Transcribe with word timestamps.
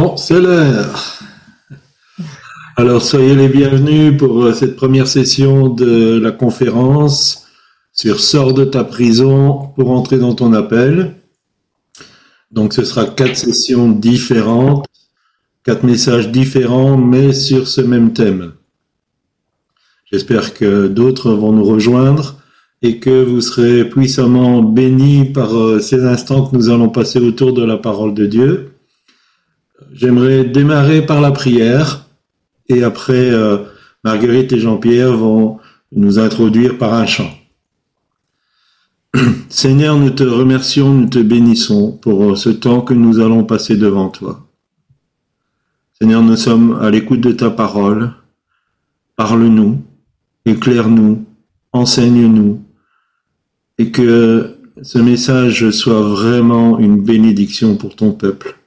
Bon, 0.00 0.16
c'est 0.16 0.40
l'heure. 0.40 1.18
Alors, 2.76 3.02
soyez 3.02 3.34
les 3.34 3.48
bienvenus 3.48 4.16
pour 4.16 4.44
euh, 4.44 4.52
cette 4.52 4.76
première 4.76 5.08
session 5.08 5.70
de 5.70 6.20
la 6.22 6.30
conférence 6.30 7.48
sur 7.92 8.20
Sors 8.20 8.54
de 8.54 8.64
ta 8.64 8.84
prison 8.84 9.72
pour 9.74 9.90
entrer 9.90 10.18
dans 10.18 10.36
ton 10.36 10.52
appel. 10.52 11.16
Donc, 12.52 12.74
ce 12.74 12.84
sera 12.84 13.06
quatre 13.06 13.36
sessions 13.36 13.88
différentes, 13.90 14.86
quatre 15.64 15.82
messages 15.82 16.30
différents, 16.30 16.96
mais 16.96 17.32
sur 17.32 17.66
ce 17.66 17.80
même 17.80 18.12
thème. 18.12 18.52
J'espère 20.12 20.54
que 20.54 20.86
d'autres 20.86 21.32
vont 21.32 21.50
nous 21.50 21.64
rejoindre 21.64 22.36
et 22.82 23.00
que 23.00 23.24
vous 23.24 23.40
serez 23.40 23.88
puissamment 23.88 24.62
bénis 24.62 25.24
par 25.24 25.58
euh, 25.58 25.80
ces 25.80 26.04
instants 26.04 26.46
que 26.46 26.54
nous 26.54 26.70
allons 26.70 26.88
passer 26.88 27.18
autour 27.18 27.52
de 27.52 27.64
la 27.64 27.78
parole 27.78 28.14
de 28.14 28.26
Dieu. 28.26 28.77
J'aimerais 30.00 30.44
démarrer 30.44 31.04
par 31.04 31.20
la 31.20 31.32
prière 31.32 32.06
et 32.68 32.84
après 32.84 33.32
euh, 33.32 33.64
Marguerite 34.04 34.52
et 34.52 34.60
Jean-Pierre 34.60 35.16
vont 35.16 35.58
nous 35.90 36.20
introduire 36.20 36.78
par 36.78 36.94
un 36.94 37.04
chant. 37.04 37.28
Seigneur, 39.48 39.98
nous 39.98 40.10
te 40.10 40.22
remercions, 40.22 40.94
nous 40.94 41.08
te 41.08 41.18
bénissons 41.18 41.98
pour 42.00 42.38
ce 42.38 42.48
temps 42.48 42.80
que 42.80 42.94
nous 42.94 43.18
allons 43.18 43.42
passer 43.42 43.76
devant 43.76 44.08
toi. 44.08 44.46
Seigneur, 46.00 46.22
nous 46.22 46.36
sommes 46.36 46.78
à 46.80 46.90
l'écoute 46.90 47.20
de 47.20 47.32
ta 47.32 47.50
parole. 47.50 48.12
Parle-nous, 49.16 49.82
éclaire-nous, 50.46 51.24
enseigne-nous, 51.72 52.62
et 53.78 53.90
que 53.90 54.58
ce 54.80 54.98
message 54.98 55.70
soit 55.70 56.02
vraiment 56.02 56.78
une 56.78 57.02
bénédiction 57.02 57.76
pour 57.76 57.96
ton 57.96 58.12
peuple. 58.12 58.57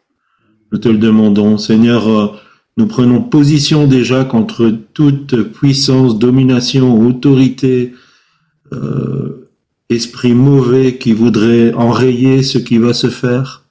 Nous 0.71 0.77
te 0.77 0.89
le 0.89 0.97
demandons. 0.97 1.57
Seigneur, 1.57 2.39
nous 2.77 2.87
prenons 2.87 3.21
position 3.21 3.87
déjà 3.87 4.23
contre 4.23 4.73
toute 4.93 5.43
puissance, 5.43 6.17
domination, 6.17 7.05
autorité, 7.05 7.93
euh, 8.73 9.49
esprit 9.89 10.33
mauvais 10.33 10.97
qui 10.97 11.11
voudrait 11.11 11.73
enrayer 11.73 12.43
ce 12.43 12.57
qui 12.57 12.77
va 12.77 12.93
se 12.93 13.09
faire. 13.09 13.65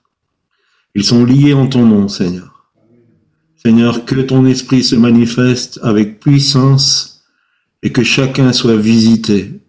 Ils 0.94 1.04
sont 1.04 1.24
liés 1.24 1.54
en 1.54 1.66
ton 1.66 1.86
nom, 1.86 2.08
Seigneur. 2.08 2.66
Seigneur, 3.56 4.04
que 4.04 4.20
ton 4.20 4.46
esprit 4.46 4.82
se 4.82 4.96
manifeste 4.96 5.80
avec 5.82 6.20
puissance 6.20 7.24
et 7.82 7.92
que 7.92 8.02
chacun 8.02 8.52
soit 8.52 8.76
visité. 8.76 9.60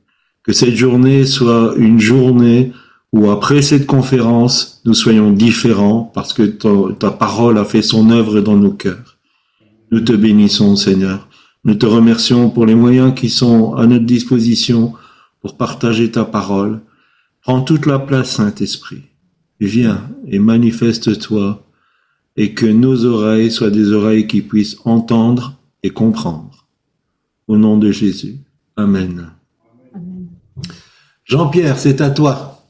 Que 0.43 0.53
cette 0.53 0.75
journée 0.75 1.25
soit 1.25 1.73
une 1.77 1.99
journée 1.99 2.73
où 3.13 3.29
après 3.29 3.61
cette 3.61 3.85
conférence, 3.85 4.81
nous 4.85 4.93
soyons 4.93 5.31
différents 5.31 6.11
parce 6.13 6.33
que 6.33 6.43
ta, 6.43 7.11
parole 7.11 7.57
a 7.57 7.65
fait 7.65 7.81
son 7.81 8.09
œuvre 8.09 8.39
dans 8.41 8.55
nos 8.55 8.71
cœurs. 8.71 9.17
Nous 9.91 9.99
te 9.99 10.13
bénissons, 10.13 10.75
Seigneur. 10.77 11.27
Nous 11.65 11.75
te 11.75 11.85
remercions 11.85 12.49
pour 12.49 12.65
les 12.65 12.75
moyens 12.75 13.13
qui 13.13 13.29
sont 13.29 13.75
à 13.75 13.85
notre 13.85 14.05
disposition 14.05 14.93
pour 15.41 15.57
partager 15.57 16.09
ta 16.09 16.23
parole. 16.23 16.79
Prends 17.41 17.61
toute 17.61 17.85
la 17.85 17.99
place, 17.99 18.31
Saint-Esprit. 18.31 19.03
Viens 19.59 20.09
et 20.27 20.39
manifeste-toi 20.39 21.63
et 22.37 22.53
que 22.53 22.65
nos 22.65 23.05
oreilles 23.05 23.51
soient 23.51 23.69
des 23.69 23.91
oreilles 23.91 24.25
qui 24.25 24.41
puissent 24.41 24.77
entendre 24.85 25.57
et 25.83 25.89
comprendre. 25.89 26.65
Au 27.47 27.57
nom 27.57 27.77
de 27.77 27.91
Jésus. 27.91 28.37
Amen. 28.77 29.31
Jean-Pierre, 31.25 31.77
c'est 31.77 32.01
à 32.01 32.09
toi. 32.09 32.60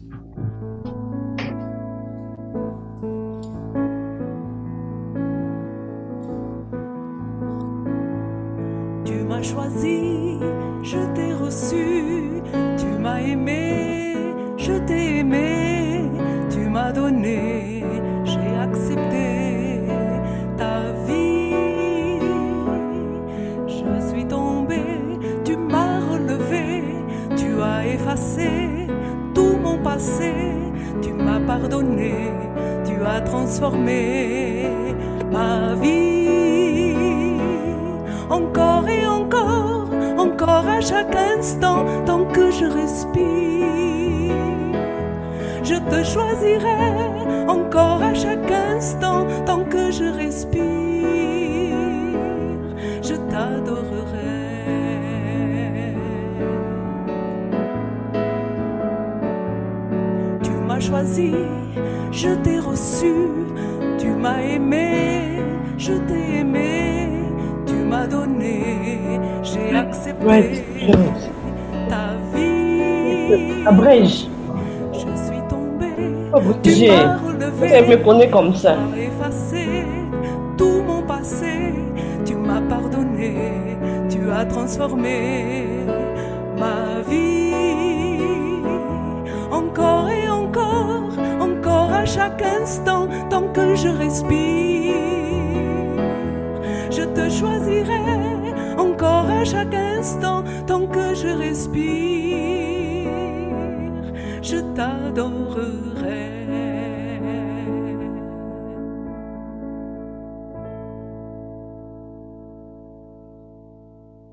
Comme 78.31 78.55
ça. 78.55 78.77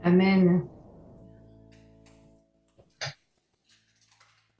Amen. 0.08 0.66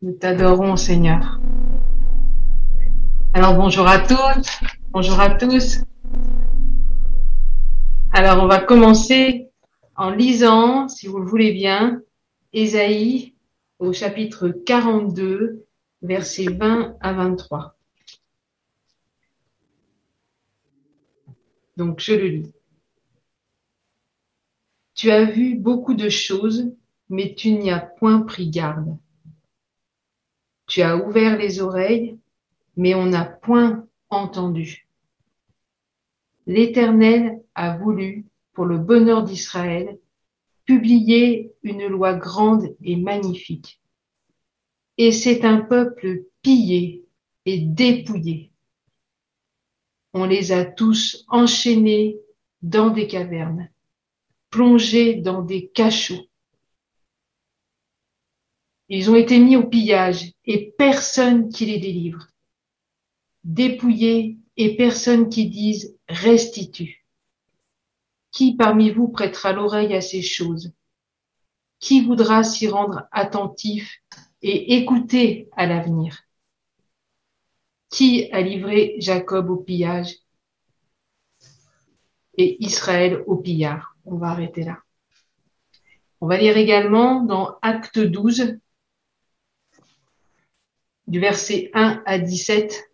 Nous 0.02 0.12
t'adorons, 0.12 0.76
Seigneur. 0.76 1.40
Alors 3.32 3.54
bonjour 3.54 3.88
à 3.88 3.98
toutes, 3.98 4.60
bonjour 4.90 5.18
à 5.18 5.30
tous. 5.30 5.84
Alors 8.12 8.42
on 8.42 8.46
va 8.46 8.60
commencer 8.60 9.48
en 9.96 10.10
lisant, 10.10 10.86
si 10.86 11.06
vous 11.06 11.18
le 11.18 11.26
voulez 11.26 11.52
bien, 11.52 12.02
Ésaïe 12.52 13.34
au 13.78 13.94
chapitre 13.94 14.50
42, 14.50 15.64
versets 16.02 16.52
20 16.52 16.98
à 17.00 17.14
23. 17.14 17.74
Donc 21.78 22.00
je 22.00 22.12
le 22.12 22.26
lis. 22.26 22.57
Tu 24.98 25.12
as 25.12 25.24
vu 25.24 25.54
beaucoup 25.54 25.94
de 25.94 26.08
choses, 26.08 26.72
mais 27.08 27.36
tu 27.36 27.52
n'y 27.52 27.70
as 27.70 27.78
point 27.78 28.22
pris 28.22 28.50
garde. 28.50 28.96
Tu 30.66 30.82
as 30.82 30.96
ouvert 30.96 31.38
les 31.38 31.60
oreilles, 31.60 32.18
mais 32.76 32.96
on 32.96 33.06
n'a 33.06 33.24
point 33.24 33.86
entendu. 34.10 34.88
L'Éternel 36.46 37.40
a 37.54 37.76
voulu, 37.76 38.26
pour 38.54 38.64
le 38.64 38.76
bonheur 38.76 39.22
d'Israël, 39.22 40.00
publier 40.64 41.52
une 41.62 41.86
loi 41.86 42.14
grande 42.14 42.74
et 42.82 42.96
magnifique. 42.96 43.80
Et 44.96 45.12
c'est 45.12 45.44
un 45.44 45.58
peuple 45.60 46.24
pillé 46.42 47.04
et 47.44 47.60
dépouillé. 47.60 48.50
On 50.12 50.24
les 50.24 50.50
a 50.50 50.64
tous 50.64 51.24
enchaînés 51.28 52.18
dans 52.62 52.90
des 52.90 53.06
cavernes 53.06 53.70
plongés 54.50 55.14
dans 55.16 55.42
des 55.42 55.68
cachots. 55.68 56.26
Ils 58.88 59.10
ont 59.10 59.16
été 59.16 59.38
mis 59.38 59.56
au 59.56 59.66
pillage 59.66 60.32
et 60.44 60.72
personne 60.78 61.50
qui 61.50 61.66
les 61.66 61.78
délivre. 61.78 62.28
Dépouillés 63.44 64.38
et 64.56 64.76
personne 64.76 65.28
qui 65.28 65.48
dise 65.48 65.96
restitue. 66.08 67.04
Qui 68.30 68.56
parmi 68.56 68.90
vous 68.90 69.08
prêtera 69.08 69.52
l'oreille 69.52 69.94
à 69.94 70.00
ces 70.00 70.22
choses? 70.22 70.72
Qui 71.80 72.02
voudra 72.02 72.42
s'y 72.42 72.66
rendre 72.66 73.06
attentif 73.12 74.02
et 74.42 74.76
écouter 74.76 75.48
à 75.52 75.66
l'avenir? 75.66 76.22
Qui 77.90 78.30
a 78.32 78.40
livré 78.40 78.96
Jacob 78.98 79.50
au 79.50 79.56
pillage? 79.56 80.16
Et 82.36 82.62
Israël 82.64 83.22
au 83.26 83.36
pillard? 83.36 83.97
On 84.10 84.16
va 84.16 84.28
arrêter 84.28 84.64
là. 84.64 84.78
On 86.20 86.26
va 86.28 86.38
lire 86.38 86.56
également 86.56 87.22
dans 87.22 87.58
Acte 87.60 87.98
12, 87.98 88.58
du 91.06 91.20
verset 91.20 91.70
1 91.74 92.02
à 92.06 92.18
17. 92.18 92.90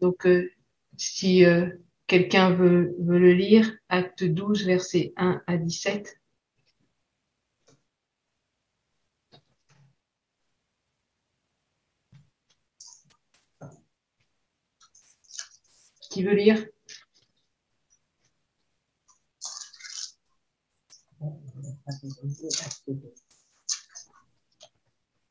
Donc, 0.00 0.26
euh, 0.26 0.50
si 0.96 1.44
euh, 1.44 1.68
quelqu'un 2.08 2.50
veut, 2.50 2.96
veut 3.00 3.18
le 3.20 3.32
lire, 3.32 3.72
Acte 3.88 4.24
12, 4.24 4.66
verset 4.66 5.12
1 5.16 5.40
à 5.46 5.56
17. 5.56 6.18
Qui 16.10 16.24
veut 16.24 16.34
lire? 16.34 16.66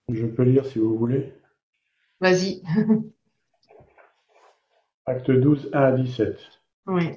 Je 0.09 0.25
peux 0.25 0.44
lire 0.44 0.65
si 0.65 0.80
vous 0.80 0.98
voulez. 0.98 1.33
Vas-y. 2.21 2.63
Acte 5.06 5.31
12, 5.31 5.69
1 5.74 5.80
à 5.80 5.92
17. 5.92 6.38
oui. 6.88 7.09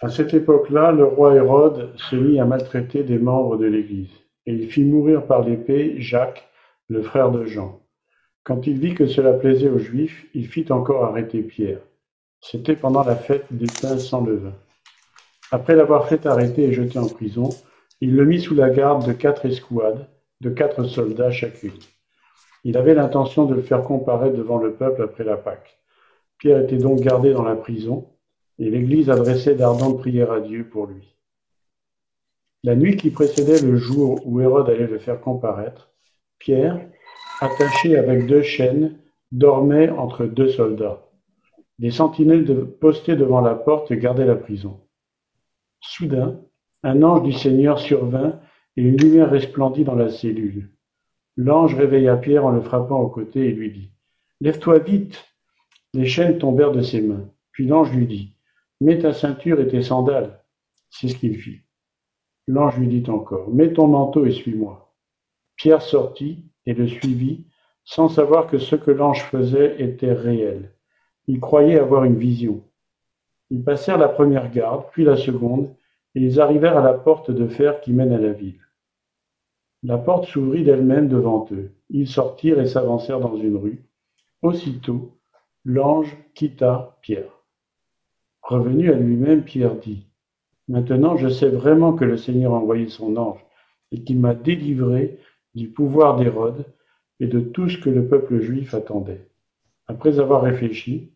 À 0.00 0.08
cette 0.08 0.34
époque-là, 0.34 0.90
le 0.90 1.04
roi 1.04 1.36
Hérode 1.36 1.96
se 1.96 2.16
mit 2.16 2.40
à 2.40 2.44
maltraiter 2.44 3.04
des 3.04 3.18
membres 3.18 3.56
de 3.56 3.66
l'Église, 3.66 4.10
et 4.46 4.52
il 4.52 4.68
fit 4.68 4.82
mourir 4.82 5.26
par 5.26 5.44
l'épée 5.44 6.00
Jacques, 6.00 6.48
le 6.88 7.02
frère 7.02 7.30
de 7.30 7.44
Jean. 7.44 7.80
Quand 8.42 8.66
il 8.66 8.80
vit 8.80 8.96
que 8.96 9.06
cela 9.06 9.32
plaisait 9.32 9.68
aux 9.68 9.78
Juifs, 9.78 10.26
il 10.34 10.48
fit 10.48 10.72
encore 10.72 11.04
arrêter 11.04 11.42
Pierre. 11.42 11.78
C'était 12.40 12.74
pendant 12.74 13.04
la 13.04 13.14
fête 13.14 13.46
des 13.52 13.66
pains 13.80 13.98
sans 13.98 14.24
levain. 14.24 14.54
Après 15.52 15.76
l'avoir 15.76 16.08
fait 16.08 16.26
arrêter 16.26 16.64
et 16.64 16.72
jeter 16.72 16.98
en 16.98 17.08
prison, 17.08 17.50
il 18.00 18.16
le 18.16 18.24
mit 18.24 18.40
sous 18.40 18.56
la 18.56 18.70
garde 18.70 19.06
de 19.06 19.12
quatre 19.12 19.46
escouades, 19.46 20.08
de 20.40 20.50
quatre 20.50 20.82
soldats 20.82 21.30
chacune. 21.30 21.78
Il 22.64 22.76
avait 22.76 22.94
l'intention 22.94 23.44
de 23.44 23.54
le 23.54 23.62
faire 23.62 23.82
comparaître 23.82 24.36
devant 24.36 24.58
le 24.58 24.74
peuple 24.74 25.02
après 25.02 25.24
la 25.24 25.36
Pâque. 25.36 25.78
Pierre 26.38 26.60
était 26.60 26.76
donc 26.76 27.00
gardé 27.00 27.32
dans 27.32 27.42
la 27.42 27.56
prison, 27.56 28.08
et 28.58 28.70
l'Église 28.70 29.10
adressait 29.10 29.54
d'ardentes 29.54 29.98
prières 29.98 30.32
à 30.32 30.40
Dieu 30.40 30.68
pour 30.68 30.86
lui. 30.86 31.16
La 32.64 32.76
nuit 32.76 32.96
qui 32.96 33.10
précédait 33.10 33.60
le 33.60 33.76
jour 33.76 34.20
où 34.24 34.40
Hérode 34.40 34.70
allait 34.70 34.86
le 34.86 34.98
faire 34.98 35.20
comparaître, 35.20 35.90
Pierre, 36.38 36.80
attaché 37.40 37.96
avec 37.96 38.26
deux 38.26 38.42
chaînes, 38.42 38.98
dormait 39.32 39.90
entre 39.90 40.26
deux 40.26 40.48
soldats. 40.48 41.08
Des 41.78 41.90
sentinelles 41.90 42.44
postées 42.80 43.16
devant 43.16 43.40
la 43.40 43.54
porte 43.54 43.92
gardaient 43.92 44.26
la 44.26 44.36
prison. 44.36 44.80
Soudain, 45.80 46.40
un 46.84 47.02
ange 47.02 47.22
du 47.22 47.32
Seigneur 47.32 47.78
survint 47.78 48.40
et 48.76 48.82
une 48.82 48.96
lumière 48.96 49.30
resplendit 49.30 49.84
dans 49.84 49.94
la 49.94 50.10
cellule. 50.10 50.71
L'ange 51.36 51.74
réveilla 51.74 52.16
Pierre 52.16 52.44
en 52.44 52.50
le 52.50 52.60
frappant 52.60 53.00
au 53.00 53.08
côté 53.08 53.48
et 53.48 53.52
lui 53.52 53.70
dit 53.70 53.90
Lève-toi 54.40 54.80
vite 54.80 55.24
Les 55.94 56.04
chaînes 56.04 56.38
tombèrent 56.38 56.72
de 56.72 56.82
ses 56.82 57.00
mains. 57.00 57.28
Puis 57.52 57.66
l'ange 57.66 57.92
lui 57.92 58.06
dit 58.06 58.34
Mets 58.80 58.98
ta 58.98 59.12
ceinture 59.12 59.60
et 59.60 59.68
tes 59.68 59.82
sandales. 59.82 60.42
C'est 60.90 61.08
ce 61.08 61.16
qu'il 61.16 61.38
fit. 61.38 61.60
L'ange 62.48 62.76
lui 62.76 62.88
dit 62.88 63.08
encore 63.10 63.48
Mets 63.50 63.72
ton 63.72 63.86
manteau 63.86 64.26
et 64.26 64.32
suis-moi. 64.32 64.94
Pierre 65.56 65.82
sortit 65.82 66.44
et 66.66 66.74
le 66.74 66.86
suivit, 66.86 67.46
sans 67.84 68.08
savoir 68.08 68.46
que 68.46 68.58
ce 68.58 68.76
que 68.76 68.90
l'ange 68.90 69.24
faisait 69.24 69.80
était 69.82 70.12
réel. 70.12 70.72
Il 71.28 71.40
croyait 71.40 71.78
avoir 71.78 72.04
une 72.04 72.16
vision. 72.16 72.62
Ils 73.50 73.62
passèrent 73.62 73.98
la 73.98 74.08
première 74.08 74.50
garde, 74.50 74.84
puis 74.92 75.04
la 75.04 75.16
seconde, 75.16 75.74
et 76.14 76.20
ils 76.20 76.40
arrivèrent 76.40 76.78
à 76.78 76.82
la 76.82 76.94
porte 76.94 77.30
de 77.30 77.46
fer 77.46 77.80
qui 77.80 77.92
mène 77.92 78.12
à 78.12 78.18
la 78.18 78.32
ville. 78.32 78.61
La 79.84 79.98
porte 79.98 80.26
s'ouvrit 80.26 80.62
d'elle-même 80.62 81.08
devant 81.08 81.46
eux. 81.50 81.72
Ils 81.90 82.06
sortirent 82.06 82.60
et 82.60 82.66
s'avancèrent 82.66 83.18
dans 83.18 83.36
une 83.36 83.56
rue. 83.56 83.84
Aussitôt, 84.40 85.18
l'ange 85.64 86.16
quitta 86.34 86.98
Pierre. 87.02 87.42
Revenu 88.42 88.92
à 88.92 88.96
lui-même, 88.96 89.42
Pierre 89.42 89.74
dit, 89.76 90.06
Maintenant 90.68 91.16
je 91.16 91.28
sais 91.28 91.48
vraiment 91.48 91.94
que 91.94 92.04
le 92.04 92.16
Seigneur 92.16 92.54
a 92.54 92.58
envoyé 92.58 92.88
son 92.88 93.16
ange 93.16 93.44
et 93.90 94.02
qu'il 94.04 94.20
m'a 94.20 94.34
délivré 94.34 95.18
du 95.54 95.68
pouvoir 95.68 96.16
d'Hérode 96.16 96.64
et 97.18 97.26
de 97.26 97.40
tout 97.40 97.68
ce 97.68 97.78
que 97.78 97.90
le 97.90 98.06
peuple 98.06 98.40
juif 98.40 98.74
attendait. 98.74 99.28
Après 99.88 100.20
avoir 100.20 100.42
réfléchi, 100.42 101.12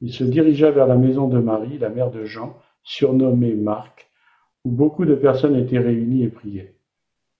il 0.00 0.12
se 0.12 0.24
dirigea 0.24 0.70
vers 0.70 0.86
la 0.86 0.96
maison 0.96 1.28
de 1.28 1.38
Marie, 1.38 1.78
la 1.78 1.90
mère 1.90 2.10
de 2.10 2.24
Jean, 2.24 2.56
surnommée 2.82 3.54
Marc, 3.54 4.10
où 4.64 4.70
beaucoup 4.70 5.04
de 5.04 5.14
personnes 5.14 5.56
étaient 5.56 5.78
réunies 5.78 6.24
et 6.24 6.28
priaient. 6.28 6.75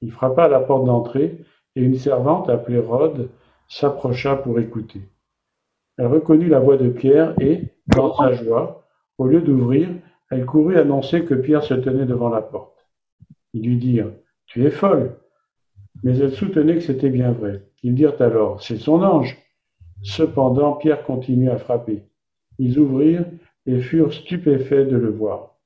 Il 0.07 0.13
frappa 0.13 0.45
à 0.45 0.49
la 0.49 0.61
porte 0.61 0.85
d'entrée, 0.85 1.37
et 1.75 1.83
une 1.83 1.97
servante, 1.97 2.49
appelée 2.49 2.79
Rhodes, 2.79 3.29
s'approcha 3.67 4.37
pour 4.37 4.61
écouter. 4.61 5.01
Elle 5.99 6.07
reconnut 6.07 6.49
la 6.49 6.61
voix 6.61 6.77
de 6.77 6.89
Pierre 6.89 7.35
et, 7.41 7.65
dans 7.89 8.15
sa 8.15 8.33
joie, 8.33 8.85
au 9.19 9.27
lieu 9.27 9.41
d'ouvrir, 9.41 9.89
elle 10.31 10.47
courut 10.47 10.79
annoncer 10.79 11.25
que 11.25 11.35
Pierre 11.35 11.65
se 11.65 11.75
tenait 11.75 12.07
devant 12.07 12.29
la 12.29 12.41
porte. 12.41 12.87
Ils 13.53 13.67
lui 13.67 13.79
dirent 13.79 14.13
Tu 14.47 14.65
es 14.65 14.71
folle. 14.71 15.17
Mais 16.05 16.17
elle 16.17 16.33
soutenait 16.33 16.75
que 16.75 16.83
c'était 16.83 17.11
bien 17.11 17.33
vrai. 17.33 17.65
Ils 17.83 17.97
dirent 17.97 18.23
alors 18.23 18.63
C'est 18.63 18.77
son 18.77 19.03
ange. 19.03 19.37
Cependant, 20.05 20.75
Pierre 20.75 21.03
continua 21.03 21.55
à 21.55 21.59
frapper. 21.59 22.05
Ils 22.61 22.79
ouvrirent 22.79 23.27
et 23.67 23.81
furent 23.81 24.13
stupéfaits 24.13 24.89
de 24.89 24.97
le 24.97 25.11
voir. 25.11 25.59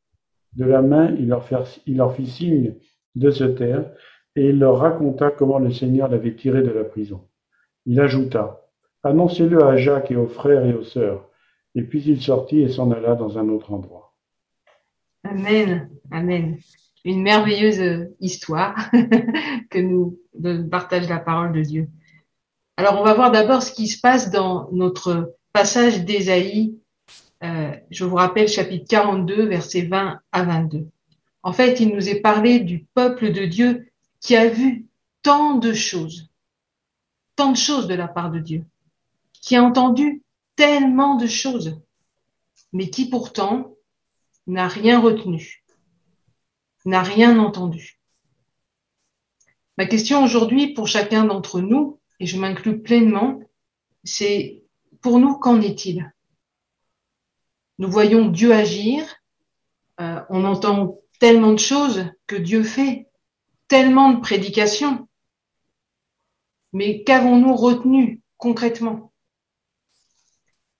De 0.56 0.64
la 0.64 0.80
main, 0.80 1.14
il 1.18 1.28
leur, 1.28 2.14
fit 2.14 2.26
signe 2.26 2.76
de 3.16 3.30
se 3.30 3.44
taire, 3.44 3.84
et 4.36 4.48
il 4.50 4.58
leur 4.58 4.78
raconta 4.78 5.30
comment 5.30 5.58
le 5.58 5.72
Seigneur 5.72 6.08
l'avait 6.08 6.34
tiré 6.34 6.62
de 6.62 6.70
la 6.70 6.84
prison. 6.84 7.26
Il 7.86 8.00
ajouta, 8.00 8.66
Annoncez-le 9.02 9.64
à 9.64 9.76
Jacques 9.76 10.10
et 10.10 10.16
aux 10.16 10.26
frères 10.26 10.64
et 10.66 10.74
aux 10.74 10.84
sœurs. 10.84 11.26
Et 11.74 11.82
puis 11.82 12.02
il 12.04 12.20
sortit 12.20 12.60
et 12.60 12.68
s'en 12.68 12.90
alla 12.90 13.14
dans 13.14 13.38
un 13.38 13.48
autre 13.48 13.72
endroit. 13.72 14.12
Amen, 15.24 15.88
amen. 16.10 16.58
Une 17.04 17.22
merveilleuse 17.22 18.10
histoire 18.20 18.76
que 19.70 19.78
nous 19.78 20.18
partage 20.70 21.08
la 21.08 21.18
parole 21.18 21.52
de 21.52 21.62
Dieu. 21.62 21.88
Alors 22.76 23.00
on 23.00 23.04
va 23.04 23.14
voir 23.14 23.30
d'abord 23.30 23.62
ce 23.62 23.72
qui 23.72 23.86
se 23.86 24.00
passe 24.00 24.30
dans 24.30 24.68
notre 24.72 25.34
passage 25.52 26.04
d'Ésaïe 26.04 26.80
euh, 27.42 27.72
je 27.90 28.04
vous 28.04 28.16
rappelle 28.16 28.48
chapitre 28.48 28.86
42, 28.88 29.46
versets 29.46 29.82
20 29.82 30.20
à 30.32 30.42
22. 30.42 30.86
En 31.42 31.52
fait, 31.52 31.80
il 31.80 31.94
nous 31.94 32.08
est 32.08 32.20
parlé 32.20 32.60
du 32.60 32.86
peuple 32.94 33.32
de 33.32 33.46
Dieu 33.46 33.89
qui 34.20 34.36
a 34.36 34.48
vu 34.48 34.86
tant 35.22 35.54
de 35.54 35.72
choses, 35.72 36.30
tant 37.36 37.52
de 37.52 37.56
choses 37.56 37.86
de 37.86 37.94
la 37.94 38.08
part 38.08 38.30
de 38.30 38.38
Dieu, 38.38 38.64
qui 39.32 39.56
a 39.56 39.62
entendu 39.62 40.22
tellement 40.56 41.16
de 41.16 41.26
choses, 41.26 41.80
mais 42.72 42.90
qui 42.90 43.08
pourtant 43.08 43.74
n'a 44.46 44.68
rien 44.68 45.00
retenu, 45.00 45.64
n'a 46.84 47.02
rien 47.02 47.38
entendu. 47.38 47.98
Ma 49.78 49.86
question 49.86 50.22
aujourd'hui 50.22 50.74
pour 50.74 50.86
chacun 50.86 51.24
d'entre 51.24 51.60
nous, 51.60 51.98
et 52.18 52.26
je 52.26 52.38
m'inclus 52.38 52.82
pleinement, 52.82 53.40
c'est 54.04 54.62
pour 55.00 55.18
nous, 55.18 55.38
qu'en 55.38 55.60
est-il? 55.60 56.12
Nous 57.78 57.90
voyons 57.90 58.28
Dieu 58.28 58.52
agir, 58.52 59.02
euh, 60.00 60.20
on 60.28 60.44
entend 60.44 60.98
tellement 61.18 61.52
de 61.52 61.58
choses 61.58 62.04
que 62.26 62.36
Dieu 62.36 62.62
fait, 62.62 63.09
tellement 63.70 64.12
de 64.12 64.20
prédications. 64.20 65.08
Mais 66.72 67.04
qu'avons-nous 67.04 67.54
retenu 67.54 68.20
concrètement? 68.36 69.12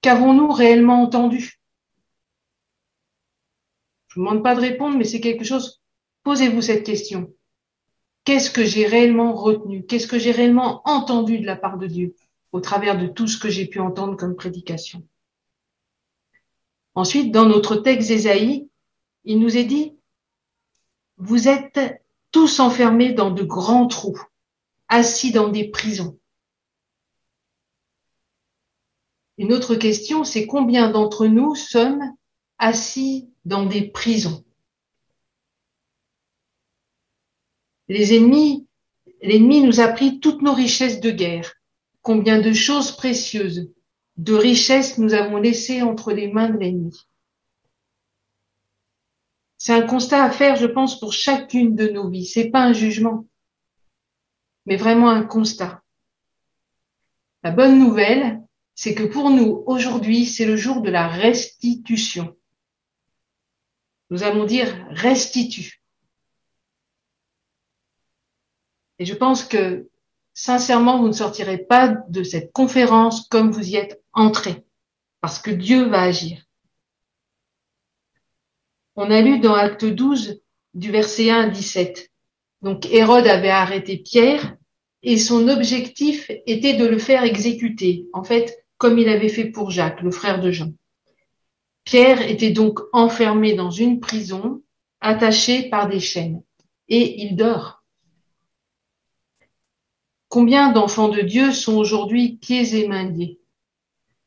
Qu'avons-nous 0.03 0.51
réellement 0.51 1.03
entendu? 1.03 1.61
Je 4.09 4.19
ne 4.19 4.25
vous 4.25 4.29
demande 4.29 4.43
pas 4.43 4.57
de 4.57 4.61
répondre, 4.61 4.99
mais 4.99 5.05
c'est 5.05 5.21
quelque 5.21 5.45
chose. 5.45 5.81
Posez-vous 6.25 6.63
cette 6.63 6.85
question. 6.85 7.33
Qu'est-ce 8.25 8.51
que 8.51 8.65
j'ai 8.65 8.87
réellement 8.87 9.35
retenu? 9.35 9.87
Qu'est-ce 9.87 10.09
que 10.09 10.19
j'ai 10.19 10.33
réellement 10.33 10.83
entendu 10.85 11.39
de 11.39 11.47
la 11.47 11.57
part 11.57 11.79
de 11.79 11.87
Dieu 11.87 12.17
au 12.51 12.61
travers 12.61 12.99
de 12.99 13.07
tout 13.07 13.29
ce 13.29 13.39
que 13.39 13.49
j'ai 13.49 13.67
pu 13.67 13.79
entendre 13.79 14.17
comme 14.17 14.35
prédication? 14.35 15.07
Ensuite, 16.97 17.31
dans 17.31 17.47
notre 17.47 17.77
texte 17.77 18.09
d'Ésaïe, 18.09 18.69
il 19.25 19.39
nous 19.39 19.57
est 19.57 19.65
dit, 19.65 19.97
vous 21.19 21.47
êtes 21.47 22.00
tous 22.31 22.61
enfermés 22.61 23.13
dans 23.13 23.31
de 23.31 23.43
grands 23.43 23.87
trous, 23.87 24.21
assis 24.89 25.33
dans 25.33 25.49
des 25.49 25.69
prisons. 25.69 26.21
une 29.41 29.55
autre 29.55 29.75
question, 29.75 30.23
c'est 30.23 30.47
combien 30.47 30.91
d'entre 30.91 31.27
nous 31.27 31.55
sommes 31.55 32.03
assis 32.59 33.31
dans 33.47 33.65
des 33.65 33.89
prisons? 33.89 34.45
Les 37.89 38.15
ennemis, 38.15 38.67
l'ennemi 39.23 39.63
nous 39.63 39.81
a 39.81 39.89
pris 39.89 40.21
toutes 40.21 40.43
nos 40.43 40.53
richesses 40.53 41.01
de 41.01 41.11
guerre. 41.11 41.55
Combien 42.03 42.39
de 42.39 42.53
choses 42.53 42.93
précieuses, 42.93 43.73
de 44.19 44.35
richesses 44.35 44.99
nous 44.99 45.15
avons 45.15 45.39
laissées 45.39 45.81
entre 45.81 46.13
les 46.13 46.31
mains 46.31 46.51
de 46.51 46.59
l'ennemi. 46.59 47.09
C'est 49.63 49.75
un 49.75 49.87
constat 49.87 50.25
à 50.25 50.31
faire, 50.31 50.57
je 50.57 50.65
pense, 50.65 50.99
pour 50.99 51.13
chacune 51.13 51.77
de 51.77 51.87
nos 51.89 52.09
vies. 52.09 52.25
C'est 52.25 52.49
pas 52.49 52.63
un 52.63 52.73
jugement, 52.73 53.27
mais 54.65 54.77
vraiment 54.77 55.11
un 55.11 55.23
constat. 55.23 55.83
La 57.43 57.51
bonne 57.51 57.79
nouvelle, 57.79 58.43
c'est 58.75 58.95
que 58.95 59.03
pour 59.03 59.29
nous, 59.29 59.63
aujourd'hui, 59.67 60.25
c'est 60.25 60.47
le 60.47 60.57
jour 60.57 60.81
de 60.81 60.89
la 60.89 61.09
restitution. 61.09 62.35
Nous 64.09 64.23
allons 64.23 64.47
dire 64.47 64.75
restitue. 64.89 65.83
Et 68.99 69.05
je 69.05 69.15
pense 69.15 69.45
que 69.45 69.91
sincèrement, 70.33 71.03
vous 71.03 71.09
ne 71.09 71.13
sortirez 71.13 71.59
pas 71.59 71.89
de 72.09 72.23
cette 72.23 72.51
conférence 72.53 73.29
comme 73.29 73.51
vous 73.51 73.69
y 73.69 73.77
êtes 73.77 74.03
entrés, 74.15 74.65
parce 75.21 75.39
que 75.39 75.51
Dieu 75.51 75.85
va 75.85 76.01
agir. 76.01 76.50
On 78.97 79.11
a 79.11 79.21
lu 79.21 79.39
dans 79.39 79.55
Acte 79.55 79.85
12 79.85 80.41
du 80.75 80.91
verset 80.91 81.31
1 81.31 81.41
à 81.41 81.49
17. 81.49 82.11
Donc 82.63 82.87
Hérode 82.87 83.27
avait 83.27 83.49
arrêté 83.49 83.97
Pierre 83.99 84.57
et 85.03 85.17
son 85.17 85.49
objectif 85.49 86.31
était 86.47 86.75
de 86.75 86.87
le 86.87 86.99
faire 86.99 87.25
exécuter, 87.25 88.07
en 88.13 88.23
fait, 88.23 88.65
comme 88.77 88.99
il 88.99 89.09
avait 89.09 89.29
fait 89.29 89.47
pour 89.47 89.71
Jacques, 89.71 90.03
le 90.03 90.11
frère 90.11 90.41
de 90.41 90.51
Jean. 90.51 90.73
Pierre 91.85 92.29
était 92.29 92.51
donc 92.51 92.81
enfermé 92.93 93.55
dans 93.55 93.71
une 93.71 94.01
prison, 94.01 94.63
attaché 95.01 95.71
par 95.71 95.89
des 95.89 96.01
chaînes, 96.01 96.43
et 96.89 97.23
il 97.23 97.37
dort. 97.37 97.83
Combien 100.29 100.71
d'enfants 100.71 101.09
de 101.09 101.23
Dieu 101.23 101.53
sont 101.53 101.77
aujourd'hui 101.77 102.37
pieds 102.37 102.77
et 102.77 102.87
mains 102.87 103.11
liés? 103.11 103.41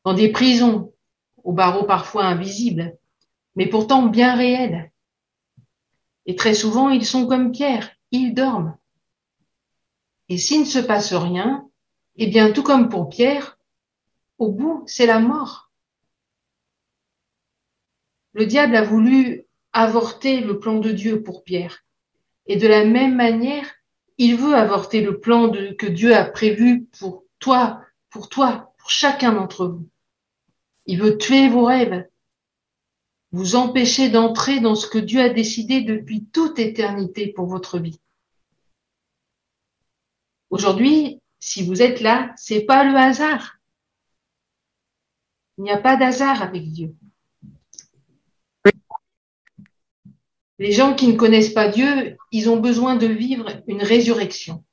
Dans 0.03 0.13
des 0.13 0.29
prisons, 0.29 0.91
aux 1.43 1.53
barreaux 1.53 1.85
parfois 1.85 2.25
invisibles, 2.25 2.97
mais 3.55 3.67
pourtant 3.67 4.07
bien 4.07 4.35
réels. 4.35 4.91
Et 6.25 6.35
très 6.35 6.53
souvent, 6.53 6.89
ils 6.89 7.05
sont 7.05 7.27
comme 7.27 7.51
Pierre, 7.51 7.91
ils 8.11 8.33
dorment. 8.33 8.77
Et 10.29 10.37
s'il 10.37 10.61
ne 10.61 10.65
se 10.65 10.79
passe 10.79 11.13
rien, 11.13 11.69
eh 12.15 12.27
bien, 12.27 12.51
tout 12.51 12.63
comme 12.63 12.89
pour 12.89 13.09
Pierre, 13.09 13.57
au 14.37 14.51
bout, 14.51 14.83
c'est 14.87 15.05
la 15.05 15.19
mort. 15.19 15.71
Le 18.33 18.45
diable 18.45 18.75
a 18.75 18.83
voulu 18.83 19.45
avorter 19.73 20.41
le 20.41 20.59
plan 20.59 20.79
de 20.79 20.91
Dieu 20.91 21.21
pour 21.21 21.43
Pierre. 21.43 21.83
Et 22.47 22.55
de 22.55 22.67
la 22.67 22.85
même 22.85 23.15
manière, 23.15 23.69
il 24.17 24.35
veut 24.35 24.55
avorter 24.55 25.01
le 25.01 25.19
plan 25.19 25.51
que 25.51 25.87
Dieu 25.87 26.15
a 26.15 26.25
prévu 26.25 26.85
pour 26.99 27.25
toi, 27.39 27.81
pour 28.09 28.29
toi, 28.29 28.73
pour 28.77 28.89
chacun 28.89 29.33
d'entre 29.33 29.65
vous. 29.65 29.87
Il 30.85 31.01
veut 31.01 31.17
tuer 31.17 31.49
vos 31.49 31.65
rêves, 31.65 32.07
vous 33.33 33.55
empêcher 33.55 34.09
d'entrer 34.09 34.59
dans 34.59 34.75
ce 34.75 34.87
que 34.87 34.99
Dieu 34.99 35.19
a 35.19 35.29
décidé 35.29 35.81
depuis 35.81 36.23
toute 36.25 36.59
éternité 36.59 37.27
pour 37.27 37.47
votre 37.47 37.79
vie. 37.79 37.99
Aujourd'hui, 40.51 41.19
si 41.39 41.65
vous 41.65 41.81
êtes 41.81 41.99
là, 41.99 42.31
c'est 42.37 42.61
pas 42.61 42.83
le 42.83 42.95
hasard. 42.95 43.57
Il 45.57 45.63
n'y 45.63 45.71
a 45.71 45.79
pas 45.79 45.97
d'hasard 45.97 46.43
avec 46.43 46.71
Dieu. 46.71 46.95
Les 50.59 50.71
gens 50.71 50.93
qui 50.93 51.07
ne 51.07 51.17
connaissent 51.17 51.53
pas 51.53 51.69
Dieu, 51.69 52.15
ils 52.31 52.49
ont 52.51 52.59
besoin 52.59 52.95
de 52.95 53.07
vivre 53.07 53.49
une 53.67 53.81
résurrection. 53.81 54.63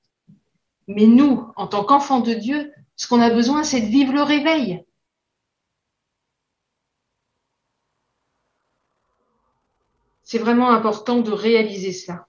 Mais 0.86 1.06
nous, 1.06 1.50
en 1.56 1.66
tant 1.66 1.82
qu'enfants 1.82 2.20
de 2.20 2.34
Dieu, 2.34 2.72
ce 2.96 3.08
qu'on 3.08 3.22
a 3.22 3.30
besoin, 3.30 3.64
c'est 3.64 3.80
de 3.80 3.86
vivre 3.86 4.12
le 4.12 4.22
réveil. 4.22 4.84
C'est 10.30 10.38
vraiment 10.38 10.70
important 10.70 11.22
de 11.22 11.32
réaliser 11.32 11.90
ça. 11.90 12.28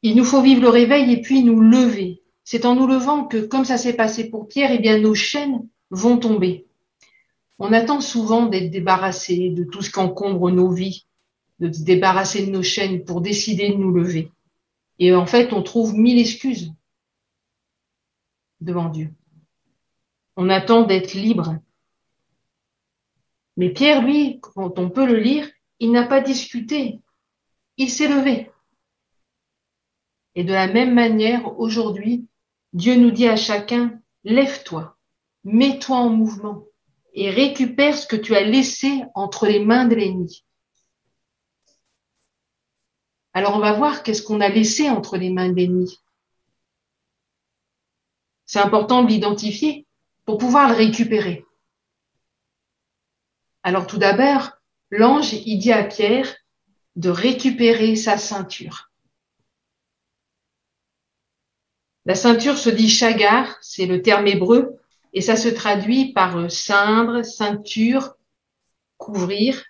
Il 0.00 0.16
nous 0.16 0.24
faut 0.24 0.40
vivre 0.40 0.62
le 0.62 0.70
réveil 0.70 1.12
et 1.12 1.20
puis 1.20 1.44
nous 1.44 1.60
lever. 1.60 2.22
C'est 2.42 2.64
en 2.64 2.74
nous 2.74 2.86
levant 2.86 3.26
que, 3.26 3.44
comme 3.44 3.66
ça 3.66 3.76
s'est 3.76 3.96
passé 3.96 4.30
pour 4.30 4.48
Pierre, 4.48 4.72
eh 4.72 4.78
bien, 4.78 4.98
nos 4.98 5.14
chaînes 5.14 5.68
vont 5.90 6.16
tomber. 6.16 6.64
On 7.58 7.74
attend 7.74 8.00
souvent 8.00 8.46
d'être 8.46 8.70
débarrassé 8.70 9.50
de 9.50 9.64
tout 9.64 9.82
ce 9.82 9.90
qu'encombre 9.90 10.50
nos 10.50 10.70
vies, 10.70 11.04
de 11.58 11.70
se 11.70 11.82
débarrasser 11.82 12.46
de 12.46 12.50
nos 12.50 12.62
chaînes 12.62 13.04
pour 13.04 13.20
décider 13.20 13.68
de 13.68 13.76
nous 13.76 13.92
lever. 13.92 14.30
Et 14.98 15.14
en 15.14 15.26
fait, 15.26 15.52
on 15.52 15.62
trouve 15.62 15.92
mille 15.92 16.18
excuses 16.18 16.72
devant 18.62 18.88
Dieu. 18.88 19.12
On 20.36 20.48
attend 20.48 20.84
d'être 20.84 21.12
libre. 21.12 21.58
Mais 23.56 23.70
Pierre, 23.70 24.02
lui, 24.02 24.40
quand 24.40 24.78
on 24.78 24.90
peut 24.90 25.06
le 25.06 25.18
lire, 25.18 25.48
il 25.78 25.92
n'a 25.92 26.06
pas 26.06 26.20
discuté. 26.20 27.00
Il 27.76 27.90
s'est 27.90 28.08
levé. 28.08 28.50
Et 30.34 30.44
de 30.44 30.52
la 30.52 30.66
même 30.66 30.94
manière, 30.94 31.58
aujourd'hui, 31.58 32.26
Dieu 32.72 32.96
nous 32.96 33.10
dit 33.10 33.28
à 33.28 33.36
chacun, 33.36 34.00
lève-toi, 34.24 34.96
mets-toi 35.44 35.96
en 35.96 36.08
mouvement 36.08 36.64
et 37.12 37.30
récupère 37.30 37.96
ce 37.96 38.06
que 38.06 38.16
tu 38.16 38.34
as 38.34 38.42
laissé 38.42 39.04
entre 39.14 39.46
les 39.46 39.64
mains 39.64 39.86
de 39.86 39.94
l'ennemi. 39.94 40.44
Alors 43.32 43.56
on 43.56 43.60
va 43.60 43.72
voir 43.72 44.02
qu'est-ce 44.02 44.22
qu'on 44.22 44.40
a 44.40 44.48
laissé 44.48 44.90
entre 44.90 45.16
les 45.16 45.30
mains 45.30 45.48
de 45.48 45.54
l'ennemi. 45.54 46.00
C'est 48.46 48.60
important 48.60 49.02
de 49.02 49.08
l'identifier 49.08 49.86
pour 50.24 50.38
pouvoir 50.38 50.68
le 50.68 50.74
récupérer. 50.74 51.44
Alors 53.64 53.86
tout 53.86 53.96
d'abord, 53.96 54.50
l'ange, 54.90 55.32
il 55.32 55.58
dit 55.58 55.72
à 55.72 55.82
Pierre 55.84 56.36
de 56.96 57.08
récupérer 57.08 57.96
sa 57.96 58.18
ceinture. 58.18 58.92
La 62.04 62.14
ceinture 62.14 62.58
se 62.58 62.68
dit 62.68 62.90
chagar, 62.90 63.56
c'est 63.62 63.86
le 63.86 64.02
terme 64.02 64.26
hébreu 64.26 64.78
et 65.14 65.22
ça 65.22 65.36
se 65.36 65.48
traduit 65.48 66.12
par 66.12 66.36
euh, 66.36 66.50
ceindre, 66.50 67.24
ceinture, 67.24 68.16
couvrir, 68.98 69.64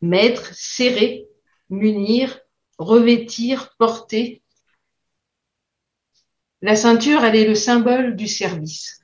mettre, 0.00 0.54
serrer, 0.54 1.26
munir, 1.70 2.38
revêtir, 2.78 3.74
porter. 3.78 4.42
La 6.62 6.76
ceinture, 6.76 7.24
elle 7.24 7.34
est 7.34 7.48
le 7.48 7.56
symbole 7.56 8.14
du 8.14 8.28
service. 8.28 9.02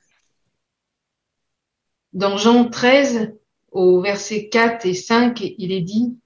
Dans 2.13 2.37
Jean 2.37 2.69
13, 2.69 3.33
au 3.71 4.01
verset 4.01 4.49
4 4.49 4.85
et 4.85 4.93
5, 4.93 5.41
il 5.57 5.71
est 5.71 5.81
dit, 5.81 6.17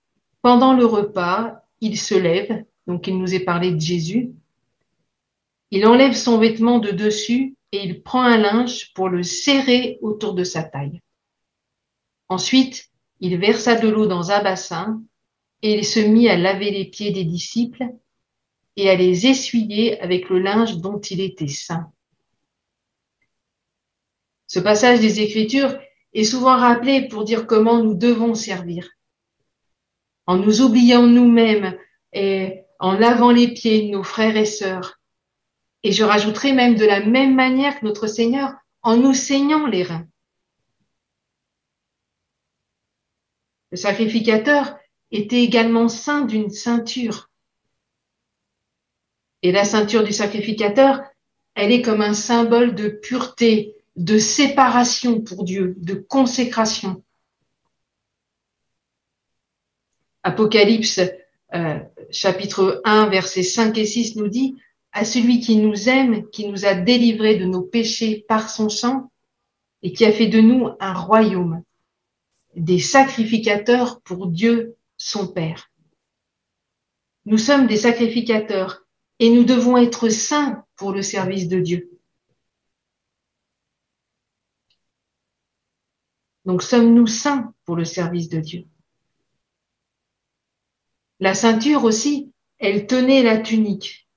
pendant 0.41 0.73
le 0.73 0.85
repas, 0.85 1.63
il 1.81 1.97
se 1.97 2.15
lève, 2.15 2.63
donc 2.87 3.07
il 3.07 3.17
nous 3.17 3.33
est 3.33 3.45
parlé 3.45 3.71
de 3.71 3.79
Jésus, 3.79 4.33
il 5.71 5.85
enlève 5.85 6.13
son 6.13 6.37
vêtement 6.37 6.79
de 6.79 6.91
dessus 6.91 7.55
et 7.71 7.83
il 7.83 8.01
prend 8.01 8.21
un 8.21 8.37
linge 8.37 8.93
pour 8.93 9.09
le 9.09 9.23
serrer 9.23 9.97
autour 10.01 10.33
de 10.33 10.43
sa 10.43 10.63
taille. 10.63 11.01
Ensuite, 12.29 12.89
il 13.19 13.37
versa 13.37 13.75
de 13.75 13.87
l'eau 13.87 14.07
dans 14.07 14.31
un 14.31 14.43
bassin 14.43 15.01
et 15.61 15.73
il 15.73 15.85
se 15.85 15.99
mit 15.99 16.29
à 16.29 16.37
laver 16.37 16.71
les 16.71 16.85
pieds 16.85 17.11
des 17.11 17.23
disciples 17.23 17.85
et 18.75 18.89
à 18.89 18.95
les 18.95 19.27
essuyer 19.27 19.99
avec 20.01 20.29
le 20.29 20.39
linge 20.39 20.77
dont 20.77 20.99
il 20.99 21.21
était 21.21 21.47
saint. 21.47 21.91
Ce 24.47 24.59
passage 24.59 24.99
des 24.99 25.21
Écritures 25.21 25.77
est 26.15 26.23
souvent 26.23 26.57
rappelé 26.57 27.07
pour 27.07 27.25
dire 27.25 27.45
comment 27.45 27.83
nous 27.83 27.93
devons 27.93 28.33
servir. 28.33 28.89
En 30.25 30.37
nous 30.37 30.61
oubliant 30.61 31.05
nous-mêmes 31.05 31.77
et 32.13 32.63
en 32.79 32.93
lavant 32.93 33.31
les 33.31 33.53
pieds 33.53 33.89
nos 33.89 34.03
frères 34.03 34.37
et 34.37 34.45
sœurs, 34.45 34.99
et 35.83 35.91
je 35.91 36.03
rajouterai 36.03 36.53
même 36.53 36.75
de 36.75 36.85
la 36.85 37.05
même 37.05 37.35
manière 37.35 37.79
que 37.79 37.85
notre 37.85 38.07
Seigneur 38.07 38.53
en 38.81 38.97
nous 38.97 39.13
saignant 39.13 39.67
les 39.67 39.83
reins. 39.83 40.07
Le 43.71 43.77
sacrificateur 43.77 44.77
était 45.11 45.43
également 45.43 45.89
saint 45.89 46.21
d'une 46.21 46.49
ceinture. 46.49 47.29
Et 49.41 49.51
la 49.51 49.65
ceinture 49.65 50.03
du 50.03 50.13
sacrificateur, 50.13 51.03
elle 51.53 51.71
est 51.71 51.81
comme 51.81 52.01
un 52.01 52.13
symbole 52.13 52.73
de 52.73 52.87
pureté, 52.87 53.74
de 53.95 54.17
séparation 54.17 55.21
pour 55.21 55.43
Dieu, 55.43 55.75
de 55.77 55.93
consécration. 55.93 57.03
Apocalypse 60.23 60.99
euh, 61.53 61.79
chapitre 62.11 62.81
1, 62.83 63.07
versets 63.07 63.43
5 63.43 63.77
et 63.77 63.85
6 63.85 64.15
nous 64.15 64.27
dit, 64.27 64.55
à 64.91 65.05
celui 65.05 65.39
qui 65.39 65.57
nous 65.57 65.89
aime, 65.89 66.27
qui 66.29 66.47
nous 66.47 66.65
a 66.65 66.73
délivrés 66.73 67.37
de 67.37 67.45
nos 67.45 67.61
péchés 67.61 68.25
par 68.27 68.49
son 68.49 68.69
sang 68.69 69.11
et 69.83 69.93
qui 69.93 70.05
a 70.05 70.11
fait 70.11 70.27
de 70.27 70.39
nous 70.39 70.69
un 70.79 70.93
royaume, 70.93 71.61
des 72.55 72.79
sacrificateurs 72.79 74.01
pour 74.01 74.27
Dieu, 74.27 74.75
son 74.97 75.27
Père. 75.27 75.69
Nous 77.25 77.37
sommes 77.37 77.67
des 77.67 77.77
sacrificateurs 77.77 78.85
et 79.19 79.29
nous 79.29 79.43
devons 79.43 79.77
être 79.77 80.09
saints 80.09 80.63
pour 80.75 80.91
le 80.91 81.01
service 81.01 81.47
de 81.47 81.59
Dieu. 81.59 81.94
Donc 86.45 86.61
sommes-nous 86.61 87.07
saints 87.07 87.53
pour 87.65 87.75
le 87.75 87.85
service 87.85 88.29
de 88.29 88.39
Dieu? 88.39 88.65
La 91.19 91.33
ceinture 91.33 91.83
aussi, 91.83 92.31
elle 92.59 92.87
tenait 92.87 93.23
la 93.23 93.37
tunique 93.37 94.07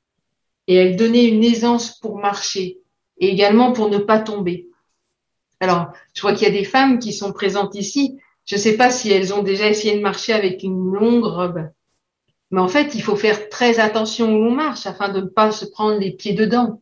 et 0.66 0.75
elle 0.75 0.97
donnait 0.97 1.26
une 1.26 1.44
aisance 1.44 1.99
pour 1.99 2.18
marcher 2.18 2.78
et 3.18 3.28
également 3.28 3.73
pour 3.73 3.88
ne 3.88 3.99
pas 3.99 4.18
tomber. 4.18 4.68
Alors, 5.61 5.92
je 6.14 6.20
vois 6.20 6.35
qu'il 6.35 6.47
y 6.47 6.50
a 6.50 6.58
des 6.58 6.64
femmes 6.64 6.99
qui 6.99 7.12
sont 7.12 7.32
présentes 7.32 7.75
ici. 7.75 8.18
Je 8.44 8.56
ne 8.56 8.61
sais 8.61 8.76
pas 8.76 8.90
si 8.90 9.11
elles 9.11 9.35
ont 9.35 9.42
déjà 9.42 9.68
essayé 9.68 9.97
de 9.97 10.02
marcher 10.02 10.32
avec 10.32 10.62
une 10.62 10.92
longue 10.92 11.25
robe. 11.25 11.68
Mais 12.50 12.61
en 12.61 12.68
fait, 12.68 12.94
il 12.94 13.02
faut 13.02 13.16
faire 13.16 13.49
très 13.49 13.78
attention 13.78 14.35
où 14.35 14.44
l'on 14.44 14.54
marche 14.54 14.87
afin 14.87 15.08
de 15.08 15.20
ne 15.20 15.26
pas 15.26 15.50
se 15.50 15.64
prendre 15.64 15.99
les 15.99 16.12
pieds 16.12 16.32
dedans 16.32 16.80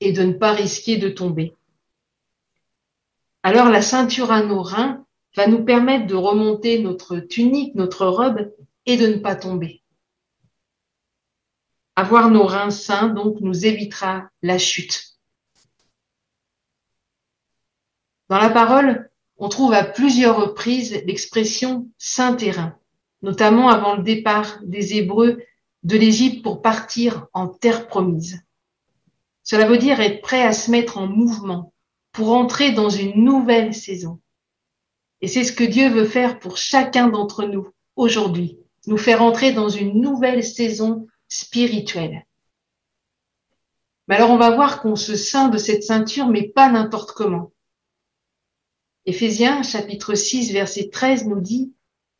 et 0.00 0.12
de 0.12 0.22
ne 0.22 0.32
pas 0.32 0.52
risquer 0.52 0.96
de 0.96 1.08
tomber. 1.08 1.54
Alors 3.46 3.68
la 3.68 3.82
ceinture 3.82 4.32
à 4.32 4.42
nos 4.42 4.62
reins 4.62 5.04
va 5.36 5.46
nous 5.46 5.66
permettre 5.66 6.06
de 6.06 6.14
remonter 6.14 6.78
notre 6.78 7.18
tunique, 7.18 7.74
notre 7.74 8.06
robe 8.06 8.50
et 8.86 8.96
de 8.96 9.06
ne 9.06 9.18
pas 9.18 9.36
tomber. 9.36 9.82
Avoir 11.94 12.30
nos 12.30 12.44
reins 12.44 12.70
sains, 12.70 13.08
donc, 13.08 13.40
nous 13.40 13.66
évitera 13.66 14.30
la 14.40 14.56
chute. 14.56 15.18
Dans 18.30 18.38
la 18.38 18.48
parole, 18.48 19.10
on 19.36 19.50
trouve 19.50 19.74
à 19.74 19.84
plusieurs 19.84 20.40
reprises 20.40 21.02
l'expression 21.04 21.90
saint 21.98 22.32
terrain, 22.32 22.78
notamment 23.20 23.68
avant 23.68 23.96
le 23.96 24.02
départ 24.02 24.58
des 24.62 24.94
Hébreux 24.94 25.42
de 25.82 25.98
l'Égypte 25.98 26.42
pour 26.42 26.62
partir 26.62 27.26
en 27.34 27.48
terre 27.48 27.88
promise. 27.88 28.42
Cela 29.42 29.66
veut 29.66 29.76
dire 29.76 30.00
être 30.00 30.22
prêt 30.22 30.42
à 30.42 30.54
se 30.54 30.70
mettre 30.70 30.96
en 30.96 31.06
mouvement 31.06 31.73
pour 32.14 32.32
entrer 32.32 32.70
dans 32.70 32.88
une 32.88 33.24
nouvelle 33.24 33.74
saison. 33.74 34.20
Et 35.20 35.26
c'est 35.26 35.42
ce 35.42 35.52
que 35.52 35.64
Dieu 35.64 35.90
veut 35.90 36.06
faire 36.06 36.38
pour 36.38 36.56
chacun 36.56 37.08
d'entre 37.08 37.44
nous 37.44 37.68
aujourd'hui, 37.96 38.56
nous 38.86 38.98
faire 38.98 39.20
entrer 39.20 39.52
dans 39.52 39.68
une 39.68 40.00
nouvelle 40.00 40.44
saison 40.44 41.08
spirituelle. 41.28 42.24
Mais 44.06 44.14
alors 44.14 44.30
on 44.30 44.36
va 44.36 44.54
voir 44.54 44.80
qu'on 44.80 44.94
se 44.94 45.16
ceint 45.16 45.48
de 45.48 45.58
cette 45.58 45.82
ceinture, 45.82 46.28
mais 46.28 46.44
pas 46.44 46.70
n'importe 46.70 47.12
comment. 47.12 47.52
Éphésiens 49.06 49.64
chapitre 49.64 50.14
6 50.14 50.52
verset 50.52 50.90
13 50.90 51.26
nous 51.26 51.40
dit 51.40 51.74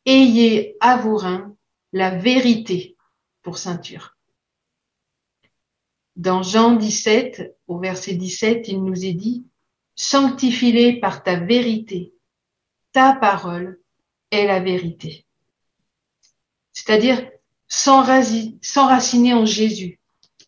Ayez 0.05 0.75
à 0.81 0.97
vos 0.97 1.15
reins 1.15 1.55
la 1.93 2.09
vérité 2.09 2.97
pour 3.43 3.57
ceinture. 3.57 4.17
Dans 6.17 6.43
Jean 6.43 6.73
17, 6.73 7.55
au 7.67 7.79
verset 7.79 8.15
17, 8.15 8.67
il 8.67 8.83
nous 8.83 9.05
est 9.05 9.13
dit 9.13 9.45
Sanctifie-les 9.95 10.99
par 10.99 11.23
ta 11.23 11.35
vérité. 11.35 12.13
Ta 12.91 13.13
parole 13.13 13.79
est 14.31 14.45
la 14.45 14.59
vérité. 14.59 15.25
C'est-à-dire 16.73 17.29
s'enraciner 17.67 19.33
en 19.33 19.45
Jésus, 19.45 19.99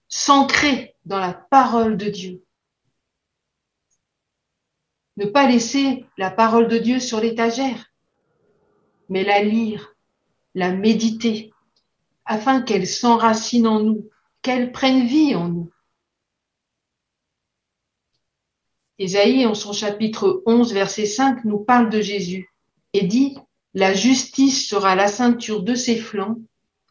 s'ancrer 0.07 0.95
dans 1.05 1.19
la 1.19 1.33
parole 1.33 1.97
de 1.97 2.09
Dieu, 2.09 2.43
ne 5.17 5.25
pas 5.25 5.47
laisser 5.47 6.05
la 6.17 6.29
parole 6.29 6.67
de 6.67 6.77
Dieu 6.77 6.99
sur 6.99 7.19
l'étagère, 7.19 7.91
mais 9.09 9.23
la 9.23 9.41
lire, 9.41 9.95
la 10.53 10.71
méditer, 10.71 11.51
afin 12.25 12.61
qu'elle 12.61 12.87
s'enracine 12.87 13.67
en 13.67 13.79
nous, 13.81 14.09
qu'elle 14.41 14.71
prenne 14.71 15.07
vie 15.07 15.33
en 15.35 15.47
nous. 15.49 15.71
Ésaïe, 18.99 19.45
en 19.45 19.53
son 19.53 19.73
chapitre 19.73 20.41
11, 20.45 20.73
verset 20.73 21.05
5, 21.05 21.45
nous 21.45 21.59
parle 21.59 21.89
de 21.89 22.01
Jésus 22.01 22.51
et 22.93 23.05
dit, 23.05 23.37
La 23.73 23.93
justice 23.93 24.67
sera 24.67 24.95
la 24.95 25.07
ceinture 25.07 25.61
de 25.61 25.75
ses 25.75 25.97
flancs 25.97 26.37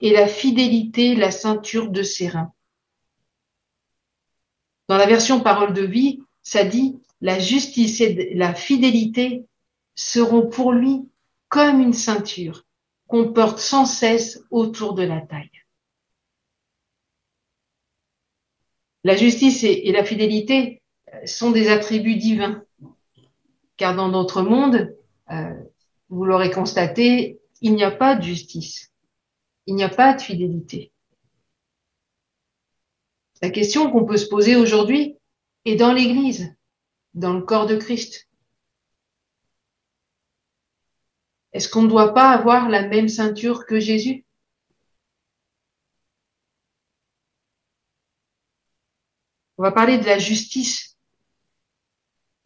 et 0.01 0.13
la 0.13 0.29
fidélité 0.29 1.17
la 1.17 1.31
ceinture 1.31 1.91
de 1.91 2.03
ses 2.03 2.29
reins. 2.29 2.53
Dans 4.89 4.97
la 4.97 5.07
version 5.07 5.41
parole 5.41 5.73
de 5.73 5.83
vie, 5.83 6.21
ça 6.43 6.65
dit, 6.65 6.97
la 7.21 7.41
justice 7.41 8.01
et 8.01 8.35
la 8.35 8.55
fidélité 8.55 9.45
seront 9.97 10.47
pour 10.47 10.73
lui 10.73 11.09
comme 11.49 11.81
une 11.81 11.93
ceinture 11.93 12.65
qu'on 13.09 13.33
porte 13.33 13.59
sans 13.59 13.85
cesse 13.85 14.45
autour 14.51 14.95
de 14.95 15.03
la 15.03 15.21
taille. 15.21 15.51
La 19.03 19.17
justice 19.17 19.65
et 19.65 19.91
la 19.93 20.05
fidélité 20.05 20.83
sont 21.27 21.51
des 21.51 21.69
attributs 21.69 22.17
divins, 22.17 22.63
car 23.77 23.95
dans 23.95 24.09
notre 24.09 24.43
monde, 24.43 24.95
euh, 25.31 25.55
vous 26.09 26.25
l'aurez 26.25 26.51
constaté, 26.51 27.41
il 27.61 27.75
n'y 27.75 27.85
a 27.85 27.91
pas 27.91 28.15
de 28.15 28.23
justice, 28.23 28.93
il 29.67 29.75
n'y 29.75 29.85
a 29.85 29.89
pas 29.89 30.15
de 30.15 30.21
fidélité. 30.21 30.93
La 33.43 33.51
question 33.51 33.91
qu'on 33.91 34.05
peut 34.05 34.17
se 34.17 34.29
poser 34.29 34.57
aujourd'hui 34.57 35.17
est 35.65 35.77
dans 35.77 35.93
l'Église 35.93 36.55
dans 37.15 37.33
le 37.33 37.43
corps 37.43 37.67
de 37.67 37.77
Christ 37.77 38.27
Est-ce 41.57 41.71
qu'on 41.71 41.83
ne 41.85 41.89
doit 41.89 42.13
pas 42.13 42.33
avoir 42.33 42.69
la 42.69 42.87
même 42.87 43.09
ceinture 43.09 43.65
que 43.65 43.81
Jésus? 43.81 44.27
On 49.57 49.63
va 49.63 49.73
parler 49.73 49.97
de 49.97 50.05
la 50.05 50.19
justice. 50.19 50.96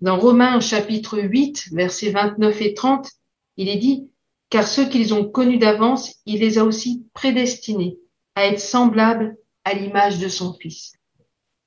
Dans 0.00 0.18
Romains 0.18 0.60
chapitre 0.60 1.18
8, 1.18 1.72
versets 1.72 2.10
29 2.10 2.62
et 2.62 2.72
30, 2.72 3.10
il 3.58 3.68
est 3.68 3.76
dit, 3.76 4.08
car 4.48 4.66
ceux 4.66 4.88
qu'ils 4.88 5.12
ont 5.12 5.28
connus 5.28 5.58
d'avance, 5.58 6.16
il 6.24 6.40
les 6.40 6.56
a 6.56 6.64
aussi 6.64 7.04
prédestinés 7.12 7.98
à 8.34 8.46
être 8.46 8.60
semblables 8.60 9.36
à 9.64 9.74
l'image 9.74 10.18
de 10.18 10.28
son 10.28 10.54
Fils, 10.54 10.94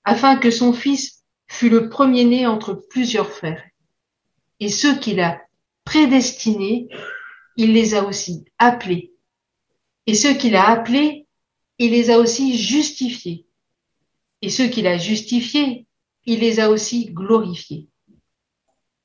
afin 0.04 0.36
que 0.36 0.50
son 0.50 0.74
Fils 0.74 1.24
fut 1.48 1.70
le 1.70 1.90
premier-né 1.90 2.48
entre 2.48 2.74
plusieurs 2.74 3.30
frères. 3.30 3.64
Et 4.60 4.70
ceux 4.70 4.98
qu'il 4.98 5.20
a 5.20 5.40
prédestinés, 5.86 6.88
il 7.56 7.74
les 7.74 7.94
a 7.94 8.04
aussi 8.04 8.46
appelés. 8.58 9.14
Et 10.08 10.16
ceux 10.16 10.34
qu'il 10.34 10.56
a 10.56 10.70
appelés, 10.70 11.28
il 11.78 11.92
les 11.92 12.10
a 12.10 12.18
aussi 12.18 12.58
justifiés. 12.58 13.46
Et 14.42 14.50
ceux 14.50 14.68
qu'il 14.68 14.88
a 14.88 14.98
justifiés, 14.98 15.86
il 16.26 16.40
les 16.40 16.60
a 16.60 16.72
aussi 16.72 17.12
glorifiés. 17.12 17.90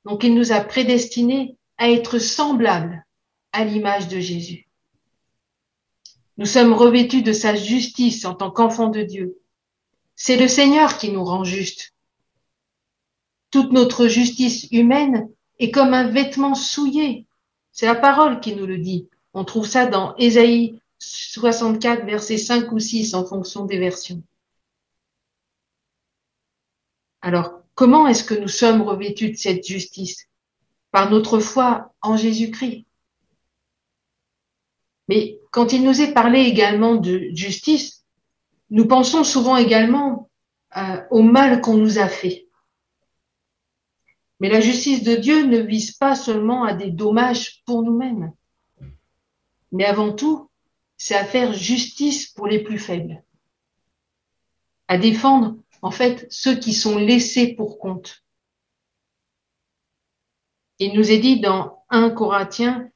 Donc 0.05 0.23
il 0.23 0.33
nous 0.35 0.51
a 0.51 0.61
prédestinés 0.61 1.57
à 1.77 1.89
être 1.89 2.19
semblables 2.19 3.05
à 3.51 3.65
l'image 3.65 4.07
de 4.07 4.19
Jésus. 4.19 4.67
Nous 6.37 6.45
sommes 6.45 6.73
revêtus 6.73 7.21
de 7.21 7.33
sa 7.33 7.55
justice 7.55 8.23
en 8.25 8.33
tant 8.33 8.51
qu'enfants 8.51 8.89
de 8.89 9.01
Dieu. 9.01 9.39
C'est 10.15 10.37
le 10.37 10.47
Seigneur 10.47 10.97
qui 10.97 11.11
nous 11.11 11.23
rend 11.23 11.43
justes. 11.43 11.93
Toute 13.51 13.71
notre 13.71 14.07
justice 14.07 14.67
humaine 14.71 15.29
est 15.57 15.71
comme 15.71 15.93
un 15.93 16.07
vêtement 16.07 16.55
souillé. 16.55 17.25
C'est 17.71 17.87
la 17.87 17.95
parole 17.95 18.39
qui 18.39 18.55
nous 18.55 18.65
le 18.65 18.77
dit. 18.77 19.09
On 19.33 19.43
trouve 19.43 19.67
ça 19.67 19.85
dans 19.85 20.15
Ésaïe 20.17 20.81
64, 20.99 22.05
versets 22.05 22.37
5 22.37 22.71
ou 22.71 22.79
6 22.79 23.13
en 23.13 23.25
fonction 23.25 23.65
des 23.65 23.77
versions. 23.77 24.21
Alors, 27.21 27.61
comment 27.79 28.07
est-ce 28.07 28.25
que 28.25 28.33
nous 28.33 28.49
sommes 28.49 28.81
revêtus 28.81 29.31
de 29.31 29.37
cette 29.37 29.65
justice 29.65 30.27
Par 30.91 31.09
notre 31.09 31.39
foi 31.39 31.93
en 32.01 32.17
Jésus-Christ? 32.17 32.85
Mais 35.07 35.39
quand 35.51 35.71
il 35.71 35.85
nous 35.85 36.01
est 36.01 36.13
parlé 36.13 36.41
également 36.41 36.95
de 36.97 37.29
justice, 37.33 38.03
nous 38.69 38.85
pensons 38.85 39.23
souvent 39.23 39.55
également 39.55 40.29
euh, 40.75 41.01
au 41.09 41.21
mal 41.21 41.61
qu'on 41.61 41.77
nous 41.77 41.99
a 41.99 42.09
fait. 42.09 42.49
Mais 44.41 44.49
la 44.49 44.59
justice 44.59 45.01
de 45.03 45.15
Dieu 45.15 45.45
ne 45.45 45.59
vise 45.59 45.93
pas 45.93 46.15
seulement 46.15 46.65
à 46.65 46.73
des 46.73 46.91
dommages 46.91 47.63
pour 47.65 47.83
nous-mêmes, 47.83 48.33
mais 49.71 49.85
avant 49.85 50.11
tout, 50.11 50.49
c'est 50.97 51.15
à 51.15 51.23
faire 51.23 51.53
justice 51.53 52.27
pour 52.27 52.45
les 52.45 52.59
plus 52.59 52.77
faibles, 52.77 53.23
à 54.89 54.97
défendre 54.97 55.55
en 55.81 55.91
fait 55.91 56.27
ceux 56.29 56.55
qui 56.55 56.73
sont 56.73 56.97
laissés 56.97 57.55
pour 57.55 57.79
compte. 57.79 58.23
Il 60.79 60.93
nous 60.93 61.11
est 61.11 61.19
dit 61.19 61.39
dans 61.39 61.83
1 61.89 62.11
Corinthiens 62.11 62.89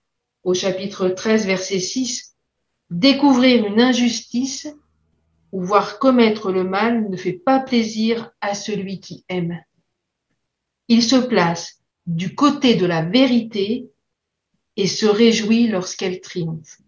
au 0.43 0.54
chapitre 0.54 1.10
13 1.10 1.46
verset 1.46 1.80
6, 1.80 2.36
découvrir 2.89 3.65
une 3.65 3.82
injustice 3.82 4.67
ou 5.52 5.63
voir 5.63 6.00
commettre 6.00 6.52
le 6.52 6.63
mal 6.63 7.10
ne 7.10 7.17
fait 7.17 7.34
pas 7.34 7.60
plaisir 7.60 8.32
à 8.41 8.56
celui 8.56 9.00
qui 9.00 9.24
aime. 9.30 9.62
Il 10.88 11.04
se 11.04 11.15
place 11.15 11.82
du 12.06 12.36
côté 12.36 12.76
de 12.76 12.86
la 12.86 13.04
vérité 13.04 13.89
et 14.76 14.88
se 14.88 15.06
réjouit 15.06 15.67
lorsqu'elle 15.67 16.19
triomphe. 16.22 16.82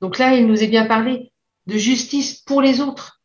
Donc 0.00 0.18
là, 0.18 0.34
il 0.34 0.46
nous 0.46 0.62
est 0.62 0.68
bien 0.68 0.86
parlé 0.86 1.32
de 1.66 1.76
justice 1.76 2.40
pour 2.40 2.62
les 2.62 2.80
autres, 2.80 3.19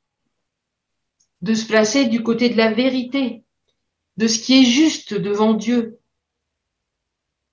de 1.45 1.53
se 1.53 1.67
placer 1.67 2.07
du 2.07 2.23
côté 2.23 2.49
de 2.49 2.57
la 2.57 2.71
vérité, 2.73 3.43
de 4.17 4.27
ce 4.27 4.39
qui 4.39 4.61
est 4.61 4.65
juste 4.65 5.13
devant 5.13 5.53
Dieu. 5.53 5.99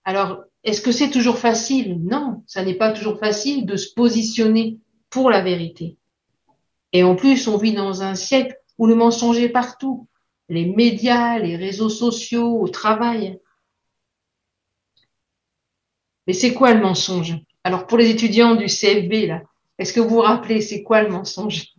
Alors, 0.04 0.44
est-ce 0.64 0.80
que 0.80 0.92
c'est 0.92 1.10
toujours 1.10 1.36
facile? 1.36 2.02
Non, 2.02 2.42
ça 2.46 2.64
n'est 2.64 2.78
pas 2.78 2.92
toujours 2.92 3.18
facile 3.18 3.66
de 3.66 3.76
se 3.76 3.92
positionner 3.92 4.78
pour 5.10 5.28
la 5.28 5.42
vérité. 5.42 5.98
Et 6.94 7.02
en 7.02 7.16
plus, 7.16 7.46
on 7.48 7.58
vit 7.58 7.74
dans 7.74 8.02
un 8.02 8.14
siècle 8.14 8.56
où 8.78 8.86
le 8.86 8.94
mensonge 8.94 9.38
est 9.38 9.50
partout. 9.50 10.08
Les 10.48 10.64
médias, 10.64 11.38
les 11.38 11.56
réseaux 11.56 11.90
sociaux, 11.90 12.62
au 12.62 12.68
travail. 12.68 13.38
Mais 16.26 16.32
c'est 16.32 16.54
quoi 16.54 16.72
le 16.72 16.80
mensonge? 16.80 17.34
Alors 17.62 17.86
pour 17.86 17.98
les 17.98 18.08
étudiants 18.08 18.56
du 18.56 18.68
CFB, 18.68 19.26
là, 19.26 19.42
est-ce 19.76 19.92
que 19.92 20.00
vous 20.00 20.08
vous 20.08 20.20
rappelez, 20.20 20.62
c'est 20.62 20.82
quoi 20.82 21.02
le 21.02 21.10
mensonge? 21.10 21.74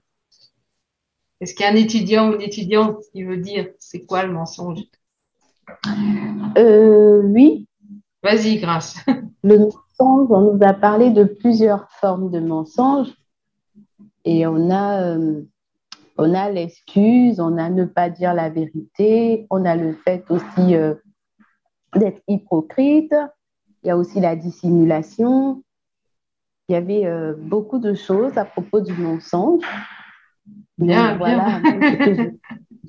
Est-ce 1.44 1.56
qu'il 1.56 1.66
y 1.66 1.68
a 1.68 1.72
un 1.74 1.76
étudiant 1.76 2.30
ou 2.30 2.36
une 2.36 2.42
étudiante 2.42 3.04
qui 3.12 3.24
veut 3.24 3.36
dire 3.36 3.68
c'est 3.78 4.06
quoi 4.06 4.24
le 4.24 4.32
mensonge 4.32 4.80
euh, 6.58 7.22
Oui. 7.22 7.68
Vas-y, 8.24 8.60
Grâce. 8.60 8.96
Le 9.44 9.58
mensonge, 9.58 10.28
on 10.30 10.54
nous 10.54 10.60
a 10.64 10.72
parlé 10.72 11.10
de 11.10 11.26
plusieurs 11.26 11.92
formes 11.92 12.32
de 12.32 12.40
mensonges. 12.40 13.14
Et 14.24 14.48
on 14.48 14.70
a, 14.70 15.02
euh, 15.02 15.42
on 16.18 16.34
a 16.34 16.50
l'excuse, 16.50 17.42
on 17.42 17.58
a 17.58 17.70
ne 17.70 17.84
pas 17.84 18.10
dire 18.10 18.34
la 18.34 18.50
vérité, 18.50 19.46
on 19.50 19.66
a 19.66 19.76
le 19.76 19.96
fait 19.96 20.24
aussi 20.30 20.76
euh, 20.76 20.96
d'être 21.94 22.22
hypocrite, 22.30 23.14
il 23.84 23.88
y 23.88 23.90
a 23.90 23.98
aussi 23.98 24.22
la 24.22 24.38
dissimulation. 24.38 25.62
Il 26.70 26.72
y 26.72 26.76
avait 26.78 27.34
beaucoup 27.36 27.80
de 27.80 27.94
choses 27.94 28.38
à 28.38 28.46
propos 28.46 28.80
du 28.80 28.94
mensonge. 28.94 29.66
Bien, 30.86 31.18
voilà, 31.18 31.62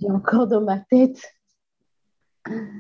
j'ai 0.01 0.11
encore 0.11 0.47
dans 0.47 0.61
ma 0.61 0.79
tête. 0.79 1.23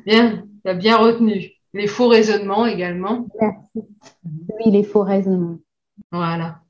Bien, 0.07 0.47
tu 0.63 0.71
as 0.71 0.75
bien 0.75 0.97
retenu. 0.97 1.53
Les 1.73 1.87
faux 1.87 2.09
raisonnements 2.09 2.67
également. 2.67 3.27
Merci. 3.41 3.89
Oui, 4.25 4.71
les 4.71 4.85
faux 4.85 5.03
raisonnements. 5.03 5.59
Voilà. 6.13 6.61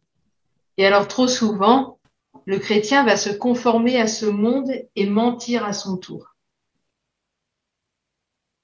Et 0.79 0.87
alors, 0.87 1.09
trop 1.09 1.29
souvent, 1.29 1.99
le 2.47 2.59
chrétien 2.59 3.05
va 3.05 3.17
se 3.17 3.31
conformer 3.31 4.01
à 4.01 4.07
ce 4.07 4.27
monde 4.27 4.71
et 4.97 5.07
mentir 5.07 5.65
à 5.65 5.73
son 5.73 5.97
tour. 5.97 6.35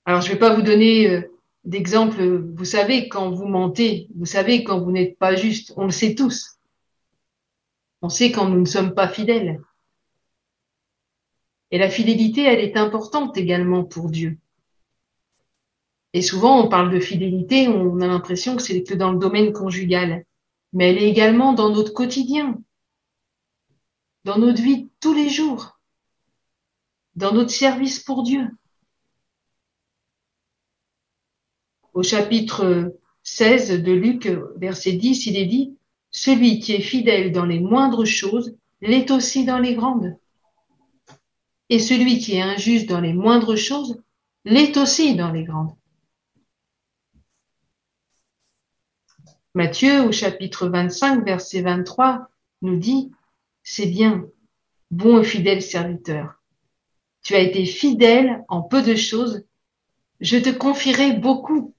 Alors, 0.06 0.22
je 0.22 0.28
ne 0.28 0.32
vais 0.32 0.38
pas 0.38 0.54
vous 0.54 0.62
donner 0.62 1.10
euh, 1.10 1.30
d'exemples. 1.64 2.22
Vous 2.56 2.64
savez 2.64 3.08
quand 3.08 3.30
vous 3.30 3.46
mentez, 3.46 4.08
vous 4.16 4.26
savez 4.26 4.64
quand 4.64 4.80
vous 4.80 4.92
n'êtes 4.92 5.18
pas 5.18 5.36
juste. 5.36 5.72
On 5.76 5.84
le 5.84 5.90
sait 5.90 6.14
tous. 6.14 6.58
On 8.02 8.08
sait 8.08 8.32
quand 8.32 8.48
nous 8.48 8.60
ne 8.60 8.64
sommes 8.64 8.94
pas 8.94 9.08
fidèles. 9.08 9.60
Et 11.70 11.78
la 11.78 11.88
fidélité, 11.88 12.42
elle 12.42 12.60
est 12.60 12.76
importante 12.76 13.36
également 13.36 13.84
pour 13.84 14.10
Dieu. 14.10 14.38
Et 16.12 16.22
souvent, 16.22 16.64
on 16.64 16.68
parle 16.68 16.92
de 16.92 17.00
fidélité, 17.00 17.68
on 17.68 18.00
a 18.00 18.06
l'impression 18.06 18.56
que 18.56 18.62
c'est 18.62 18.82
que 18.82 18.94
dans 18.94 19.12
le 19.12 19.18
domaine 19.18 19.52
conjugal 19.52 20.24
mais 20.72 20.90
elle 20.90 20.98
est 20.98 21.08
également 21.08 21.52
dans 21.52 21.70
notre 21.70 21.92
quotidien, 21.92 22.60
dans 24.24 24.38
notre 24.38 24.62
vie 24.62 24.88
tous 25.00 25.14
les 25.14 25.28
jours, 25.28 25.80
dans 27.16 27.32
notre 27.32 27.50
service 27.50 27.98
pour 27.98 28.22
Dieu. 28.22 28.48
Au 31.92 32.02
chapitre 32.02 32.96
16 33.24 33.82
de 33.82 33.92
Luc, 33.92 34.28
verset 34.56 34.92
10, 34.92 35.26
il 35.26 35.36
est 35.36 35.46
dit, 35.46 35.76
Celui 36.10 36.60
qui 36.60 36.72
est 36.72 36.80
fidèle 36.80 37.32
dans 37.32 37.44
les 37.44 37.58
moindres 37.58 38.04
choses 38.04 38.56
l'est 38.80 39.10
aussi 39.10 39.44
dans 39.44 39.58
les 39.58 39.74
grandes. 39.74 40.16
Et 41.70 41.78
celui 41.78 42.18
qui 42.18 42.34
est 42.34 42.42
injuste 42.42 42.88
dans 42.88 43.00
les 43.00 43.12
moindres 43.12 43.56
choses 43.56 44.02
l'est 44.44 44.76
aussi 44.76 45.14
dans 45.14 45.30
les 45.30 45.44
grandes. 45.44 45.74
Matthieu 49.54 50.04
au 50.04 50.12
chapitre 50.12 50.68
25, 50.68 51.24
verset 51.24 51.62
23 51.62 52.28
nous 52.62 52.76
dit, 52.76 53.12
c'est 53.62 53.86
bien, 53.86 54.24
bon 54.90 55.20
et 55.20 55.24
fidèle 55.24 55.62
serviteur. 55.62 56.40
Tu 57.22 57.34
as 57.34 57.40
été 57.40 57.64
fidèle 57.64 58.44
en 58.48 58.62
peu 58.62 58.82
de 58.82 58.96
choses, 58.96 59.44
je 60.20 60.38
te 60.38 60.50
confierai 60.50 61.12
beaucoup. 61.12 61.74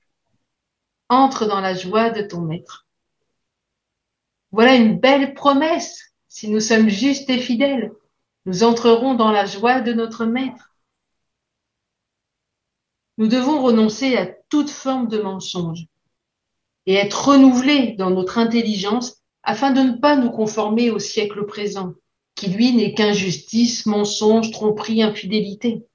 Entre 1.10 1.46
dans 1.46 1.60
la 1.60 1.74
joie 1.74 2.10
de 2.10 2.22
ton 2.22 2.40
maître. 2.40 2.88
Voilà 4.52 4.76
une 4.76 4.98
belle 4.98 5.34
promesse. 5.34 6.14
Si 6.30 6.50
nous 6.50 6.62
sommes 6.62 6.88
justes 6.88 7.30
et 7.30 7.40
fidèles, 7.40 7.92
nous 8.46 8.64
entrerons 8.64 9.14
dans 9.14 9.32
la 9.32 9.46
joie 9.46 9.82
de 9.82 9.94
notre 9.94 10.26
maître. 10.26 10.76
Nous 13.18 13.28
devons 13.28 13.62
renoncer 13.62 14.18
à 14.18 14.26
toute 14.26 14.70
forme 14.70 15.08
de 15.08 15.22
mensonge 15.22 15.86
et 16.86 16.96
être 16.96 17.28
renouvelés 17.30 17.94
dans 17.94 18.10
notre 18.10 18.38
intelligence 18.38 19.22
afin 19.44 19.72
de 19.72 19.82
ne 19.82 19.98
pas 19.98 20.16
nous 20.16 20.32
conformer 20.32 20.90
au 20.90 21.00
siècle 21.00 21.46
présent, 21.46 21.94
qui 22.36 22.48
lui 22.48 22.74
n'est 22.74 22.94
qu'injustice, 22.94 23.86
mensonge, 23.86 24.52
tromperie, 24.52 25.04
infidélité. 25.04 25.86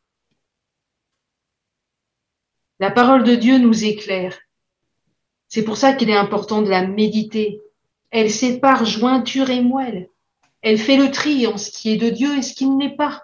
La 2.79 2.91
parole 2.91 3.25
de 3.25 3.35
Dieu 3.35 3.59
nous 3.59 3.85
éclaire. 3.85 4.39
C'est 5.49 5.65
pour 5.65 5.77
ça 5.77 5.95
qu'il 5.95 6.11
est 6.11 6.17
important 6.17 6.63
de 6.63 6.69
la 6.69 6.87
méditer. 6.87 7.61
Elle 8.11 8.31
sépare 8.31 8.85
jointure 8.85 9.51
et 9.51 9.63
moelle. 9.63 10.11
Elle 10.63 10.79
fait 10.79 10.97
le 10.97 11.11
tri 11.11 11.47
en 11.47 11.59
ce 11.59 11.71
qui 11.71 11.91
est 11.91 11.97
de 11.97 12.11
Dieu 12.11 12.37
et 12.37 12.43
ce 12.43 12.55
qui 12.55 12.67
ne 12.67 12.83
l'est 12.83 12.97
pas. 12.97 13.23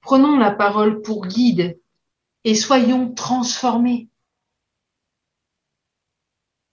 Prenons 0.00 0.36
la 0.36 0.50
parole 0.50 1.02
pour 1.02 1.26
guide 1.26 1.80
et 2.44 2.54
soyons 2.54 3.12
transformés. 3.12 4.08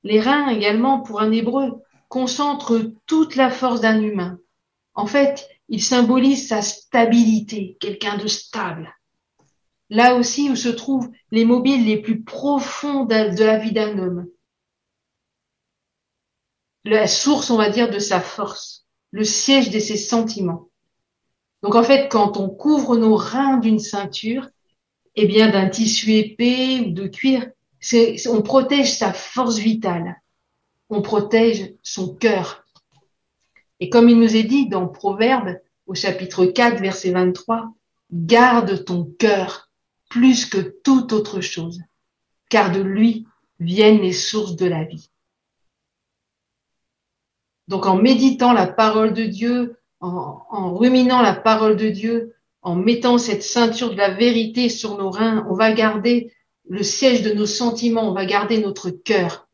Les 0.04 0.20
reins 0.20 0.50
également, 0.50 1.00
pour 1.00 1.22
un 1.22 1.32
hébreu, 1.32 1.82
concentrent 2.10 2.92
toute 3.06 3.36
la 3.36 3.50
force 3.50 3.82
d'un 3.82 4.02
humain. 4.02 4.40
En 4.96 5.06
fait, 5.06 5.48
ils 5.70 5.84
symbolisent 5.84 6.50
sa 6.50 6.62
stabilité, 6.62 7.78
quelqu'un 7.80 8.18
de 8.18 8.28
stable. 8.28 8.94
Là 9.90 10.16
aussi 10.16 10.50
où 10.50 10.56
se 10.56 10.70
trouvent 10.70 11.10
les 11.32 11.46
mobiles 11.46 11.86
les 11.86 12.02
plus 12.02 12.24
profonds 12.24 13.06
de 13.06 13.44
la 13.44 13.58
vie 13.58 13.72
d'un 13.72 13.98
homme. 13.98 14.28
La 16.84 17.08
source, 17.08 17.50
on 17.50 17.58
va 17.58 17.70
dire, 17.70 17.90
de 17.90 18.00
sa 18.00 18.20
force, 18.20 18.86
le 19.12 19.24
siège 19.24 19.70
de 19.70 19.80
ses 19.80 19.98
sentiments. 19.98 20.70
Donc 21.62 21.76
en 21.76 21.84
fait, 21.84 22.10
quand 22.10 22.38
on 22.38 22.50
couvre 22.50 22.98
nos 22.98 23.16
reins 23.16 23.58
d'une 23.58 23.80
ceinture, 23.80 24.48
eh 25.16 25.28
bien 25.28 25.50
d'un 25.50 25.70
tissu 25.70 26.14
épais 26.14 26.80
ou 26.80 26.92
de 26.92 27.08
cuir, 27.08 27.48
on 28.30 28.42
protège 28.42 28.92
sa 28.98 29.14
force 29.14 29.58
vitale, 29.58 30.22
on 30.90 31.02
protège 31.02 31.74
son 31.84 32.16
cœur. 32.16 32.66
Et 33.80 33.90
comme 33.90 34.10
il 34.10 34.20
nous 34.20 34.36
est 34.36 34.44
dit 34.44 34.68
dans 34.68 34.88
Proverbe 34.88 35.60
au 35.86 35.94
chapitre 35.94 36.46
4, 36.46 36.80
verset 36.82 37.12
23, 37.12 37.74
garde 38.12 38.86
ton 38.86 39.06
cœur 39.20 39.70
plus 40.10 40.46
que 40.46 40.76
toute 40.84 41.14
autre 41.14 41.42
chose, 41.42 41.82
car 42.50 42.72
de 42.72 42.82
lui 42.82 43.28
viennent 43.60 44.02
les 44.02 44.14
sources 44.14 44.56
de 44.56 44.66
la 44.66 44.84
vie. 44.84 45.11
Donc 47.72 47.86
en 47.86 47.96
méditant 47.96 48.52
la 48.52 48.68
parole 48.68 49.14
de 49.14 49.24
Dieu, 49.24 49.78
en, 50.02 50.76
ruminant 50.76 51.22
la 51.22 51.34
parole 51.34 51.78
de 51.78 51.88
Dieu, 51.88 52.36
en 52.62 52.76
mettant 52.76 53.18
cette 53.18 53.44
ceinture 53.44 53.92
de 53.92 53.96
la 53.96 54.10
vérité 54.14 54.68
sur 54.68 54.98
nos 54.98 55.10
reins, 55.10 55.48
on 55.50 55.54
va 55.54 55.72
garder 55.72 56.34
le 56.68 56.84
siège 56.84 57.22
de 57.22 57.32
nos 57.32 57.46
sentiments, 57.46 58.10
on 58.10 58.14
va 58.14 58.26
garder 58.26 58.60
notre 58.60 58.90
cœur. 58.90 59.48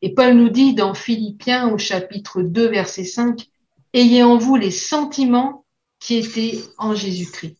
Et 0.00 0.14
Paul 0.14 0.32
nous 0.32 0.48
dit 0.48 0.72
dans 0.72 0.94
Philippiens 0.94 1.68
au 1.68 1.76
chapitre 1.76 2.40
2, 2.40 2.68
verset 2.68 3.04
5, 3.04 3.46
Ayez 3.92 4.22
en 4.22 4.38
vous 4.38 4.56
les 4.56 4.70
sentiments 4.70 5.66
qui 5.98 6.16
étaient 6.16 6.62
en 6.78 6.94
Jésus-Christ. 6.94 7.58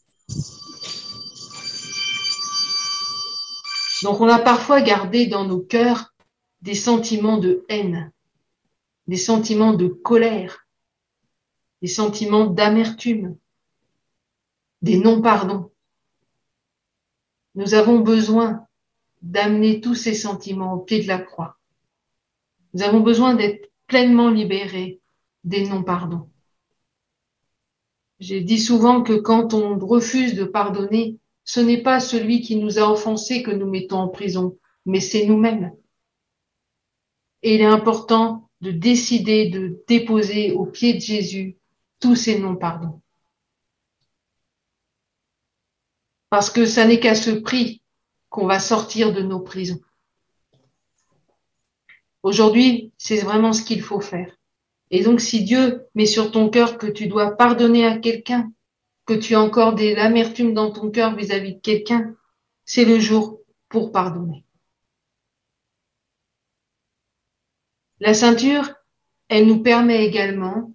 Donc 4.02 4.22
on 4.22 4.28
a 4.28 4.38
parfois 4.38 4.80
gardé 4.80 5.26
dans 5.26 5.44
nos 5.44 5.60
cœurs 5.60 6.14
des 6.62 6.74
sentiments 6.74 7.36
de 7.36 7.66
haine, 7.68 8.12
des 9.10 9.16
sentiments 9.16 9.72
de 9.72 9.88
colère, 9.88 10.68
des 11.82 11.88
sentiments 11.88 12.46
d'amertume, 12.46 13.36
des 14.82 15.00
non-pardons. 15.00 15.72
Nous 17.56 17.74
avons 17.74 17.98
besoin 17.98 18.68
d'amener 19.20 19.80
tous 19.80 19.96
ces 19.96 20.14
sentiments 20.14 20.74
au 20.74 20.78
pied 20.78 21.02
de 21.02 21.08
la 21.08 21.18
croix. 21.18 21.58
Nous 22.72 22.84
avons 22.84 23.00
besoin 23.00 23.34
d'être 23.34 23.72
pleinement 23.88 24.30
libérés 24.30 25.00
des 25.42 25.68
non-pardons. 25.68 26.30
J'ai 28.20 28.42
dit 28.42 28.60
souvent 28.60 29.02
que 29.02 29.14
quand 29.14 29.54
on 29.54 29.76
refuse 29.76 30.36
de 30.36 30.44
pardonner, 30.44 31.18
ce 31.42 31.58
n'est 31.58 31.82
pas 31.82 31.98
celui 31.98 32.42
qui 32.42 32.54
nous 32.54 32.78
a 32.78 32.88
offensés 32.88 33.42
que 33.42 33.50
nous 33.50 33.68
mettons 33.68 33.98
en 33.98 34.08
prison, 34.08 34.56
mais 34.86 35.00
c'est 35.00 35.26
nous-mêmes. 35.26 35.72
Et 37.42 37.56
il 37.56 37.60
est 37.60 37.64
important 37.64 38.49
de 38.60 38.70
décider 38.70 39.48
de 39.48 39.82
déposer 39.88 40.52
au 40.52 40.66
pied 40.66 40.94
de 40.94 41.00
Jésus 41.00 41.56
tous 41.98 42.16
ces 42.16 42.38
non-pardons. 42.38 43.00
Parce 46.28 46.50
que 46.50 46.64
ça 46.66 46.86
n'est 46.86 47.00
qu'à 47.00 47.14
ce 47.14 47.30
prix 47.30 47.82
qu'on 48.28 48.46
va 48.46 48.60
sortir 48.60 49.12
de 49.12 49.22
nos 49.22 49.40
prisons. 49.40 49.80
Aujourd'hui, 52.22 52.92
c'est 52.98 53.18
vraiment 53.18 53.52
ce 53.52 53.62
qu'il 53.62 53.82
faut 53.82 54.00
faire. 54.00 54.36
Et 54.90 55.02
donc, 55.02 55.20
si 55.20 55.42
Dieu 55.42 55.86
met 55.94 56.06
sur 56.06 56.30
ton 56.30 56.48
cœur 56.48 56.78
que 56.78 56.86
tu 56.86 57.06
dois 57.06 57.36
pardonner 57.36 57.86
à 57.86 57.96
quelqu'un, 57.96 58.52
que 59.06 59.14
tu 59.14 59.34
as 59.34 59.40
encore 59.40 59.74
de 59.74 59.94
l'amertume 59.94 60.52
dans 60.54 60.70
ton 60.70 60.90
cœur 60.90 61.16
vis-à-vis 61.16 61.54
de 61.54 61.60
quelqu'un, 61.60 62.14
c'est 62.64 62.84
le 62.84 63.00
jour 63.00 63.40
pour 63.68 63.90
pardonner. 63.90 64.44
La 68.00 68.14
ceinture, 68.14 68.72
elle 69.28 69.46
nous 69.46 69.62
permet 69.62 70.06
également 70.06 70.72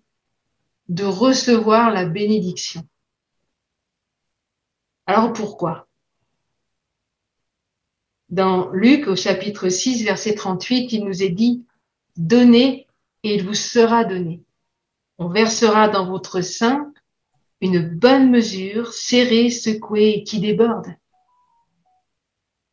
de 0.89 1.03
recevoir 1.03 1.91
la 1.91 2.05
bénédiction. 2.05 2.87
Alors 5.07 5.33
pourquoi? 5.33 5.87
Dans 8.29 8.69
Luc 8.69 9.07
au 9.07 9.15
chapitre 9.15 9.69
6 9.69 10.03
verset 10.03 10.35
38, 10.35 10.93
il 10.93 11.05
nous 11.05 11.23
est 11.23 11.29
dit, 11.29 11.65
donnez 12.15 12.87
et 13.23 13.35
il 13.35 13.43
vous 13.43 13.55
sera 13.55 14.05
donné. 14.05 14.43
On 15.17 15.27
versera 15.27 15.89
dans 15.89 16.05
votre 16.05 16.41
sein 16.41 16.93
une 17.59 17.87
bonne 17.87 18.29
mesure, 18.29 18.93
serrée, 18.93 19.49
secouée 19.49 20.09
et 20.17 20.23
qui 20.23 20.39
déborde. 20.39 20.93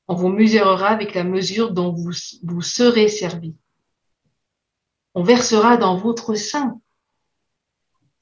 On 0.08 0.14
vous 0.14 0.28
mesurera 0.28 0.88
avec 0.88 1.14
la 1.14 1.24
mesure 1.24 1.72
dont 1.72 1.92
vous, 1.92 2.12
vous 2.42 2.62
serez 2.62 3.08
servi. 3.08 3.54
On 5.14 5.22
versera 5.22 5.76
dans 5.76 5.96
votre 5.96 6.34
sein. 6.34 6.80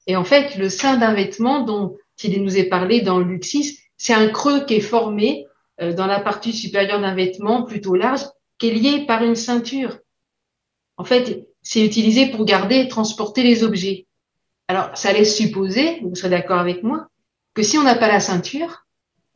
Et 0.07 0.15
en 0.15 0.23
fait, 0.23 0.57
le 0.57 0.69
sein 0.69 0.97
d'un 0.97 1.13
vêtement 1.13 1.61
dont 1.61 1.97
il 2.23 2.43
nous 2.43 2.57
est 2.57 2.65
parlé 2.65 3.01
dans 3.01 3.19
Luc 3.19 3.45
6, 3.45 3.79
c'est 3.97 4.13
un 4.13 4.29
creux 4.29 4.65
qui 4.65 4.75
est 4.75 4.81
formé 4.81 5.45
euh, 5.81 5.93
dans 5.93 6.07
la 6.07 6.19
partie 6.19 6.53
supérieure 6.53 7.01
d'un 7.01 7.15
vêtement 7.15 7.63
plutôt 7.63 7.95
large, 7.95 8.21
qui 8.57 8.69
est 8.69 8.73
lié 8.73 9.05
par 9.05 9.23
une 9.23 9.35
ceinture. 9.35 9.99
En 10.97 11.03
fait, 11.03 11.47
c'est 11.61 11.85
utilisé 11.85 12.27
pour 12.27 12.45
garder 12.45 12.77
et 12.77 12.87
transporter 12.87 13.43
les 13.43 13.63
objets. 13.63 14.07
Alors, 14.67 14.95
ça 14.95 15.13
laisse 15.13 15.35
supposer, 15.35 15.99
vous 16.01 16.15
serez 16.15 16.29
d'accord 16.29 16.59
avec 16.59 16.83
moi, 16.83 17.07
que 17.53 17.63
si 17.63 17.77
on 17.77 17.83
n'a 17.83 17.95
pas 17.95 18.07
la 18.07 18.19
ceinture, 18.19 18.85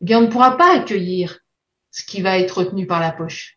eh 0.02 0.06
bien, 0.06 0.20
on 0.20 0.24
ne 0.24 0.28
pourra 0.28 0.58
pas 0.58 0.76
accueillir 0.76 1.40
ce 1.92 2.04
qui 2.04 2.22
va 2.22 2.38
être 2.38 2.60
retenu 2.60 2.88
par 2.88 3.00
la 3.00 3.12
poche. 3.12 3.55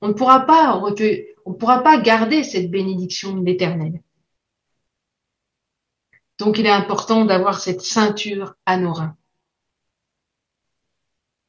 On 0.00 0.08
ne 0.08 0.12
pourra 0.12 0.40
pas 0.46 1.98
garder 1.98 2.44
cette 2.44 2.70
bénédiction 2.70 3.36
de 3.36 3.44
l'Éternel. 3.44 4.02
Donc, 6.38 6.58
il 6.58 6.66
est 6.66 6.70
important 6.70 7.24
d'avoir 7.24 7.60
cette 7.60 7.80
ceinture 7.80 8.54
à 8.66 8.76
nos 8.76 8.92
reins. 8.92 9.16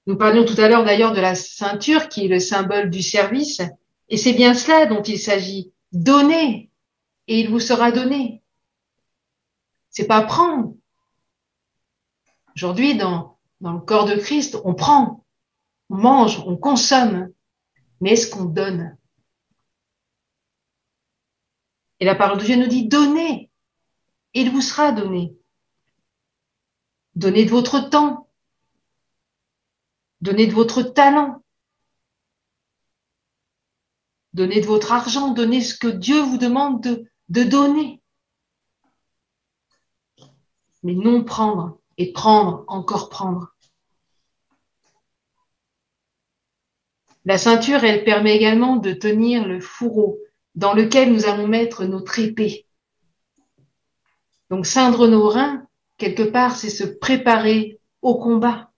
Nous 0.05 0.15
parlions 0.15 0.45
tout 0.45 0.59
à 0.61 0.69
l'heure 0.69 0.85
d'ailleurs 0.85 1.11
de 1.11 1.19
la 1.19 1.35
ceinture 1.35 2.07
qui 2.07 2.25
est 2.25 2.29
le 2.29 2.39
symbole 2.39 2.89
du 2.89 3.01
service, 3.01 3.61
et 4.07 4.15
c'est 4.15 4.31
bien 4.33 4.53
cela 4.53 4.85
dont 4.85 5.01
il 5.01 5.19
s'agit. 5.19 5.73
Donner, 5.91 6.69
et 7.27 7.41
il 7.41 7.49
vous 7.49 7.59
sera 7.59 7.91
donné. 7.91 8.41
C'est 9.89 10.07
pas 10.07 10.21
prendre. 10.21 10.73
Aujourd'hui, 12.55 12.95
dans 12.95 13.37
le 13.61 13.79
corps 13.79 14.05
de 14.05 14.15
Christ, 14.15 14.57
on 14.63 14.73
prend, 14.73 15.25
on 15.89 15.97
mange, 15.97 16.41
on 16.45 16.55
consomme, 16.55 17.29
mais 18.01 18.11
est-ce 18.11 18.29
qu'on 18.29 18.45
donne? 18.45 18.97
Et 21.99 22.05
la 22.05 22.15
parole 22.15 22.39
de 22.39 22.45
Dieu 22.45 22.55
nous 22.55 22.67
dit 22.67 22.87
donnez, 22.87 23.49
il 24.33 24.51
vous 24.51 24.61
sera 24.61 24.91
donné. 24.91 25.35
Donnez 27.15 27.45
de 27.45 27.49
votre 27.49 27.89
temps, 27.89 28.29
donnez 30.21 30.45
de 30.45 30.53
votre 30.53 30.83
talent, 30.83 31.43
Donnez 34.37 34.61
de 34.61 34.67
votre 34.67 34.91
argent, 34.91 35.29
donnez 35.29 35.61
ce 35.61 35.75
que 35.75 35.87
Dieu 35.87 36.21
vous 36.21 36.37
demande 36.37 36.83
de, 36.83 37.09
de 37.29 37.41
donner. 37.41 38.03
Mais 40.83 40.93
non 40.93 41.23
prendre 41.23 41.79
et 41.97 42.13
prendre, 42.13 42.63
encore 42.67 43.09
prendre. 43.09 43.55
La 47.27 47.37
ceinture, 47.37 47.83
elle 47.83 48.05
permet 48.05 48.37
également 48.37 48.77
de 48.77 48.93
tenir 48.93 49.45
le 49.45 49.59
fourreau 49.59 50.17
dans 50.55 50.73
lequel 50.73 51.11
nous 51.11 51.25
allons 51.25 51.45
mettre 51.45 51.83
notre 51.83 52.19
épée. 52.19 52.65
Donc 54.49 54.65
ceindre 54.65 55.09
nos 55.09 55.27
reins, 55.27 55.67
quelque 55.97 56.23
part, 56.23 56.55
c'est 56.55 56.69
se 56.69 56.85
préparer 56.85 57.81
au 58.01 58.17
combat. 58.17 58.71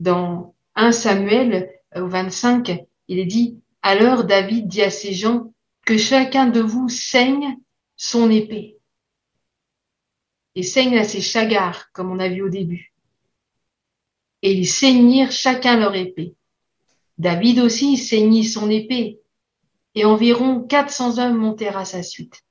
Dans 0.00 0.54
1 0.76 0.90
Samuel 0.90 1.70
euh, 1.94 2.04
au 2.04 2.08
25, 2.08 2.86
il 3.08 3.18
est 3.18 3.26
dit, 3.26 3.60
alors 3.82 4.24
David 4.24 4.66
dit 4.66 4.80
à 4.80 4.88
ses 4.88 5.12
gens, 5.12 5.52
que 5.84 5.98
chacun 5.98 6.46
de 6.46 6.60
vous 6.60 6.88
saigne 6.88 7.58
son 7.96 8.30
épée. 8.30 8.78
Et 10.54 10.62
saigne 10.62 10.96
à 10.96 11.04
ses 11.04 11.20
chagars, 11.20 11.92
comme 11.92 12.10
on 12.10 12.18
a 12.18 12.30
vu 12.30 12.40
au 12.40 12.48
début. 12.48 12.93
Et 14.44 14.52
ils 14.52 14.68
saignirent 14.68 15.32
chacun 15.32 15.76
leur 15.78 15.96
épée. 15.96 16.34
David 17.16 17.60
aussi 17.60 17.96
saignit 17.96 18.44
son 18.44 18.68
épée, 18.68 19.20
et 19.94 20.04
environ 20.04 20.60
400 20.60 21.18
hommes 21.18 21.38
montèrent 21.38 21.78
à 21.78 21.86
sa 21.86 22.02
suite. 22.02 22.42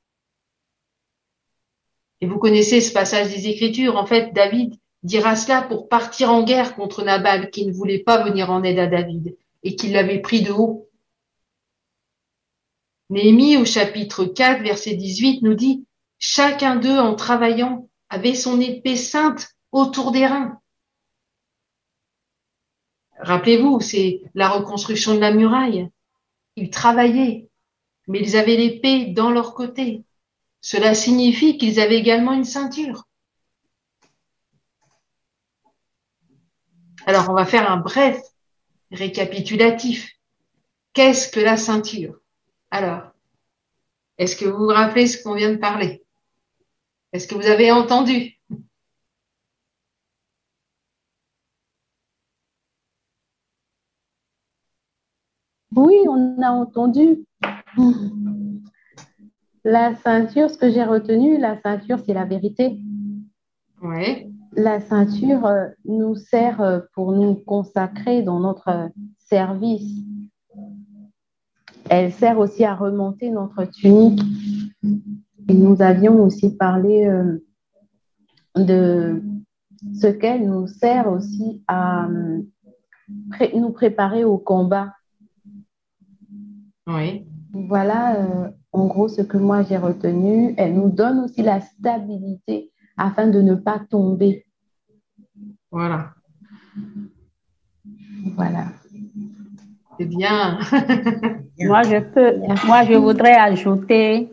Et 2.20 2.26
vous 2.26 2.40
connaissez 2.40 2.82
ce 2.82 2.92
passage 2.92 3.30
des 3.30 3.48
Écritures. 3.48 3.96
En 3.96 4.08
fait, 4.08 4.34
David 4.34 4.74
dira 5.04 5.36
cela 5.36 5.62
pour 5.62 5.88
partir 5.88 6.32
en 6.32 6.42
guerre 6.42 6.76
contre 6.76 7.04
Nabal 7.04 7.52
qui 7.52 7.68
ne 7.68 7.72
voulait 7.72 8.00
pas 8.00 8.24
venir 8.24 8.50
en 8.50 8.64
aide 8.64 8.80
à 8.80 8.88
David 8.88 9.38
et 9.62 9.76
qui 9.76 9.90
l'avait 9.90 10.22
pris 10.22 10.42
de 10.42 10.52
haut. 10.52 10.90
Néhémie 13.12 13.58
au 13.58 13.66
chapitre 13.66 14.26
4 14.26 14.64
verset 14.64 14.96
18 14.96 15.44
nous 15.44 15.54
dit 15.54 15.86
Chacun 16.18 16.78
d'eux 16.78 16.98
en 16.98 17.14
travaillant 17.14 17.88
avait 18.10 18.34
son 18.34 18.60
épée 18.60 18.96
sainte 18.96 19.50
autour 19.72 20.12
des 20.12 20.26
reins. 20.26 20.60
Rappelez-vous, 23.20 23.80
c'est 23.80 24.22
la 24.36 24.50
reconstruction 24.50 25.16
de 25.16 25.20
la 25.20 25.32
muraille. 25.32 25.90
Ils 26.56 26.70
travaillaient, 26.70 27.48
mais 28.08 28.20
ils 28.20 28.36
avaient 28.36 28.58
l'épée 28.58 29.06
dans 29.06 29.32
leur 29.32 29.54
côté. 29.54 30.04
Cela 30.62 30.94
signifie 30.94 31.58
qu'ils 31.58 31.80
avaient 31.80 31.98
également 31.98 32.34
une 32.34 32.44
ceinture. 32.44 33.08
Alors, 37.06 37.30
on 37.30 37.34
va 37.34 37.46
faire 37.46 37.70
un 37.70 37.78
bref 37.78 38.22
récapitulatif. 38.92 40.12
Qu'est-ce 40.94 41.28
que 41.30 41.40
la 41.40 41.58
ceinture? 41.58 42.20
Alors, 42.72 43.02
est-ce 44.18 44.36
que 44.36 44.46
vous 44.46 44.66
vous 44.66 44.68
rappelez 44.68 45.08
ce 45.08 45.22
qu'on 45.22 45.36
vient 45.36 45.52
de 45.52 45.58
parler? 45.58 46.04
Est-ce 47.12 47.28
que 47.28 47.36
vous 47.36 47.48
avez 47.48 47.72
entendu? 47.72 48.40
Oui, 55.76 55.96
on 56.10 56.42
a 56.42 56.52
entendu. 56.52 57.26
La 59.64 59.96
ceinture, 59.96 60.50
ce 60.50 60.58
que 60.58 60.70
j'ai 60.70 60.84
retenu, 60.84 61.38
la 61.38 61.60
ceinture, 61.62 62.00
c'est 62.06 62.14
la 62.14 62.26
vérité. 62.26 62.80
Oui 63.82 64.34
la 64.56 64.80
ceinture 64.80 65.46
euh, 65.46 65.68
nous 65.86 66.16
sert 66.16 66.62
euh, 66.62 66.80
pour 66.94 67.12
nous 67.12 67.36
consacrer 67.36 68.22
dans 68.24 68.40
notre 68.40 68.90
service. 69.18 70.04
Elle 71.90 72.12
sert 72.14 72.40
aussi 72.40 72.64
à 72.64 72.76
remonter 72.76 73.30
notre 73.30 73.66
tunique. 73.66 74.22
Et 75.50 75.54
nous 75.54 75.82
avions 75.82 76.24
aussi 76.24 76.56
parlé 76.56 77.06
euh, 77.06 77.44
de 78.56 79.22
ce 80.00 80.08
qu'elle 80.08 80.48
nous 80.48 80.68
sert 80.68 81.12
aussi 81.12 81.62
à 81.68 82.08
nous 83.54 83.72
préparer 83.72 84.24
au 84.24 84.38
combat. 84.38 84.94
Oui. 86.88 87.26
Voilà, 87.54 88.18
en 88.72 88.88
gros, 88.88 89.08
ce 89.08 89.22
que 89.22 89.38
moi 89.38 89.64
j'ai 89.64 89.78
retenu. 89.78 90.56
Elle 90.58 90.74
nous 90.74 90.90
donne 90.90 91.20
aussi 91.20 91.42
la 91.44 91.62
stabilité 91.62 92.72
afin 92.98 93.28
de 93.28 93.42
ne 93.42 93.56
pas 93.56 93.80
tomber. 93.80 94.46
Voilà. 95.72 96.14
Voilà. 98.36 98.66
C'est 99.98 100.06
bien. 100.06 100.60
moi, 101.60 101.84
je 101.84 102.00
peux, 102.00 102.38
moi, 102.66 102.84
je 102.86 102.96
voudrais 102.96 103.36
ajouter 103.36 104.30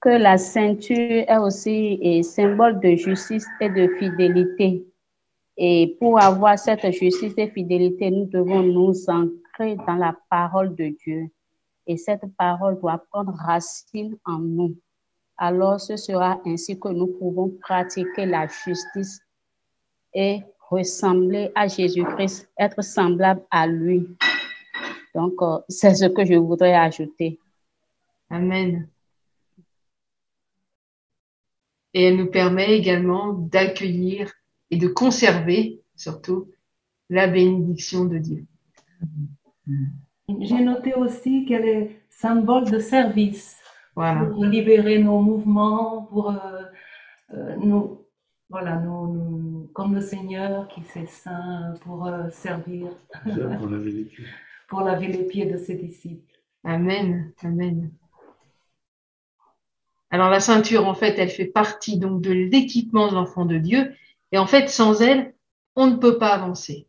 que 0.00 0.08
la 0.08 0.38
ceinture 0.38 1.24
est 1.28 1.36
aussi 1.36 2.00
un 2.02 2.22
symbole 2.22 2.80
de 2.80 2.96
justice 2.96 3.46
et 3.60 3.68
de 3.68 3.88
fidélité. 3.98 4.84
Et 5.56 5.96
pour 6.00 6.20
avoir 6.20 6.58
cette 6.58 6.90
justice 6.92 7.34
et 7.36 7.50
fidélité, 7.50 8.10
nous 8.10 8.26
devons 8.26 8.62
nous 8.62 8.94
ancrer 9.08 9.76
dans 9.86 9.96
la 9.96 10.16
parole 10.30 10.74
de 10.74 10.94
Dieu. 11.04 11.30
Et 11.86 11.96
cette 11.96 12.24
parole 12.36 12.78
doit 12.80 13.02
prendre 13.10 13.34
racine 13.34 14.16
en 14.24 14.38
nous. 14.38 14.76
Alors 15.36 15.80
ce 15.80 15.96
sera 15.96 16.40
ainsi 16.46 16.78
que 16.78 16.88
nous 16.88 17.08
pouvons 17.08 17.50
pratiquer 17.60 18.26
la 18.26 18.46
justice 18.46 19.20
et 20.14 20.42
ressembler 20.70 21.50
à 21.54 21.68
Jésus-Christ, 21.68 22.50
être 22.58 22.82
semblable 22.82 23.42
à 23.50 23.66
lui. 23.66 24.06
Donc, 25.14 25.34
euh, 25.42 25.58
c'est 25.68 25.94
ce 25.94 26.06
que 26.06 26.24
je 26.24 26.34
voudrais 26.34 26.74
ajouter. 26.74 27.38
Amen. 28.30 28.88
Et 31.92 32.04
elle 32.04 32.16
nous 32.16 32.30
permet 32.30 32.78
également 32.78 33.34
d'accueillir 33.34 34.32
et 34.70 34.78
de 34.78 34.88
conserver 34.88 35.82
surtout 35.94 36.50
la 37.10 37.26
bénédiction 37.26 38.06
de 38.06 38.16
Dieu. 38.16 38.46
J'ai 40.40 40.60
noté 40.60 40.94
aussi 40.94 41.44
qu'elle 41.44 41.66
est 41.66 42.00
symbole 42.10 42.70
de 42.70 42.78
service 42.78 43.56
Voilà. 43.96 44.24
pour 44.26 44.44
libérer 44.44 44.98
nos 44.98 45.20
mouvements, 45.20 46.04
pour 46.04 46.30
euh, 46.30 46.62
euh, 47.34 47.56
nous, 47.56 48.06
voilà, 48.48 48.76
nous, 48.76 49.06
nous- 49.12 49.70
comme 49.74 49.94
le 49.94 50.00
Seigneur 50.00 50.68
qui 50.68 50.82
s'est 50.84 51.06
saint 51.06 51.74
pour 51.82 52.06
euh, 52.06 52.28
servir, 52.30 52.88
pour 53.24 53.68
la 53.68 53.78
vérité. 53.78 54.22
pour 54.68 54.80
laver 54.82 55.08
les 55.08 55.24
pieds 55.24 55.46
de 55.46 55.58
ses 55.58 55.74
disciples. 55.74 56.32
Amen. 56.64 57.32
Amen. 57.42 57.90
Alors 60.10 60.30
la 60.30 60.40
ceinture, 60.40 60.86
en 60.86 60.94
fait, 60.94 61.18
elle 61.18 61.30
fait 61.30 61.46
partie 61.46 61.98
donc 61.98 62.20
de 62.22 62.32
l'équipement 62.32 63.08
de 63.08 63.14
l'enfant 63.14 63.44
de 63.44 63.58
Dieu. 63.58 63.92
Et 64.30 64.38
en 64.38 64.46
fait, 64.46 64.68
sans 64.68 65.00
elle, 65.02 65.34
on 65.76 65.86
ne 65.88 65.96
peut 65.96 66.18
pas 66.18 66.28
avancer. 66.34 66.86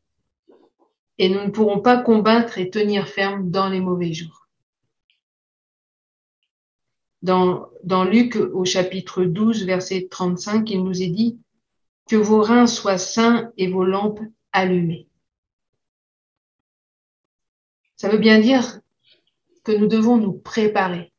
Et 1.17 1.29
nous 1.29 1.43
ne 1.43 1.49
pourrons 1.49 1.79
pas 1.79 1.97
combattre 1.97 2.57
et 2.57 2.69
tenir 2.69 3.07
ferme 3.07 3.49
dans 3.51 3.69
les 3.69 3.79
mauvais 3.79 4.13
jours. 4.13 4.47
Dans, 7.21 8.03
Luc, 8.03 8.35
au 8.35 8.65
chapitre 8.65 9.23
12, 9.23 9.65
verset 9.65 10.09
35, 10.11 10.69
il 10.69 10.83
nous 10.83 11.01
est 11.01 11.07
dit 11.07 11.39
que 12.09 12.17
vos 12.17 12.41
reins 12.41 12.67
soient 12.67 12.97
sains 12.97 13.51
et 13.57 13.67
vos 13.67 13.85
lampes 13.85 14.19
allumées. 14.51 15.07
Ça 17.95 18.09
veut 18.09 18.17
bien 18.17 18.39
dire 18.39 18.81
que 19.63 19.71
nous 19.71 19.87
devons 19.87 20.17
nous 20.17 20.33
préparer. 20.33 21.13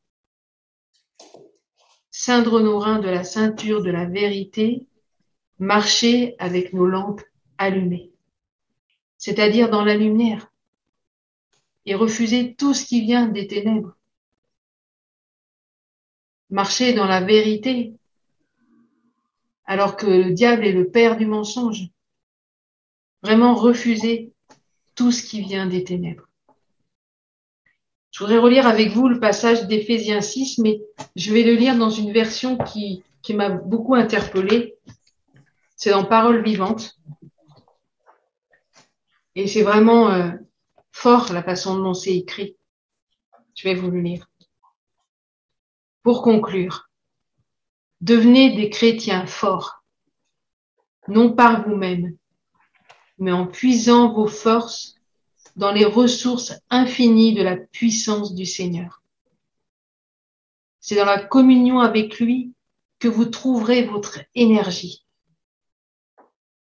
Ceindre 2.10 2.60
nos 2.60 2.78
reins 2.78 2.98
de 2.98 3.08
la 3.08 3.24
ceinture 3.24 3.82
de 3.82 3.90
la 3.90 4.04
vérité, 4.04 4.86
marcher 5.58 6.34
avec 6.38 6.74
nos 6.74 6.86
lampes 6.86 7.22
allumées, 7.56 8.12
c'est-à-dire 9.24 9.70
dans 9.70 9.82
la 9.82 9.96
lumière, 9.96 10.52
et 11.86 11.94
refuser 11.94 12.54
tout 12.56 12.74
ce 12.74 12.84
qui 12.84 13.00
vient 13.00 13.26
des 13.26 13.46
ténèbres. 13.46 13.96
Marcher 16.50 16.92
dans 16.92 17.06
la 17.06 17.22
vérité, 17.22 17.94
alors 19.64 19.96
que 19.96 20.06
le 20.06 20.32
diable 20.32 20.66
est 20.66 20.72
le 20.72 20.90
père 20.90 21.16
du 21.16 21.24
mensonge. 21.24 21.88
Vraiment 23.22 23.54
refuser 23.54 24.34
tout 24.94 25.10
ce 25.10 25.22
qui 25.22 25.40
vient 25.40 25.66
des 25.66 25.84
ténèbres. 25.84 26.28
Je 28.10 28.18
voudrais 28.18 28.36
relire 28.36 28.66
avec 28.66 28.90
vous 28.90 29.08
le 29.08 29.20
passage 29.20 29.66
d'Éphésiens 29.66 30.20
6, 30.20 30.58
mais 30.58 30.82
je 31.16 31.32
vais 31.32 31.44
le 31.44 31.54
lire 31.54 31.78
dans 31.78 31.88
une 31.88 32.12
version 32.12 32.58
qui, 32.58 33.02
m'a 33.30 33.48
beaucoup 33.48 33.94
interpellée. 33.94 34.74
C'est 35.76 35.92
dans 35.92 36.04
Parole 36.04 36.44
vivante. 36.44 36.98
Et 39.34 39.46
c'est 39.48 39.62
vraiment 39.62 40.10
euh, 40.10 40.30
fort 40.92 41.32
la 41.32 41.42
façon 41.42 41.76
dont 41.76 41.94
c'est 41.94 42.16
écrit. 42.16 42.56
Je 43.54 43.68
vais 43.68 43.74
vous 43.74 43.90
le 43.90 44.00
lire. 44.00 44.28
Pour 46.02 46.22
conclure, 46.22 46.90
devenez 48.00 48.54
des 48.54 48.70
chrétiens 48.70 49.26
forts, 49.26 49.82
non 51.08 51.32
par 51.32 51.66
vous-même, 51.66 52.16
mais 53.18 53.32
en 53.32 53.46
puisant 53.46 54.12
vos 54.12 54.26
forces 54.26 54.96
dans 55.56 55.72
les 55.72 55.84
ressources 55.84 56.52
infinies 56.70 57.34
de 57.34 57.42
la 57.42 57.56
puissance 57.56 58.34
du 58.34 58.44
Seigneur. 58.44 59.02
C'est 60.80 60.96
dans 60.96 61.04
la 61.04 61.24
communion 61.24 61.80
avec 61.80 62.18
lui 62.20 62.52
que 62.98 63.08
vous 63.08 63.24
trouverez 63.24 63.84
votre 63.84 64.20
énergie. 64.34 65.03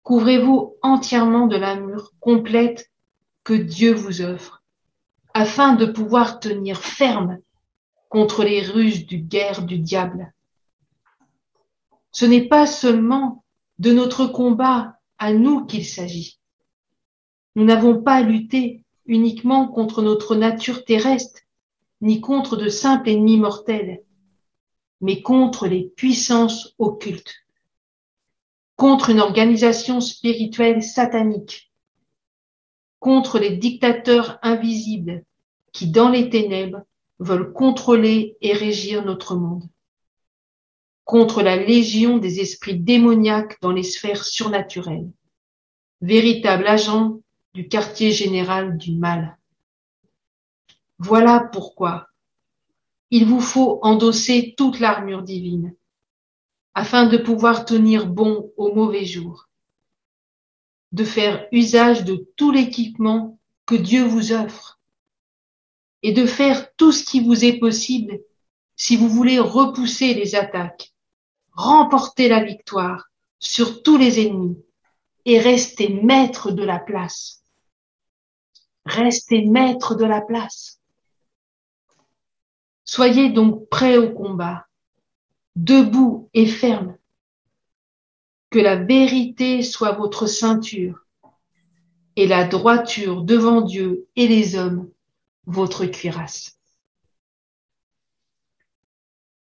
Couvrez-vous 0.08 0.74
entièrement 0.80 1.48
de 1.48 1.58
l'armure 1.58 2.14
complète 2.18 2.90
que 3.44 3.52
Dieu 3.52 3.92
vous 3.92 4.22
offre, 4.22 4.62
afin 5.34 5.74
de 5.74 5.84
pouvoir 5.84 6.40
tenir 6.40 6.78
ferme 6.78 7.40
contre 8.08 8.42
les 8.42 8.62
ruses 8.62 9.04
du 9.04 9.18
guerre 9.18 9.60
du 9.60 9.78
diable. 9.78 10.32
Ce 12.10 12.24
n'est 12.24 12.48
pas 12.48 12.64
seulement 12.66 13.44
de 13.78 13.92
notre 13.92 14.24
combat 14.24 14.96
à 15.18 15.34
nous 15.34 15.66
qu'il 15.66 15.84
s'agit. 15.84 16.38
Nous 17.54 17.66
n'avons 17.66 18.00
pas 18.00 18.14
à 18.14 18.22
lutter 18.22 18.86
uniquement 19.04 19.68
contre 19.68 20.00
notre 20.00 20.36
nature 20.36 20.86
terrestre, 20.86 21.42
ni 22.00 22.22
contre 22.22 22.56
de 22.56 22.70
simples 22.70 23.10
ennemis 23.10 23.36
mortels, 23.36 24.02
mais 25.02 25.20
contre 25.20 25.66
les 25.66 25.82
puissances 25.82 26.74
occultes, 26.78 27.44
contre 28.78 29.10
une 29.10 29.18
organisation 29.18 30.00
spirituelle 30.00 30.84
satanique, 30.84 31.72
contre 33.00 33.40
les 33.40 33.56
dictateurs 33.56 34.38
invisibles 34.40 35.24
qui, 35.72 35.90
dans 35.90 36.08
les 36.08 36.30
ténèbres, 36.30 36.82
veulent 37.18 37.52
contrôler 37.52 38.36
et 38.40 38.52
régir 38.52 39.04
notre 39.04 39.34
monde, 39.34 39.64
contre 41.04 41.42
la 41.42 41.56
légion 41.56 42.18
des 42.18 42.38
esprits 42.38 42.78
démoniaques 42.78 43.60
dans 43.60 43.72
les 43.72 43.82
sphères 43.82 44.24
surnaturelles, 44.24 45.10
véritable 46.00 46.68
agent 46.68 47.18
du 47.54 47.66
quartier 47.66 48.12
général 48.12 48.78
du 48.78 48.92
mal. 48.92 49.38
Voilà 51.00 51.40
pourquoi 51.52 52.06
il 53.10 53.24
vous 53.24 53.40
faut 53.40 53.80
endosser 53.82 54.54
toute 54.56 54.78
l'armure 54.78 55.22
divine 55.22 55.74
afin 56.78 57.06
de 57.06 57.16
pouvoir 57.16 57.64
tenir 57.64 58.06
bon 58.06 58.52
au 58.56 58.72
mauvais 58.72 59.04
jour, 59.04 59.48
de 60.92 61.02
faire 61.02 61.48
usage 61.50 62.04
de 62.04 62.24
tout 62.36 62.52
l'équipement 62.52 63.36
que 63.66 63.74
Dieu 63.74 64.04
vous 64.04 64.30
offre 64.30 64.78
et 66.04 66.12
de 66.12 66.24
faire 66.24 66.72
tout 66.76 66.92
ce 66.92 67.02
qui 67.02 67.18
vous 67.18 67.44
est 67.44 67.58
possible 67.58 68.20
si 68.76 68.96
vous 68.96 69.08
voulez 69.08 69.40
repousser 69.40 70.14
les 70.14 70.36
attaques, 70.36 70.92
remporter 71.50 72.28
la 72.28 72.44
victoire 72.44 73.10
sur 73.40 73.82
tous 73.82 73.96
les 73.96 74.24
ennemis 74.24 74.62
et 75.24 75.40
rester 75.40 75.88
maître 75.88 76.52
de 76.52 76.62
la 76.62 76.78
place. 76.78 77.42
Restez 78.84 79.46
maître 79.46 79.96
de 79.96 80.04
la 80.04 80.20
place. 80.20 80.78
Soyez 82.84 83.30
donc 83.30 83.68
prêts 83.68 83.98
au 83.98 84.12
combat, 84.12 84.67
debout 85.58 86.30
et 86.34 86.46
ferme. 86.46 86.96
Que 88.50 88.60
la 88.60 88.76
vérité 88.76 89.62
soit 89.62 89.92
votre 89.92 90.26
ceinture 90.26 91.04
et 92.16 92.26
la 92.26 92.46
droiture 92.46 93.22
devant 93.22 93.60
Dieu 93.60 94.06
et 94.16 94.28
les 94.28 94.56
hommes 94.56 94.88
votre 95.46 95.84
cuirasse. 95.86 96.58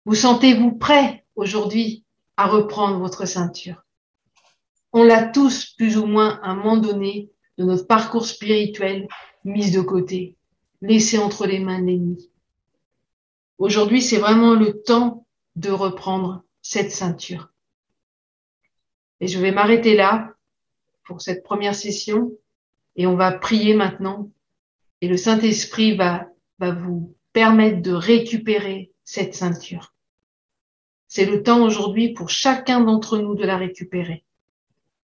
Vous 0.04 0.14
sentez-vous 0.14 0.72
prêt 0.72 1.24
aujourd'hui 1.34 2.04
à 2.36 2.46
reprendre 2.46 2.98
votre 2.98 3.26
ceinture? 3.26 3.84
On 4.92 5.02
l'a 5.02 5.26
tous 5.26 5.74
plus 5.76 5.96
ou 5.96 6.06
moins 6.06 6.38
à 6.42 6.50
un 6.50 6.56
moment 6.56 6.76
donné 6.76 7.30
de 7.58 7.64
notre 7.64 7.86
parcours 7.86 8.26
spirituel 8.26 9.08
mise 9.44 9.72
de 9.72 9.80
côté, 9.80 10.36
laissé 10.82 11.18
entre 11.18 11.46
les 11.46 11.58
mains 11.58 11.80
de 11.80 11.86
l'ennemi. 11.86 12.30
Aujourd'hui, 13.58 14.02
c'est 14.02 14.18
vraiment 14.18 14.54
le 14.54 14.82
temps 14.82 15.23
de 15.56 15.70
reprendre 15.70 16.44
cette 16.62 16.90
ceinture. 16.90 17.52
Et 19.20 19.28
je 19.28 19.38
vais 19.38 19.52
m'arrêter 19.52 19.94
là 19.94 20.34
pour 21.04 21.20
cette 21.20 21.42
première 21.42 21.74
session 21.74 22.32
et 22.96 23.06
on 23.06 23.16
va 23.16 23.32
prier 23.32 23.74
maintenant 23.74 24.30
et 25.00 25.08
le 25.08 25.18
Saint-Esprit 25.18 25.96
va, 25.96 26.28
va 26.58 26.70
vous 26.70 27.14
permettre 27.34 27.82
de 27.82 27.92
récupérer 27.92 28.90
cette 29.04 29.34
ceinture. 29.34 29.94
C'est 31.08 31.26
le 31.26 31.42
temps 31.42 31.62
aujourd'hui 31.62 32.14
pour 32.14 32.30
chacun 32.30 32.80
d'entre 32.80 33.18
nous 33.18 33.34
de 33.34 33.44
la 33.44 33.58
récupérer. 33.58 34.24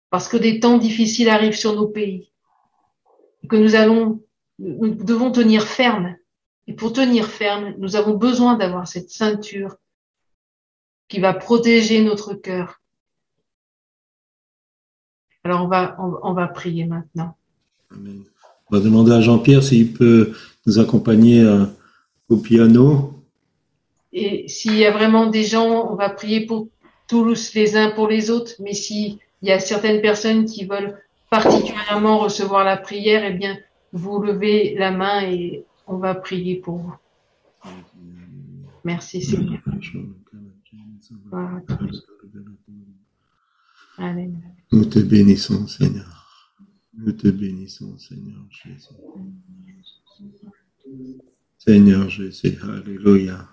Parce 0.09 0.27
que 0.27 0.35
des 0.35 0.59
temps 0.59 0.77
difficiles 0.77 1.29
arrivent 1.29 1.55
sur 1.55 1.73
nos 1.73 1.87
pays. 1.87 2.33
Que 3.49 3.55
nous 3.55 3.75
allons, 3.75 4.21
nous 4.59 4.93
devons 4.93 5.31
tenir 5.31 5.63
ferme. 5.63 6.17
Et 6.67 6.73
pour 6.73 6.91
tenir 6.91 7.27
ferme, 7.27 7.73
nous 7.77 7.95
avons 7.95 8.15
besoin 8.15 8.55
d'avoir 8.57 8.87
cette 8.87 9.09
ceinture 9.09 9.77
qui 11.07 11.19
va 11.19 11.33
protéger 11.33 12.03
notre 12.03 12.33
cœur. 12.33 12.81
Alors 15.43 15.63
on 15.63 15.67
va, 15.67 15.95
on, 15.99 16.17
on 16.23 16.33
va 16.33 16.47
prier 16.47 16.85
maintenant. 16.85 17.35
Amen. 17.91 18.23
On 18.69 18.75
va 18.77 18.83
demander 18.83 19.13
à 19.13 19.21
Jean-Pierre 19.21 19.63
s'il 19.63 19.93
peut 19.93 20.33
nous 20.65 20.79
accompagner 20.79 21.41
euh, 21.41 21.65
au 22.27 22.37
piano. 22.37 23.23
Et 24.11 24.47
s'il 24.49 24.75
y 24.75 24.85
a 24.85 24.91
vraiment 24.91 25.27
des 25.27 25.43
gens, 25.43 25.89
on 25.89 25.95
va 25.95 26.09
prier 26.09 26.45
pour 26.45 26.67
tous 27.07 27.53
les 27.55 27.77
uns 27.77 27.91
pour 27.91 28.07
les 28.09 28.29
autres. 28.29 28.53
Mais 28.59 28.73
s'il 28.73 29.19
y 29.41 29.51
a 29.51 29.59
certaines 29.59 30.01
personnes 30.01 30.45
qui 30.45 30.65
veulent 30.65 31.01
particulièrement 31.29 32.17
recevoir 32.17 32.65
la 32.65 32.77
prière, 32.77 33.23
eh 33.23 33.33
bien, 33.33 33.57
vous 33.93 34.21
levez 34.21 34.75
la 34.77 34.91
main 34.91 35.21
et 35.23 35.63
on 35.87 35.97
va 35.97 36.15
prier 36.15 36.55
pour 36.55 36.77
vous. 36.77 36.95
Merci 38.83 39.21
Seigneur. 39.21 39.61
Nous 44.71 44.85
te 44.85 44.99
bénissons, 44.99 45.67
Seigneur. 45.67 46.27
Nous 46.93 47.11
te 47.13 47.27
bénissons, 47.29 47.97
Seigneur 47.97 48.45
Jésus. 48.51 48.95
Seigneur 51.57 52.09
Jésus, 52.09 52.57
Alléluia. 52.63 53.49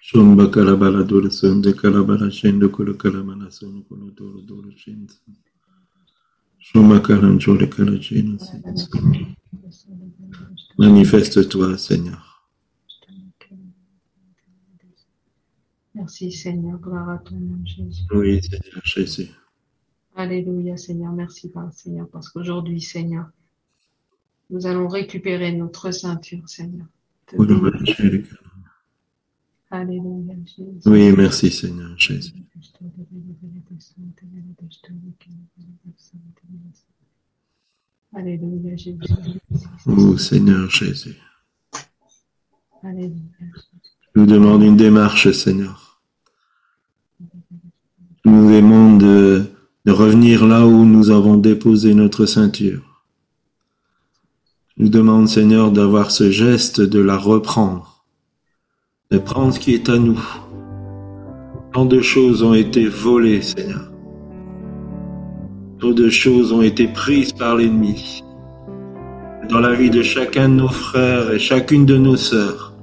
Shomba 0.00 0.48
kalabala 0.48 1.04
dole 1.04 1.30
sonde 1.30 1.74
kalabala 1.74 2.30
shendo 2.30 2.68
kolo 2.70 2.94
kalamana 2.94 3.50
sono 3.50 3.82
kolo 3.88 4.10
dolo 4.10 4.40
dolo 4.42 4.70
shinsa. 4.76 5.18
Shoma 6.58 7.00
kalam 7.00 7.38
jole 7.38 7.68
kalajino 7.68 8.38
Manifeste-toi, 10.78 11.78
Seigneur. 11.78 12.29
Merci 16.00 16.32
Seigneur, 16.32 16.78
gloire 16.78 17.10
à 17.10 17.18
ton 17.18 17.34
nom 17.34 17.62
Jésus. 17.66 18.04
Oui, 18.10 18.40
Seigneur 18.42 18.82
Jésus. 18.84 19.28
Alléluia 20.16 20.74
Seigneur, 20.78 21.12
merci 21.12 21.52
Seigneur, 21.72 22.08
parce 22.08 22.30
qu'aujourd'hui 22.30 22.80
Seigneur, 22.80 23.26
nous 24.48 24.66
allons 24.66 24.88
récupérer 24.88 25.52
notre 25.52 25.90
ceinture 25.90 26.48
Seigneur. 26.48 26.86
Alléluia 29.70 30.34
Jésus. 30.46 30.80
Oui, 30.86 31.12
merci 31.14 31.50
Seigneur 31.50 31.98
Jésus. 31.98 32.32
Alléluia 38.14 38.74
Jésus. 38.74 38.98
Oh 39.84 40.16
Seigneur 40.16 40.70
Jésus. 40.70 41.18
Alléluia. 42.82 43.20
Je 44.14 44.20
nous 44.20 44.26
demande 44.26 44.62
une 44.62 44.78
démarche, 44.78 45.30
Seigneur. 45.32 45.89
Nous 48.26 48.52
demande 48.52 49.00
de, 49.00 49.46
revenir 49.86 50.46
là 50.46 50.66
où 50.66 50.84
nous 50.84 51.10
avons 51.10 51.38
déposé 51.38 51.94
notre 51.94 52.26
ceinture. 52.26 52.82
Nous 54.76 54.90
demande, 54.90 55.26
Seigneur, 55.26 55.72
d'avoir 55.72 56.10
ce 56.10 56.30
geste 56.30 56.82
de 56.82 57.00
la 57.00 57.16
reprendre, 57.16 58.04
de 59.10 59.16
prendre 59.16 59.54
ce 59.54 59.58
qui 59.58 59.72
est 59.72 59.88
à 59.88 59.96
nous. 59.96 60.20
Tant 61.72 61.86
de 61.86 62.02
choses 62.02 62.42
ont 62.42 62.52
été 62.52 62.86
volées, 62.86 63.40
Seigneur. 63.40 63.90
Tant 65.80 65.92
de 65.92 66.10
choses 66.10 66.52
ont 66.52 66.62
été 66.62 66.88
prises 66.88 67.32
par 67.32 67.56
l'ennemi. 67.56 68.22
Dans 69.48 69.60
la 69.60 69.72
vie 69.72 69.90
de 69.90 70.02
chacun 70.02 70.50
de 70.50 70.54
nos 70.56 70.68
frères 70.68 71.32
et 71.32 71.38
chacune 71.38 71.86
de 71.86 71.96
nos 71.96 72.16
sœurs, 72.16 72.74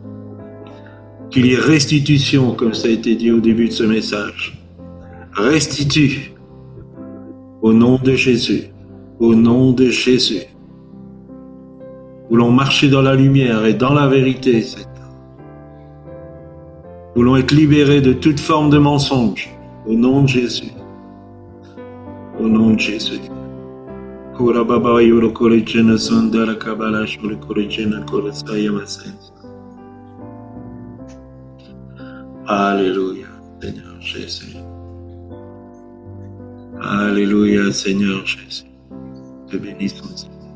qu'il 1.29 1.45
y 1.45 1.53
ait 1.53 1.59
restitution, 1.59 2.55
comme 2.55 2.73
ça 2.73 2.87
a 2.87 2.91
été 2.91 3.15
dit 3.15 3.29
au 3.29 3.39
début 3.39 3.67
de 3.67 3.73
ce 3.73 3.83
message. 3.83 4.66
Restitue 5.37 6.33
au 7.61 7.71
nom 7.71 7.99
de 8.03 8.13
Jésus, 8.13 8.63
au 9.19 9.35
nom 9.35 9.71
de 9.71 9.85
Jésus. 9.85 10.41
Voulons 12.31 12.51
marcher 12.51 12.89
dans 12.89 13.03
la 13.03 13.13
lumière 13.13 13.63
et 13.63 13.75
dans 13.75 13.93
la 13.93 14.07
vérité, 14.07 14.63
Seigneur. 14.63 14.87
Voulons 17.15 17.37
être 17.37 17.51
libérés 17.51 18.01
de 18.01 18.13
toute 18.13 18.39
forme 18.39 18.71
de 18.71 18.79
mensonge, 18.79 19.55
au 19.85 19.93
nom 19.93 20.23
de 20.23 20.27
Jésus. 20.27 20.71
Au 22.39 22.47
nom 22.47 22.71
de 22.71 22.79
Jésus. 22.79 23.21
Kora 24.35 24.63
baba 24.63 25.03
yoro 25.03 25.31
Alléluia, 36.81 37.73
Seigneur 37.73 38.25
Jésus. 38.25 38.65
Te 39.49 39.57
bénissons, 39.57 40.17
Seigneur. 40.17 40.47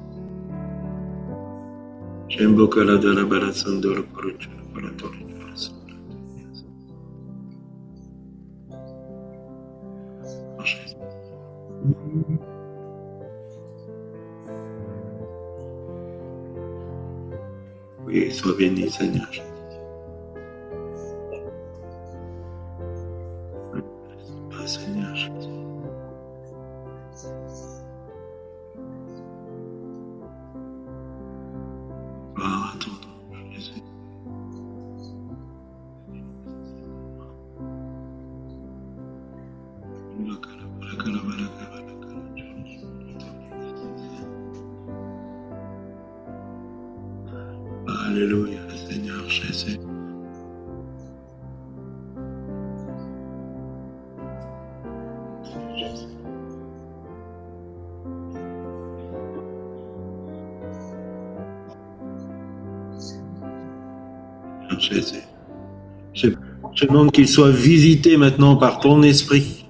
Jembo 2.29 2.67
kala 2.69 2.97
de 2.97 3.09
la 3.13 3.25
balasandoro 3.25 4.03
korochoro 4.13 4.63
koratoro 4.73 5.19
koratoro. 5.19 5.87
Jésus. 10.65 10.97
Oui, 18.05 18.31
sois 18.31 18.55
béni, 18.57 18.89
Seigneur. 18.91 19.29
Ah, 24.53 24.67
Seigneur 24.67 25.15
Jésus. 25.15 25.60
Alléluia, 48.21 48.59
Seigneur 48.87 49.27
Jésus. 49.27 49.79
Je, 66.13 66.27
je 66.75 66.85
demande 66.85 67.11
qu'il 67.11 67.27
soit 67.27 67.49
visité 67.49 68.17
maintenant 68.17 68.55
par 68.55 68.79
ton 68.81 69.01
esprit. 69.01 69.65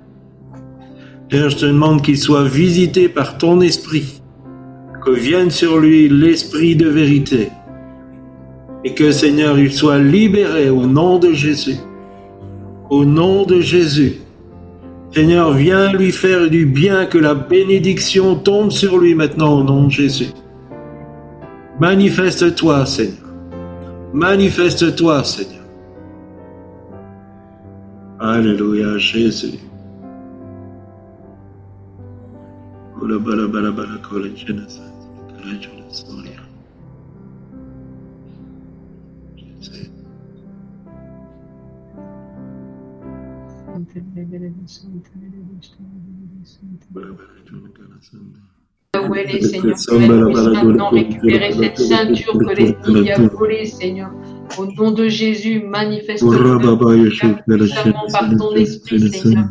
Seigneur, 1.31 1.49
je 1.49 1.55
te 1.55 1.65
demande 1.67 2.01
qu'il 2.01 2.17
soit 2.17 2.43
visité 2.43 3.07
par 3.07 3.37
ton 3.37 3.61
esprit. 3.61 4.21
Que 5.05 5.11
vienne 5.11 5.51
sur 5.51 5.79
lui 5.79 6.09
l'esprit 6.09 6.75
de 6.75 6.89
vérité. 6.89 7.49
Et 8.83 8.93
que 8.93 9.11
Seigneur, 9.11 9.59
il 9.59 9.71
soit 9.71 9.99
libéré 9.99 10.69
au 10.69 10.87
nom 10.87 11.19
de 11.19 11.33
Jésus. 11.33 11.77
Au 12.89 13.05
nom 13.05 13.45
de 13.45 13.61
Jésus. 13.61 14.17
Seigneur, 15.13 15.53
viens 15.53 15.91
lui 15.91 16.11
faire 16.11 16.49
du 16.49 16.65
bien, 16.65 17.05
que 17.05 17.17
la 17.17 17.35
bénédiction 17.35 18.35
tombe 18.35 18.71
sur 18.71 18.97
lui 18.97 19.13
maintenant 19.13 19.59
au 19.59 19.63
nom 19.63 19.85
de 19.85 19.91
Jésus. 19.91 20.29
Manifeste-toi, 21.79 22.85
Seigneur. 22.85 23.17
Manifeste-toi, 24.13 25.23
Seigneur. 25.23 25.65
Alléluia, 28.19 28.97
Jésus. 28.97 29.59
Seigneur, 49.41 50.27
que 50.27 50.41
puisse 50.41 50.53
maintenant 50.53 50.89
récupérer 50.89 51.51
cette 51.53 51.77
ceinture 51.77 52.37
que 52.37 52.53
l'ennemi 52.53 53.11
a 53.11 53.21
volée, 53.27 53.65
Seigneur. 53.65 54.11
Au 54.57 54.65
nom 54.65 54.91
de 54.91 55.07
Jésus, 55.07 55.61
manifeste 55.63 56.23
Ora 56.23 56.57
baba 56.59 56.95
yeshu 56.95 57.27
bala 57.47 57.65
puissamment 57.65 58.07
par 58.11 58.29
ton 58.37 58.53
esprit, 58.55 59.09
Seigneur. 59.11 59.45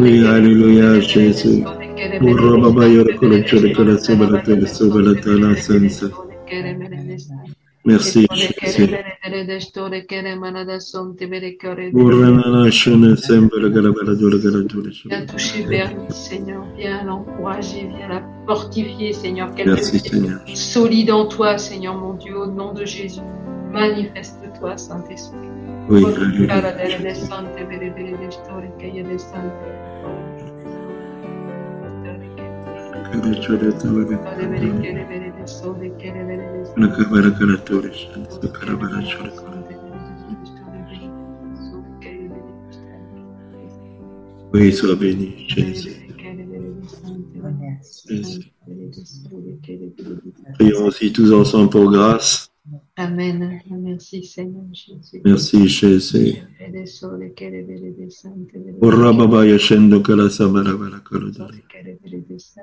Oui, 0.00 0.26
Alléluia, 0.26 1.00
Jésus. 1.00 1.64
Sobala 4.66 5.14
tala 5.16 5.56
sensa. 5.56 6.06
Merci. 6.06 6.10
Jésus. 6.10 6.20
Uranana 6.52 7.39
shana. 14.92 15.16
Viens 15.16 15.26
toucher 15.26 15.62
Bernie, 15.64 16.10
Seigneur. 16.10 16.66
Viens 16.76 17.04
l'encourager, 17.04 17.88
viens 17.96 18.08
la 18.08 18.22
fortifier, 18.46 19.14
Seigneur. 19.14 19.54
Qu'elle 19.54 19.68
Merci 19.68 19.98
Seigneur. 19.98 20.40
solide 20.54 21.10
en 21.10 21.26
toi, 21.26 21.56
Seigneur 21.56 21.94
mon 21.94 22.14
Dieu, 22.14 22.36
au 22.36 22.46
nom 22.46 22.74
de 22.74 22.84
Jésus. 22.84 23.20
Manifeste-toi, 23.72 24.76
Saint-Esprit. 24.76 25.38
Oui, 25.88 26.04
Oui, 44.52 44.72
sois 44.72 44.96
béni, 44.96 45.46
Jésus. 45.48 45.96
Prions 50.54 50.86
aussi 50.86 51.12
tous 51.12 51.32
ensemble 51.32 51.70
pour 51.70 51.90
grâce. 51.90 52.49
Amen. 52.96 53.60
Merci 53.70 54.24
Seigneur 54.24 54.62
Jésus. 54.72 55.22
Merci 55.24 55.68
Jésus. 55.68 56.34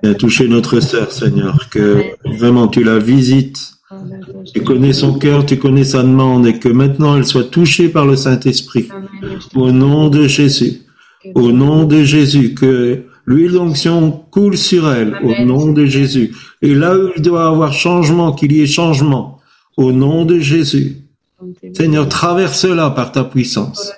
Et 0.03 0.15
toucher 0.15 0.47
notre 0.47 0.79
sœur, 0.79 1.11
Seigneur, 1.11 1.69
que 1.69 2.03
vraiment 2.37 2.67
tu 2.67 2.83
la 2.83 2.99
visites. 2.99 3.73
Tu 4.53 4.61
connais 4.61 4.93
son 4.93 5.17
cœur, 5.17 5.45
tu 5.45 5.57
connais 5.57 5.83
sa 5.83 6.03
demande 6.03 6.45
et 6.45 6.59
que 6.59 6.69
maintenant 6.69 7.17
elle 7.17 7.25
soit 7.25 7.49
touchée 7.49 7.89
par 7.89 8.05
le 8.05 8.15
Saint-Esprit. 8.15 8.89
Au 9.55 9.71
nom 9.71 10.09
de 10.09 10.27
Jésus. 10.27 10.81
Au 11.35 11.51
nom 11.51 11.83
de 11.85 12.03
Jésus, 12.03 12.53
que 12.53 13.03
l'huile 13.25 13.53
d'onction 13.53 14.11
coule 14.11 14.57
sur 14.57 14.89
elle, 14.89 15.17
au 15.23 15.43
nom 15.43 15.71
de 15.71 15.85
Jésus. 15.85 16.33
Et 16.61 16.73
là 16.73 16.97
où 16.97 17.09
il 17.15 17.21
doit 17.21 17.47
avoir 17.47 17.73
changement, 17.73 18.33
qu'il 18.33 18.51
y 18.53 18.61
ait 18.61 18.67
changement, 18.67 19.36
au 19.78 19.91
nom 19.91 20.25
de 20.25 20.39
Jésus. 20.39 20.97
Seigneur, 21.73 22.09
traverse-la 22.09 22.89
par 22.89 23.11
ta 23.11 23.23
puissance. 23.23 23.93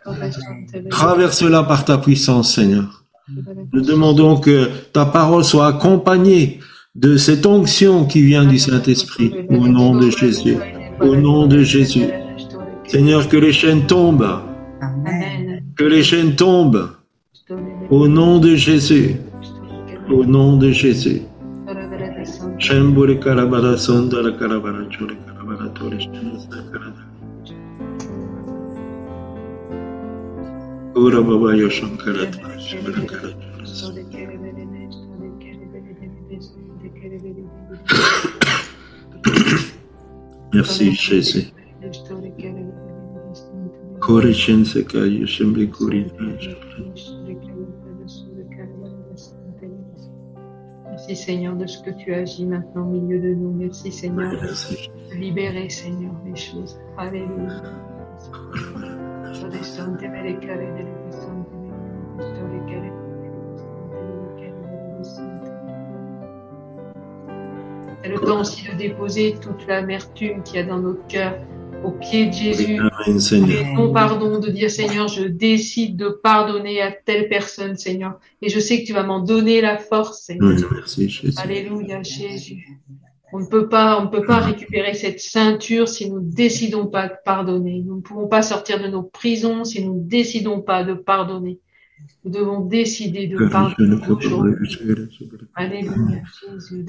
Traverse-la 0.89 1.63
par 1.63 1.85
ta 1.85 1.97
puissance, 1.97 2.53
Seigneur. 2.53 3.05
Nous 3.73 3.81
demandons 3.81 4.39
que 4.39 4.69
ta 4.91 5.05
parole 5.05 5.43
soit 5.43 5.67
accompagnée 5.67 6.59
de 6.95 7.15
cette 7.15 7.45
onction 7.45 8.05
qui 8.05 8.21
vient 8.23 8.45
du 8.45 8.59
Saint-Esprit, 8.59 9.31
au 9.49 9.67
nom 9.67 9.95
de 9.95 10.09
Jésus. 10.09 10.57
Au 10.99 11.15
nom 11.15 11.47
de 11.47 11.59
Jésus. 11.63 12.07
Seigneur, 12.87 13.29
que 13.29 13.37
les 13.37 13.53
chaînes 13.53 13.85
tombent, 13.85 14.41
Amen. 14.81 15.63
que 15.77 15.85
les 15.85 16.03
chaînes 16.03 16.35
tombent, 16.35 16.89
au 17.89 18.07
nom 18.07 18.39
de 18.39 18.55
Jésus. 18.55 19.15
Au 20.11 20.25
nom 20.25 20.57
de 20.57 20.71
Jésus. 20.71 21.21
Ora 30.95 31.21
baba 31.27 31.49
yoshankara 31.55 32.23
shivakara 32.65 33.29
Merci 40.53 40.91
Jésus. 40.91 41.53
Corre 43.99 44.33
senza 44.33 44.83
caglio, 44.83 45.27
sembri 45.27 45.67
curino. 45.67 46.09
Merci 51.09 51.23
Seigneur 51.23 51.55
de 51.55 51.65
ce 51.65 51.81
que 51.81 51.89
tu 51.89 52.13
agis 52.13 52.45
maintenant 52.45 52.83
au 52.83 52.91
milieu 52.91 53.17
de 53.17 53.33
nous. 53.33 53.51
Merci 53.51 53.91
Seigneur 53.91 54.29
de 54.29 55.15
libérer 55.15 55.67
Seigneur 55.67 56.13
les 56.23 56.35
choses. 56.35 56.79
Alléluia. 56.99 57.63
C'est 68.03 68.09
le 68.09 68.19
temps 68.19 68.41
aussi 68.41 68.67
de 68.67 68.77
déposer 68.77 69.35
toute 69.41 69.65
l'amertume 69.65 70.43
qu'il 70.43 70.57
y 70.57 70.59
a 70.59 70.63
dans 70.63 70.77
notre 70.77 71.07
cœur 71.07 71.33
au 71.83 71.91
pied 71.91 72.27
de 72.27 72.33
Jésus. 72.33 72.77
Ton 73.75 73.93
pardon, 73.93 74.39
de 74.39 74.49
dire 74.49 74.69
Seigneur, 74.69 75.07
je 75.07 75.23
décide 75.23 75.97
de 75.97 76.09
pardonner 76.09 76.81
à 76.81 76.91
telle 76.91 77.29
personne, 77.29 77.77
Seigneur. 77.77 78.19
Et 78.41 78.49
je 78.49 78.59
sais 78.59 78.81
que 78.81 78.87
tu 78.87 78.93
vas 78.93 79.03
m'en 79.03 79.19
donner 79.19 79.61
la 79.61 79.77
force, 79.77 80.23
Seigneur. 80.23 80.57
Oui, 80.57 80.65
merci 80.71 81.09
Jésus. 81.09 81.37
Alléluia, 81.37 82.03
Jésus. 82.03 82.67
On 83.31 83.39
ne 83.39 83.45
peut 83.45 83.69
pas, 83.69 83.99
on 83.99 84.05
ne 84.05 84.09
peut 84.09 84.25
pas 84.25 84.39
récupérer 84.39 84.95
cette 84.95 85.19
ceinture 85.19 85.87
si 85.87 86.09
nous 86.09 86.19
ne 86.19 86.31
décidons 86.31 86.87
pas 86.87 87.07
de 87.07 87.13
pardonner. 87.23 87.83
Nous 87.85 87.97
ne 87.97 88.01
pouvons 88.01 88.27
pas 88.27 88.41
sortir 88.41 88.81
de 88.81 88.87
nos 88.87 89.03
prisons 89.03 89.63
si 89.63 89.85
nous 89.85 89.95
ne 89.95 90.03
décidons 90.03 90.61
pas 90.61 90.83
de 90.83 90.93
pardonner. 90.93 91.59
Nous 92.23 92.31
devons 92.31 92.61
décider 92.61 93.27
de 93.27 93.37
pardonner. 93.47 93.97
Alléluia, 95.53 96.21
Jésus. 96.41 96.85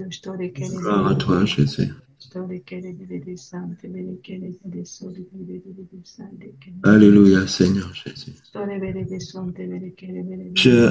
Gloire 0.78 1.09
à 1.09 1.14
toi 1.14 1.45
Jésus. 1.45 1.93
Alléluia 6.84 7.46
Seigneur 7.46 7.92
Jésus. 7.94 8.32
Je- 10.54 10.90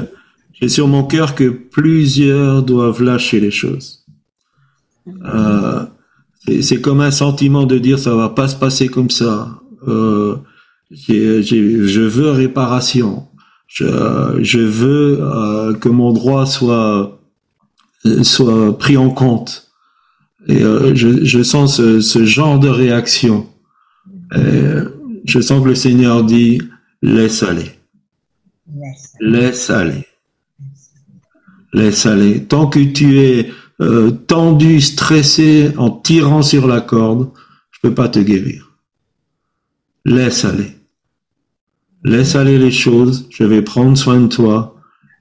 J'ai 0.53 0.67
sur 0.69 0.87
mon 0.87 1.03
cœur 1.03 1.35
que 1.35 1.47
plusieurs 1.49 2.63
doivent 2.63 3.03
lâcher 3.03 3.39
les 3.39 3.51
choses. 3.51 4.05
Euh, 5.25 5.85
c'est- 6.45 6.61
c'est 6.63 6.81
comme 6.81 7.01
un 7.01 7.11
sentiment 7.11 7.65
de 7.65 7.77
dire 7.77 7.99
ça 7.99 8.15
va 8.15 8.29
pas 8.29 8.47
se 8.47 8.55
passer 8.55 8.87
comme 8.87 9.09
ça. 9.11 9.61
Euh, 9.87 10.37
j'ai- 10.91 11.43
j'ai- 11.43 11.87
je 11.87 12.01
veux 12.01 12.31
réparation. 12.31 13.27
Je, 13.67 13.85
je 14.41 14.59
veux 14.59 15.19
euh, 15.21 15.73
que 15.75 15.89
mon 15.89 16.11
droit 16.11 16.45
soit 16.47 17.21
soit 18.23 18.77
pris 18.77 18.97
en 18.97 19.09
compte. 19.11 19.68
Euh, 20.47 20.95
je, 20.95 21.43
sens 21.43 21.81
ce, 21.81 22.25
genre 22.25 22.59
de 22.59 22.69
réaction. 22.69 23.47
Et 24.35 24.63
je 25.25 25.39
sens 25.41 25.61
que 25.61 25.69
le 25.69 25.75
Seigneur 25.75 26.23
dit 26.23 26.61
laisse 27.01 27.43
aller. 27.43 27.71
Laisse 29.19 29.69
aller. 29.69 30.05
Laisse 31.73 32.05
aller. 32.05 32.43
Tant 32.43 32.67
que 32.67 32.79
tu 32.79 33.19
es 33.19 33.51
euh, 33.81 34.11
tendu, 34.11 34.81
stressé, 34.81 35.71
en 35.77 35.91
tirant 35.91 36.41
sur 36.41 36.67
la 36.67 36.81
corde, 36.81 37.29
je 37.71 37.79
peux 37.81 37.93
pas 37.93 38.09
te 38.09 38.19
guérir. 38.19 38.77
Laisse 40.05 40.45
aller. 40.45 40.75
Laisse 42.03 42.35
aller 42.35 42.57
les 42.57 42.71
choses. 42.71 43.27
Je 43.29 43.43
vais 43.43 43.61
prendre 43.61 43.97
soin 43.97 44.21
de 44.21 44.27
toi 44.27 44.75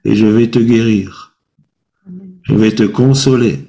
et 0.05 0.15
je 0.15 0.25
vais 0.25 0.49
te 0.49 0.59
guérir. 0.59 1.35
Je 2.43 2.55
vais 2.55 2.71
te 2.71 2.83
consoler. 2.83 3.68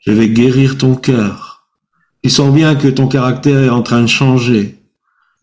Je 0.00 0.12
vais 0.12 0.28
guérir 0.28 0.78
ton 0.78 0.94
cœur. 0.96 1.66
Tu 2.22 2.30
sens 2.30 2.52
bien 2.54 2.74
que 2.74 2.88
ton 2.88 3.06
caractère 3.06 3.64
est 3.64 3.70
en 3.70 3.82
train 3.82 4.02
de 4.02 4.06
changer. 4.06 4.78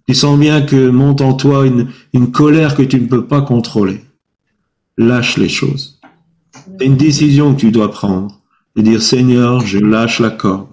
Tu 0.08 0.16
sens 0.16 0.40
bien 0.40 0.62
que 0.62 0.90
monte 0.90 1.22
en 1.22 1.34
toi 1.34 1.66
une, 1.66 1.90
une 2.14 2.32
colère 2.32 2.76
que 2.76 2.84
tu 2.84 3.00
ne 3.00 3.08
peux 3.08 3.26
pas 3.26 3.42
contrôler. 3.42 4.04
Lâche 4.98 5.38
les 5.38 5.50
choses. 5.50 6.00
C'est 6.80 6.86
une 6.86 6.98
décision 6.98 7.54
que 7.54 7.60
tu 7.60 7.72
dois 7.72 7.92
prendre. 7.92 8.42
De 8.76 8.82
dire, 8.82 9.02
Seigneur, 9.02 9.66
je 9.66 9.80
lâche 9.80 10.20
la 10.20 10.30
corde 10.30 10.68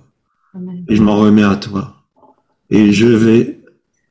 et 0.88 0.96
je 0.96 1.02
m'en 1.02 1.16
remets 1.16 1.42
à 1.42 1.56
toi. 1.56 1.96
Et 2.70 2.92
je 2.92 3.06
vais 3.06 3.60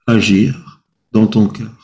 agir 0.07 0.81
dans 1.11 1.27
ton 1.27 1.47
cœur. 1.47 1.82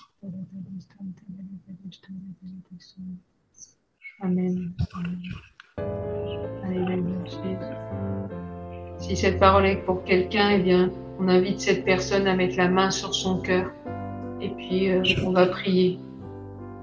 Si 9.09 9.15
cette 9.15 9.39
parole 9.39 9.65
est 9.65 9.77
pour 9.87 10.03
quelqu'un, 10.03 10.51
eh 10.51 10.59
bien, 10.59 10.91
on 11.19 11.27
invite 11.29 11.59
cette 11.59 11.83
personne 11.83 12.27
à 12.27 12.35
mettre 12.35 12.57
la 12.57 12.69
main 12.69 12.91
sur 12.91 13.15
son 13.15 13.39
cœur. 13.41 13.71
Et 14.39 14.49
puis, 14.49 14.91
euh, 14.91 15.01
on 15.25 15.31
va 15.31 15.47
prier. 15.47 15.97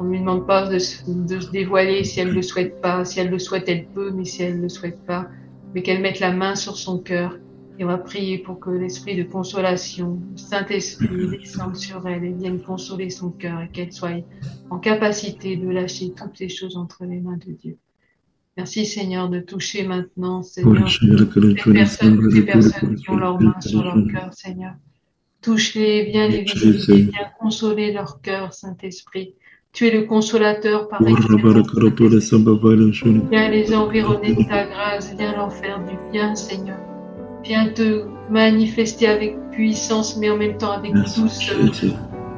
On 0.01 0.05
ne 0.05 0.11
lui 0.11 0.19
demande 0.19 0.45
pas 0.45 0.69
de, 0.69 0.81
se- 0.81 1.09
de 1.09 1.39
se 1.39 1.53
dévoiler 1.53 2.03
si 2.03 2.19
elle 2.19 2.31
ne 2.31 2.33
le 2.33 2.43
souhaite 2.43 2.81
pas. 2.81 3.05
Si 3.05 3.21
elle 3.21 3.31
le 3.31 3.39
souhaite, 3.39 3.69
elle 3.69 3.87
peut, 3.87 4.11
mais 4.11 4.25
si 4.25 4.43
elle 4.43 4.57
ne 4.57 4.63
le 4.63 4.69
souhaite 4.69 5.07
pas, 5.07 5.29
mais 5.73 5.83
qu'elle 5.85 6.03
mette 6.03 6.19
la 6.19 6.33
main 6.33 6.57
sur 6.57 6.77
son 6.77 6.99
cœur. 6.99 7.39
Et 7.79 7.85
on 7.85 7.87
va 7.87 7.99
prier 7.99 8.39
pour 8.39 8.59
que 8.59 8.71
l'esprit 8.71 9.15
de 9.17 9.23
consolation, 9.23 10.19
le 10.33 10.37
Saint-Esprit, 10.37 11.29
descende 11.39 11.77
sur 11.77 12.09
elle 12.09 12.25
et 12.25 12.33
vienne 12.33 12.61
consoler 12.61 13.09
son 13.09 13.31
cœur 13.31 13.61
et 13.63 13.69
qu'elle 13.69 13.93
soit 13.93 14.25
en 14.71 14.79
capacité 14.79 15.57
de 15.57 15.69
lâcher 15.71 16.13
toutes 16.17 16.41
les 16.41 16.49
choses 16.49 16.77
entre 16.77 17.05
les 17.05 17.21
mains 17.21 17.37
de 17.47 17.53
Dieu. 17.53 17.79
Merci 18.57 18.87
Seigneur 18.87 19.29
de 19.29 19.41
toucher 19.41 19.87
maintenant, 19.87 20.43
Seigneur, 20.43 20.89
les 21.37 21.55
personnes, 21.55 22.27
les 22.29 22.43
personnes 22.43 22.97
qui 22.97 23.11
ont 23.11 23.17
leurs 23.17 23.39
mains 23.41 23.61
sur 23.61 23.85
leur 23.85 23.99
cœur, 24.11 24.33
Seigneur. 24.33 24.73
Touche-les, 25.43 26.05
viens 26.05 26.27
les 26.29 26.43
visiter, 26.43 27.03
viens 27.03 27.29
consoler 27.39 27.93
leur 27.93 28.21
cœur, 28.23 28.55
Saint-Esprit. 28.55 29.35
Tu 29.73 29.87
es 29.87 29.91
le 29.91 30.05
consolateur 30.07 30.89
par 30.89 31.03
excellence. 31.07 31.67
Viens 33.31 33.49
les 33.51 33.75
environner 33.75 34.35
de 34.35 34.49
ta 34.49 34.65
grâce, 34.65 35.15
viens 35.19 35.33
leur 35.37 35.53
faire 35.53 35.85
du 35.85 35.97
bien, 36.11 36.35
Seigneur. 36.35 36.79
Viens 37.45 37.69
te 37.69 38.05
manifester 38.31 39.07
avec 39.07 39.37
puissance, 39.51 40.17
mais 40.17 40.31
en 40.31 40.39
même 40.39 40.57
temps 40.57 40.73
avec 40.73 40.93
douceur, 40.95 41.75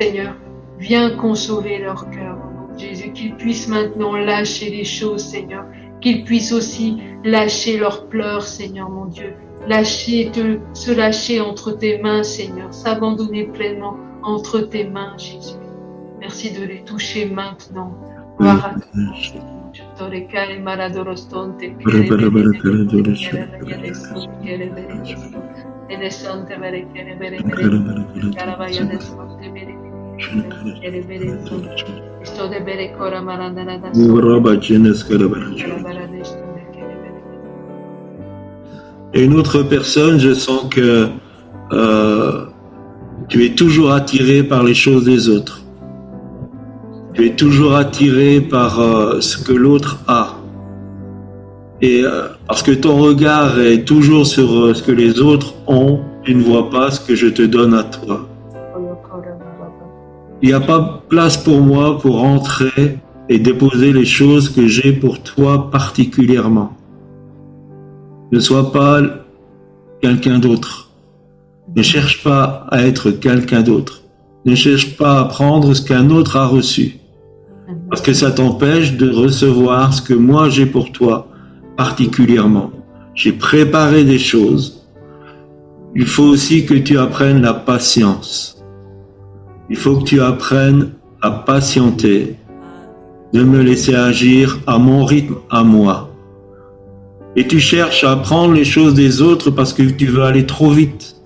Seigneur. 0.00 0.34
Viens 0.80 1.10
consoler 1.16 1.78
leur 1.78 2.10
cœur, 2.10 2.38
Jésus, 2.76 3.12
qu'ils 3.12 3.36
puissent 3.36 3.68
maintenant 3.68 4.16
lâcher 4.16 4.70
les 4.70 4.84
choses, 4.84 5.22
Seigneur. 5.22 5.64
Qu'ils 6.00 6.24
puissent 6.24 6.52
aussi 6.52 6.98
lâcher 7.24 7.78
leurs 7.78 8.06
pleurs, 8.06 8.42
Seigneur, 8.42 8.88
mon 8.88 9.06
Dieu. 9.06 9.34
Lâcher, 9.66 10.30
se 10.72 10.92
lâcher 10.92 11.40
entre 11.40 11.72
tes 11.72 11.98
mains, 11.98 12.22
Seigneur. 12.22 12.72
S'abandonner 12.72 13.44
pleinement 13.44 13.96
entre 14.22 14.60
tes 14.60 14.84
mains, 14.84 15.16
Jésus. 15.16 15.56
Merci 16.20 16.52
de 16.52 16.64
les 16.64 16.82
toucher 16.84 17.26
maintenant. 17.26 17.92
Et 39.14 39.24
une 39.24 39.34
autre 39.34 39.62
personne, 39.62 40.18
je 40.18 40.34
sens 40.34 40.66
que 40.70 41.08
euh, 41.72 42.44
tu 43.28 43.44
es 43.44 43.50
toujours 43.50 43.92
attiré 43.92 44.42
par 44.42 44.62
les 44.62 44.74
choses 44.74 45.04
des 45.04 45.28
autres. 45.28 45.62
Tu 47.14 47.26
es 47.26 47.34
toujours 47.34 47.74
attiré 47.74 48.40
par 48.40 48.80
euh, 48.80 49.20
ce 49.20 49.38
que 49.38 49.52
l'autre 49.52 49.98
a. 50.06 50.36
Et 51.80 52.02
euh, 52.04 52.28
parce 52.46 52.62
que 52.62 52.72
ton 52.72 52.96
regard 52.98 53.58
est 53.58 53.84
toujours 53.84 54.26
sur 54.26 54.76
ce 54.76 54.82
que 54.82 54.92
les 54.92 55.20
autres 55.20 55.54
ont, 55.66 56.00
tu 56.22 56.34
ne 56.34 56.42
vois 56.42 56.70
pas 56.70 56.90
ce 56.90 57.00
que 57.00 57.14
je 57.14 57.28
te 57.28 57.42
donne 57.42 57.74
à 57.74 57.84
toi. 57.84 58.27
Il 60.42 60.48
n'y 60.48 60.54
a 60.54 60.60
pas 60.60 61.02
place 61.08 61.36
pour 61.36 61.60
moi 61.60 61.98
pour 61.98 62.22
entrer 62.22 62.98
et 63.28 63.38
déposer 63.38 63.92
les 63.92 64.04
choses 64.04 64.48
que 64.48 64.66
j'ai 64.66 64.92
pour 64.92 65.22
toi 65.22 65.70
particulièrement. 65.70 66.72
Ne 68.30 68.40
sois 68.40 68.72
pas 68.72 69.00
quelqu'un 70.00 70.38
d'autre. 70.38 70.90
Ne 71.76 71.82
cherche 71.82 72.22
pas 72.22 72.66
à 72.70 72.82
être 72.82 73.10
quelqu'un 73.10 73.62
d'autre. 73.62 74.02
Ne 74.44 74.54
cherche 74.54 74.96
pas 74.96 75.20
à 75.20 75.24
prendre 75.24 75.74
ce 75.74 75.82
qu'un 75.82 76.10
autre 76.10 76.36
a 76.36 76.46
reçu. 76.46 76.98
Parce 77.90 78.00
que 78.00 78.12
ça 78.12 78.30
t'empêche 78.30 78.96
de 78.96 79.10
recevoir 79.10 79.92
ce 79.92 80.02
que 80.02 80.14
moi 80.14 80.48
j'ai 80.48 80.66
pour 80.66 80.92
toi 80.92 81.28
particulièrement. 81.76 82.70
J'ai 83.14 83.32
préparé 83.32 84.04
des 84.04 84.18
choses. 84.18 84.86
Il 85.96 86.06
faut 86.06 86.24
aussi 86.24 86.64
que 86.64 86.74
tu 86.74 86.98
apprennes 86.98 87.42
la 87.42 87.54
patience. 87.54 88.57
Il 89.70 89.76
faut 89.76 89.96
que 89.98 90.04
tu 90.04 90.20
apprennes 90.20 90.92
à 91.20 91.30
patienter, 91.30 92.36
de 93.32 93.42
me 93.42 93.60
laisser 93.60 93.94
agir 93.94 94.60
à 94.66 94.78
mon 94.78 95.04
rythme, 95.04 95.36
à 95.50 95.62
moi. 95.62 96.10
Et 97.36 97.46
tu 97.46 97.60
cherches 97.60 98.02
à 98.02 98.12
apprendre 98.12 98.54
les 98.54 98.64
choses 98.64 98.94
des 98.94 99.20
autres 99.20 99.50
parce 99.50 99.72
que 99.72 99.82
tu 99.82 100.06
veux 100.06 100.22
aller 100.22 100.46
trop 100.46 100.70
vite. 100.70 101.16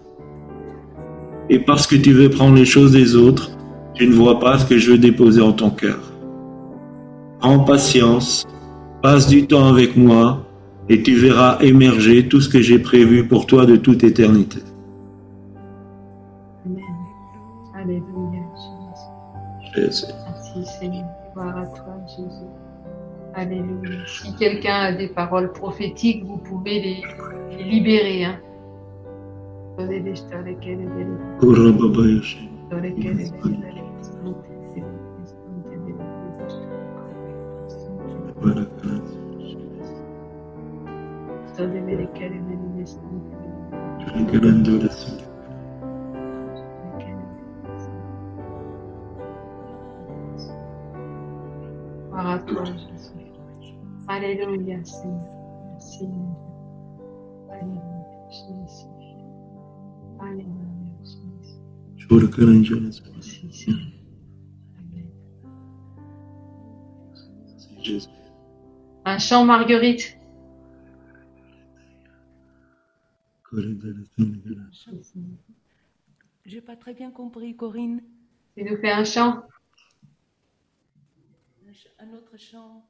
Et 1.48 1.60
parce 1.60 1.86
que 1.86 1.96
tu 1.96 2.12
veux 2.12 2.30
prendre 2.30 2.56
les 2.56 2.64
choses 2.64 2.92
des 2.92 3.14
autres, 3.14 3.50
tu 3.94 4.06
ne 4.08 4.14
vois 4.14 4.40
pas 4.40 4.58
ce 4.58 4.66
que 4.66 4.78
je 4.78 4.92
veux 4.92 4.98
déposer 4.98 5.40
en 5.40 5.52
ton 5.52 5.70
cœur. 5.70 6.00
Prends 7.40 7.60
patience, 7.60 8.46
passe 9.02 9.28
du 9.28 9.46
temps 9.46 9.68
avec 9.68 9.96
moi 9.96 10.44
et 10.88 11.02
tu 11.02 11.14
verras 11.14 11.58
émerger 11.60 12.26
tout 12.28 12.40
ce 12.40 12.48
que 12.48 12.60
j'ai 12.60 12.78
prévu 12.78 13.24
pour 13.24 13.46
toi 13.46 13.66
de 13.66 13.76
toute 13.76 14.02
éternité. 14.02 14.58
Jésus. 19.74 20.06
Merci 20.26 20.64
Seigneur. 20.78 21.04
Gloire 21.34 21.56
à 21.56 21.66
toi, 21.66 21.96
Jésus. 22.08 22.50
Alléluia. 23.34 24.00
Si 24.06 24.34
quelqu'un 24.36 24.74
a 24.74 24.92
des 24.92 25.08
paroles 25.08 25.52
prophétiques, 25.52 26.24
vous 26.24 26.38
pouvez 26.38 26.80
les, 26.80 27.02
les 27.56 27.64
libérer. 27.64 28.24
Hein. 28.24 28.38
Toi, 52.46 52.64
Jésus. 52.64 53.12
Alléluia, 54.08 54.84
Seigneur. 54.84 55.20
Merci, 55.72 56.06
mon 56.06 56.34
Dieu. 56.34 57.04
Alléluia, 57.50 58.28
Jésus. 58.30 58.86
Alléluia, 60.20 60.66
Jésus. 61.02 61.58
Merci, 62.10 63.52
Seigneur. 63.52 63.78
Jésus. 67.82 68.08
Un 69.04 69.18
chant, 69.18 69.44
Marguerite. 69.44 70.16
J'ai 76.46 76.60
pas 76.60 76.76
très 76.76 76.94
bien 76.94 77.10
compris, 77.10 77.54
Corinne. 77.56 78.00
Tu 78.56 78.64
nous 78.64 78.76
fais 78.76 78.92
un 78.92 79.04
chant. 79.04 79.42
Un 81.98 82.12
autre 82.14 82.36
chant, 82.36 82.84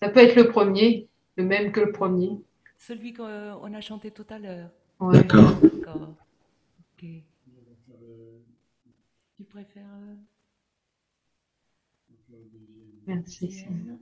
Ça 0.00 0.08
peut 0.08 0.20
être 0.20 0.36
le 0.36 0.48
premier, 0.48 1.08
le 1.36 1.44
même 1.44 1.72
que 1.72 1.80
le 1.80 1.92
premier. 1.92 2.30
celui 2.78 3.12
qu'on 3.14 3.74
a 3.74 3.80
chanté 3.80 4.10
tout 4.10 4.26
à 4.30 4.38
l'heure. 4.38 4.70
Ouais. 5.00 5.14
D'accord. 5.14 5.54
D'accord. 5.62 6.14
Ok. 6.98 7.06
Tu 9.36 9.44
préfères 9.44 9.82
euh, 9.92 10.14
Merci, 13.06 13.50
Seigneur. 13.50 13.96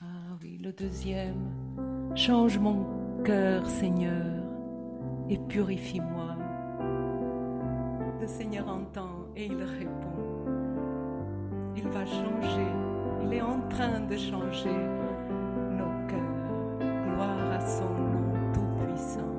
Ah 0.00 0.36
oui, 0.42 0.58
le 0.58 0.72
deuxième. 0.72 2.14
Change 2.16 2.58
mon 2.58 3.22
cœur, 3.24 3.66
Seigneur, 3.68 4.42
et 5.30 5.38
purifie-moi. 5.48 6.36
Le 8.20 8.26
Seigneur 8.26 8.68
entend 8.68 9.28
et 9.36 9.46
il 9.46 9.62
répond. 9.62 10.13
Il 11.76 11.88
va 11.88 12.04
changer. 12.06 12.68
Il 13.22 13.32
est 13.34 13.42
en 13.42 13.60
train 13.68 14.00
de 14.08 14.16
changer 14.16 14.76
nos 15.78 15.92
cœurs. 16.08 16.20
Gloire 16.80 17.52
à 17.52 17.60
son 17.60 17.84
nom 17.84 18.34
tout-puissant. 18.52 19.34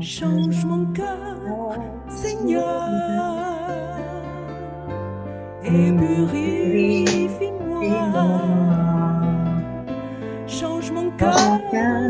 Change 0.00 0.64
mon 0.64 0.86
cœur, 0.92 1.78
Seigneur, 2.08 2.88
et 5.64 5.92
purifie-moi. 5.92 7.84
Change 10.46 10.90
mon 10.92 11.10
cœur, 11.12 11.60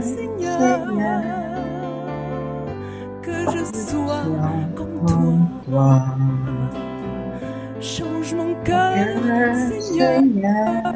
Seigneur, 0.03 0.40
sois 3.73 4.25
comme 4.75 5.07
toi. 5.65 6.03
Change 7.81 8.35
mon 8.35 8.55
cœur, 8.65 9.55
Seigneur, 9.55 10.93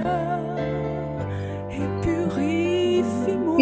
et 1.70 1.88
purifie-moi. 2.02 3.58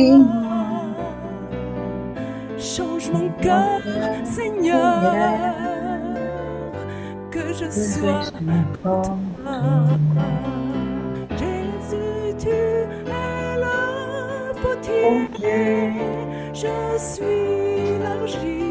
Change 2.58 3.10
mon 3.12 3.28
cœur, 3.40 3.80
Seigneur, 4.24 5.14
que 7.30 7.52
je 7.52 7.70
sois 7.70 8.24
comme 8.32 8.64
toi. 8.82 9.02
Jésus, 11.30 12.34
tu 12.38 12.48
es 12.48 12.86
le 13.56 14.52
potier, 14.60 15.28
je 16.52 16.98
suis 16.98 17.98
l'argile. 18.02 18.61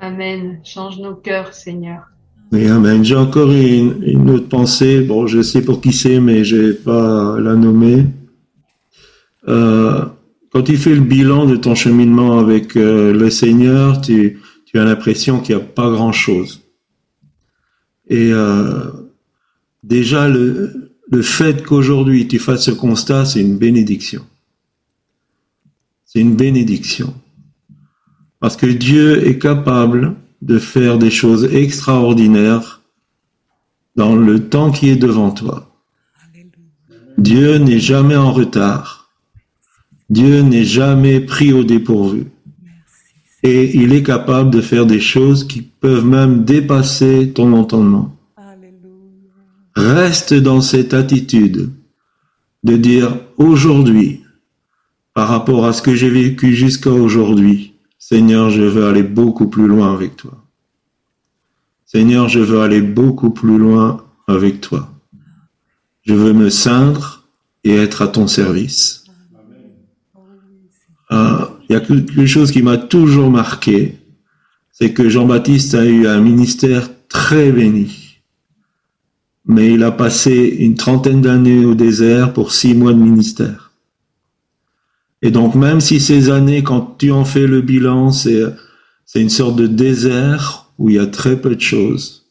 Amen. 0.00 0.60
Change 0.64 0.98
nos 0.98 1.14
cœurs, 1.14 1.54
Seigneur. 1.54 2.02
Oui, 2.52 2.66
amen. 2.66 3.04
J'ai 3.04 3.16
encore 3.16 3.50
une, 3.50 4.30
autre 4.30 4.48
pensée. 4.48 5.00
Bon, 5.00 5.26
je 5.26 5.42
sais 5.42 5.62
pour 5.62 5.80
qui 5.80 5.92
c'est, 5.92 6.20
mais 6.20 6.44
je 6.44 6.56
vais 6.56 6.74
pas 6.74 7.38
la 7.38 7.54
nommer. 7.54 8.06
Euh, 9.48 10.04
quand 10.50 10.62
tu 10.62 10.76
fais 10.76 10.94
le 10.94 11.00
bilan 11.00 11.46
de 11.46 11.56
ton 11.56 11.74
cheminement 11.74 12.38
avec 12.38 12.76
euh, 12.76 13.12
le 13.12 13.28
Seigneur, 13.30 14.00
tu, 14.00 14.40
tu 14.64 14.78
as 14.78 14.84
l'impression 14.84 15.40
qu'il 15.40 15.56
n'y 15.56 15.62
a 15.62 15.64
pas 15.64 15.90
grand-chose. 15.90 16.62
Et 18.08 18.32
euh, 18.32 18.90
déjà, 19.82 20.28
le, 20.28 20.92
le 21.10 21.22
fait 21.22 21.64
qu'aujourd'hui 21.64 22.28
tu 22.28 22.38
fasses 22.38 22.64
ce 22.64 22.70
constat, 22.70 23.24
c'est 23.24 23.40
une 23.40 23.58
bénédiction. 23.58 24.24
C'est 26.04 26.20
une 26.20 26.36
bénédiction. 26.36 27.14
Parce 28.40 28.56
que 28.56 28.66
Dieu 28.66 29.26
est 29.26 29.38
capable 29.38 30.14
de 30.42 30.58
faire 30.58 30.98
des 30.98 31.10
choses 31.10 31.44
extraordinaires 31.52 32.82
dans 33.96 34.14
le 34.14 34.48
temps 34.48 34.70
qui 34.70 34.88
est 34.90 34.96
devant 34.96 35.30
toi. 35.30 35.74
Dieu 37.18 37.56
n'est 37.58 37.80
jamais 37.80 38.16
en 38.16 38.32
retard. 38.32 39.10
Dieu 40.08 40.42
n'est 40.42 40.64
jamais 40.64 41.20
pris 41.20 41.52
au 41.52 41.64
dépourvu. 41.64 42.26
Et 43.42 43.76
il 43.76 43.92
est 43.92 44.04
capable 44.04 44.50
de 44.50 44.60
faire 44.60 44.86
des 44.86 45.00
choses 45.00 45.46
qui 45.46 45.62
peuvent 45.62 46.06
même 46.06 46.44
dépasser 46.44 47.32
ton 47.32 47.52
entendement. 47.52 48.14
Reste 49.74 50.34
dans 50.34 50.60
cette 50.60 50.94
attitude 50.94 51.70
de 52.64 52.76
dire 52.76 53.16
aujourd'hui, 53.36 54.22
par 55.14 55.28
rapport 55.28 55.66
à 55.66 55.72
ce 55.72 55.82
que 55.82 55.94
j'ai 55.94 56.10
vécu 56.10 56.54
jusqu'à 56.54 56.90
aujourd'hui, 56.90 57.67
Seigneur, 57.98 58.50
je 58.50 58.62
veux 58.62 58.86
aller 58.86 59.02
beaucoup 59.02 59.48
plus 59.48 59.66
loin 59.66 59.92
avec 59.92 60.16
toi. 60.16 60.44
Seigneur, 61.84 62.28
je 62.28 62.40
veux 62.40 62.60
aller 62.60 62.80
beaucoup 62.80 63.30
plus 63.30 63.58
loin 63.58 64.04
avec 64.26 64.60
toi. 64.60 64.90
Je 66.02 66.14
veux 66.14 66.32
me 66.32 66.48
ceindre 66.48 67.24
et 67.64 67.74
être 67.74 68.02
à 68.02 68.08
ton 68.08 68.26
service. 68.26 69.04
Euh, 71.10 71.46
Il 71.68 71.72
y 71.72 71.76
a 71.76 71.80
quelque 71.80 72.26
chose 72.26 72.50
qui 72.50 72.62
m'a 72.62 72.78
toujours 72.78 73.30
marqué, 73.30 73.98
c'est 74.70 74.92
que 74.92 75.08
Jean-Baptiste 75.08 75.74
a 75.74 75.84
eu 75.84 76.06
un 76.06 76.20
ministère 76.20 76.88
très 77.08 77.50
béni. 77.50 78.20
Mais 79.44 79.72
il 79.72 79.82
a 79.82 79.90
passé 79.90 80.56
une 80.60 80.76
trentaine 80.76 81.20
d'années 81.20 81.64
au 81.64 81.74
désert 81.74 82.32
pour 82.32 82.52
six 82.52 82.74
mois 82.74 82.92
de 82.92 82.98
ministère. 82.98 83.67
Et 85.22 85.30
donc, 85.30 85.54
même 85.54 85.80
si 85.80 86.00
ces 86.00 86.30
années, 86.30 86.62
quand 86.62 86.96
tu 86.98 87.10
en 87.10 87.24
fais 87.24 87.46
le 87.46 87.60
bilan, 87.60 88.12
c'est, 88.12 88.54
une 89.14 89.30
sorte 89.30 89.56
de 89.56 89.66
désert 89.66 90.70
où 90.78 90.90
il 90.90 90.96
y 90.96 90.98
a 90.98 91.06
très 91.06 91.40
peu 91.40 91.54
de 91.56 91.60
choses. 91.60 92.26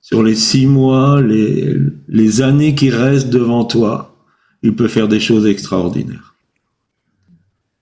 Sur 0.00 0.22
les 0.22 0.34
six 0.34 0.66
mois, 0.66 1.20
les, 1.20 1.76
les 2.08 2.42
années 2.42 2.74
qui 2.74 2.90
restent 2.90 3.30
devant 3.30 3.64
toi, 3.64 4.16
il 4.62 4.74
peut 4.74 4.88
faire 4.88 5.08
des 5.08 5.20
choses 5.20 5.46
extraordinaires. 5.46 6.34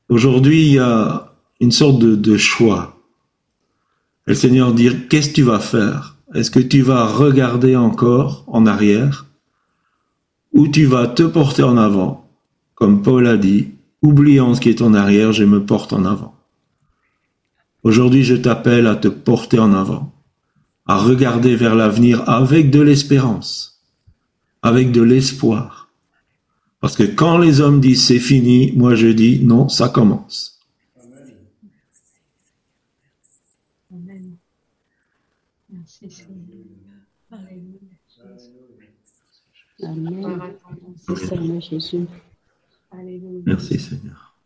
Aujourd'hui, 0.09 0.67
il 0.67 0.73
y 0.73 0.79
a 0.79 1.33
une 1.61 1.71
sorte 1.71 2.01
de, 2.01 2.17
de 2.17 2.37
choix. 2.37 3.01
Et 4.27 4.31
le 4.31 4.35
Seigneur 4.35 4.73
dit, 4.75 4.91
qu'est-ce 5.09 5.31
que 5.31 5.35
tu 5.35 5.43
vas 5.43 5.61
faire? 5.61 6.17
Est-ce 6.35 6.51
que 6.51 6.61
tu 6.61 6.83
vas 6.83 7.07
regarder 7.07 7.77
encore 7.77 8.45
en 8.49 8.67
arrière? 8.67 9.27
Ou 10.53 10.69
tu 10.69 10.85
vas 10.85 11.07
te 11.07 11.23
porter 11.23 11.63
en 11.63 11.77
avant? 11.77 12.29
Comme 12.75 13.03
Paul 13.03 13.27
a 13.27 13.37
dit, 13.37 13.69
oubliant 14.03 14.55
ce 14.55 14.61
qui 14.61 14.69
est 14.69 14.83
en 14.83 14.95
arrière, 14.95 15.33
je 15.33 15.45
me 15.45 15.65
porte 15.65 15.93
en 15.93 16.05
avant. 16.05 16.35
Aujourd'hui, 17.83 18.25
je 18.25 18.35
t'appelle 18.35 18.87
à 18.87 18.97
te 18.97 19.09
porter 19.09 19.59
en 19.59 19.73
avant, 19.73 20.13
à 20.87 20.99
regarder 20.99 21.57
vers 21.57 21.75
l'avenir 21.75 22.29
avec 22.29 22.71
de 22.71 22.81
l'espérance, 22.81 23.83
avec 24.63 24.93
de 24.93 25.03
l'espoir. 25.03 25.91
Parce 26.81 26.97
que 26.97 27.03
quand 27.03 27.39
les 27.39 27.61
hommes 27.61 27.81
disent 27.81 28.05
c'est 28.05 28.19
fini, 28.19 28.73
moi 28.73 28.95
je 28.95 29.09
dis 29.09 29.41
non, 29.45 29.69
ça 29.69 29.89
commence. 29.89 30.59
Amen. 33.91 34.37
Alléluia. 42.91 43.43
Merci 43.47 43.79
Seigneur. 43.79 44.37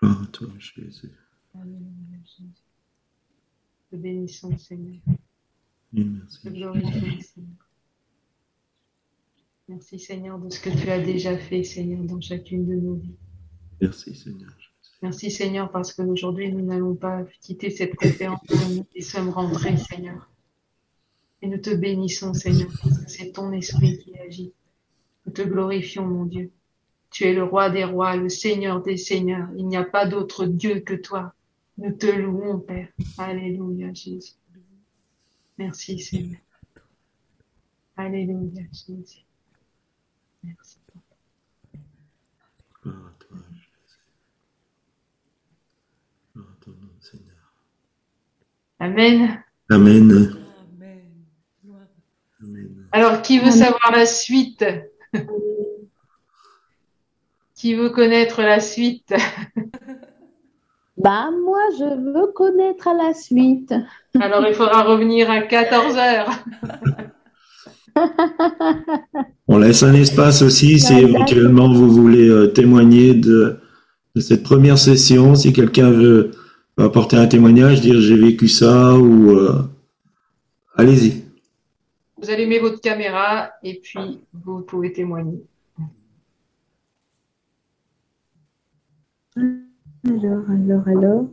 Gloire 0.00 0.22
à 0.22 0.26
toi 0.26 0.48
Jésus. 0.58 1.10
Alléluia, 1.54 2.18
Jésus. 2.24 2.52
Te 3.90 3.96
bénissons, 3.96 4.56
Seigneur. 4.58 5.00
Oui, 5.92 6.04
Te 6.04 6.08
merci. 6.08 6.50
glorifions, 6.50 7.20
Seigneur. 7.20 7.68
Merci, 9.68 9.98
Seigneur, 9.98 10.38
de 10.38 10.48
ce 10.50 10.60
que 10.60 10.70
tu 10.70 10.88
as 10.90 11.02
déjà 11.02 11.36
fait, 11.36 11.62
Seigneur, 11.64 12.02
dans 12.04 12.20
chacune 12.20 12.66
de 12.66 12.74
nos 12.74 12.94
vies. 12.94 13.16
Merci 13.80 14.14
Seigneur. 14.14 14.52
Merci, 15.02 15.30
Seigneur, 15.30 15.70
parce 15.70 15.92
qu'aujourd'hui, 15.92 16.50
nous 16.52 16.64
n'allons 16.64 16.94
pas 16.94 17.24
quitter 17.40 17.70
cette 17.70 17.94
conférence, 17.94 18.40
nous 18.50 18.86
y 18.94 19.02
sommes 19.02 19.28
rentrés, 19.30 19.76
Seigneur. 19.76 20.28
Et 21.42 21.48
nous 21.48 21.58
te 21.58 21.74
bénissons, 21.74 22.34
Seigneur, 22.34 22.68
parce 22.82 22.98
que 22.98 23.10
c'est 23.10 23.32
ton 23.32 23.52
esprit 23.52 23.98
qui 23.98 24.16
agit. 24.18 24.52
Nous 25.28 25.34
te 25.34 25.42
glorifions, 25.42 26.06
mon 26.06 26.24
Dieu. 26.24 26.50
Tu 27.10 27.24
es 27.24 27.34
le 27.34 27.44
roi 27.44 27.68
des 27.68 27.84
rois, 27.84 28.16
le 28.16 28.30
Seigneur 28.30 28.82
des 28.82 28.96
seigneurs. 28.96 29.50
Il 29.58 29.66
n'y 29.66 29.76
a 29.76 29.84
pas 29.84 30.06
d'autre 30.06 30.46
Dieu 30.46 30.80
que 30.80 30.94
toi. 30.94 31.34
Nous 31.76 31.92
te 31.92 32.06
louons, 32.06 32.60
Père. 32.60 32.88
Alléluia, 33.18 33.92
Jésus. 33.92 34.32
Merci, 35.58 35.98
Seigneur. 35.98 36.40
Alléluia, 37.94 38.62
Jésus. 38.72 39.26
Merci. 40.42 40.78
Gloire 42.82 42.96
à 42.96 43.22
toi 43.22 43.36
Jésus. 43.50 44.00
Gloire 46.34 46.48
à 46.48 46.64
ton 46.64 46.70
nom 46.70 46.88
Seigneur. 47.00 47.52
Amen. 48.78 49.44
Amen. 49.68 50.38
Alors, 52.92 53.20
qui 53.20 53.40
veut 53.40 53.50
savoir 53.50 53.92
la 53.92 54.06
suite? 54.06 54.64
Qui 57.54 57.74
veut 57.74 57.90
connaître 57.90 58.42
la 58.42 58.60
suite? 58.60 59.14
Bah, 60.98 61.30
moi, 61.30 61.60
je 61.78 61.84
veux 61.84 62.32
connaître 62.32 62.88
la 62.92 63.14
suite. 63.14 63.72
Alors, 64.20 64.44
il 64.48 64.54
faudra 64.54 64.82
revenir 64.82 65.30
à 65.30 65.42
14 65.42 65.96
heures. 65.96 66.30
On 69.46 69.58
laisse 69.58 69.84
un 69.84 69.94
espace 69.94 70.42
aussi 70.42 70.80
si 70.80 70.94
éventuellement 70.94 71.72
vous 71.72 71.88
voulez 71.88 72.28
euh, 72.28 72.48
témoigner 72.48 73.14
de, 73.14 73.58
de, 74.16 74.20
cette 74.20 74.42
première 74.42 74.76
session. 74.76 75.36
Si 75.36 75.52
quelqu'un 75.52 75.90
veut 75.90 76.32
apporter 76.78 77.16
un 77.16 77.28
témoignage, 77.28 77.80
dire 77.80 78.00
j'ai 78.00 78.16
vécu 78.16 78.48
ça 78.48 78.96
ou 78.96 79.30
euh, 79.30 79.52
allez-y. 80.76 81.27
Vous 82.20 82.30
allumez 82.30 82.58
votre 82.58 82.80
caméra 82.80 83.52
et 83.62 83.78
puis 83.80 84.24
vous 84.32 84.62
pouvez 84.62 84.92
témoigner. 84.92 85.40
Alors, 89.36 90.50
alors, 90.50 90.88
alors, 90.88 91.24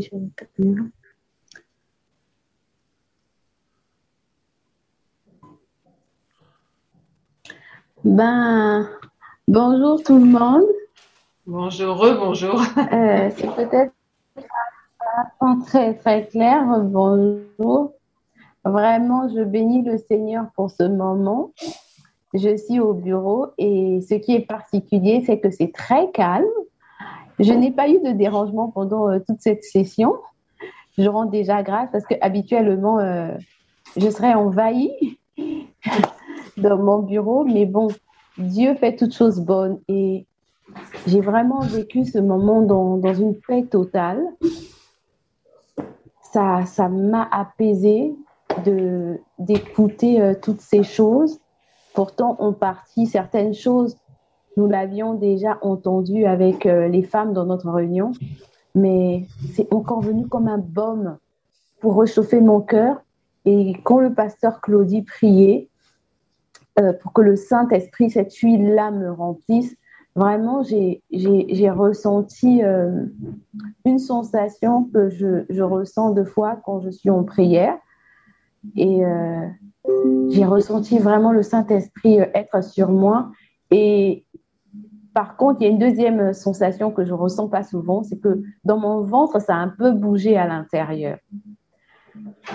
sur 0.00 0.18
la 0.18 0.46
caméra? 0.56 0.84
Ben, 8.04 8.88
bonjour 9.46 10.02
tout 10.02 10.18
le 10.18 10.24
monde. 10.24 10.64
Bonjour, 11.46 11.96
bonjour. 12.18 12.60
Euh, 12.78 13.30
c'est 13.36 13.54
peut-être 13.54 13.92
pas 15.38 15.56
très 15.66 15.94
très 15.94 16.26
clair. 16.28 16.64
Bonjour. 16.80 17.94
Vraiment, 18.64 19.28
je 19.28 19.42
bénis 19.42 19.82
le 19.82 19.98
Seigneur 19.98 20.46
pour 20.54 20.70
ce 20.70 20.84
moment. 20.84 21.50
Je 22.34 22.56
suis 22.56 22.80
au 22.80 22.94
bureau 22.94 23.48
et 23.58 24.00
ce 24.08 24.14
qui 24.14 24.34
est 24.34 24.46
particulier, 24.46 25.22
c'est 25.26 25.38
que 25.40 25.50
c'est 25.50 25.72
très 25.72 26.10
calme. 26.12 26.46
Je 27.38 27.52
n'ai 27.52 27.72
pas 27.72 27.88
eu 27.88 28.00
de 28.00 28.12
dérangement 28.12 28.68
pendant 28.68 29.10
euh, 29.10 29.18
toute 29.26 29.40
cette 29.40 29.64
session. 29.64 30.14
Je 30.96 31.08
rends 31.08 31.26
déjà 31.26 31.62
grâce 31.62 31.88
parce 31.90 32.06
que 32.06 32.14
habituellement, 32.20 32.98
euh, 33.00 33.34
je 33.96 34.08
serais 34.08 34.34
envahie 34.34 35.18
dans 36.56 36.78
mon 36.78 37.00
bureau. 37.00 37.44
Mais 37.44 37.66
bon, 37.66 37.88
Dieu 38.38 38.74
fait 38.76 38.96
toutes 38.96 39.14
choses 39.14 39.40
bonnes 39.40 39.80
et 39.88 40.26
j'ai 41.06 41.20
vraiment 41.20 41.60
vécu 41.60 42.04
ce 42.04 42.18
moment 42.18 42.62
dans, 42.62 42.96
dans 42.96 43.14
une 43.14 43.34
paix 43.34 43.64
totale. 43.64 44.22
Ça, 46.22 46.64
ça 46.64 46.88
m'a 46.88 47.28
apaisé 47.30 48.14
de 48.14 48.21
d'écouter 49.38 50.20
euh, 50.20 50.34
toutes 50.40 50.60
ces 50.60 50.82
choses. 50.82 51.40
Pourtant, 51.94 52.36
on 52.38 52.52
partit 52.52 53.06
certaines 53.06 53.54
choses. 53.54 53.96
Nous 54.56 54.66
l'avions 54.66 55.14
déjà 55.14 55.58
entendu 55.62 56.24
avec 56.24 56.66
euh, 56.66 56.88
les 56.88 57.02
femmes 57.02 57.32
dans 57.32 57.46
notre 57.46 57.70
réunion, 57.70 58.12
mais 58.74 59.26
c'est 59.54 59.72
encore 59.72 60.00
venu 60.00 60.26
comme 60.26 60.48
un 60.48 60.58
baume 60.58 61.18
pour 61.80 61.98
réchauffer 61.98 62.40
mon 62.40 62.60
cœur. 62.60 63.02
Et 63.44 63.74
quand 63.82 63.98
le 63.98 64.14
pasteur 64.14 64.60
Claudie 64.60 65.02
priait, 65.02 65.68
euh, 66.78 66.92
pour 66.92 67.12
que 67.12 67.20
le 67.20 67.36
Saint-Esprit, 67.36 68.10
cette 68.10 68.34
huile-là, 68.34 68.90
me 68.90 69.10
remplisse. 69.10 69.74
Vraiment, 70.14 70.62
j'ai 70.62 71.00
ressenti 71.70 72.60
une 73.86 73.98
sensation 73.98 74.84
que 74.92 75.08
je, 75.08 75.62
ressens 75.62 76.10
deux 76.10 76.24
fois 76.24 76.60
quand 76.64 76.80
je 76.80 76.90
suis 76.90 77.08
en 77.08 77.24
prière. 77.24 77.78
Et 78.76 79.04
euh, 79.04 79.46
j'ai 80.30 80.44
ressenti 80.44 80.98
vraiment 80.98 81.32
le 81.32 81.42
Saint-Esprit 81.42 82.20
euh, 82.20 82.26
être 82.34 82.62
sur 82.62 82.90
moi. 82.90 83.30
Et 83.70 84.24
par 85.14 85.36
contre, 85.36 85.60
il 85.60 85.64
y 85.64 85.66
a 85.66 85.70
une 85.70 85.78
deuxième 85.78 86.32
sensation 86.32 86.90
que 86.90 87.04
je 87.04 87.12
ressens 87.12 87.48
pas 87.48 87.62
souvent, 87.62 88.02
c'est 88.02 88.18
que 88.18 88.42
dans 88.64 88.78
mon 88.78 89.02
ventre, 89.02 89.40
ça 89.40 89.54
a 89.54 89.58
un 89.58 89.68
peu 89.68 89.92
bougé 89.92 90.36
à 90.36 90.46
l'intérieur. 90.46 91.18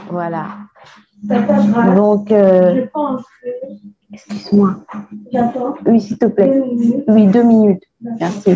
Voilà. 0.09 0.47
Donc, 1.23 2.31
euh, 2.31 2.75
je 2.75 2.87
pense 2.89 3.23
que 3.41 3.49
Excuse-moi. 4.13 4.75
J'attends. 5.31 5.75
Oui, 5.85 5.99
s'il 5.99 6.17
te 6.17 6.25
plaît. 6.25 6.47
Deux. 6.47 7.03
Oui, 7.09 7.27
deux 7.27 7.43
minutes. 7.43 7.83
Merci. 8.01 8.55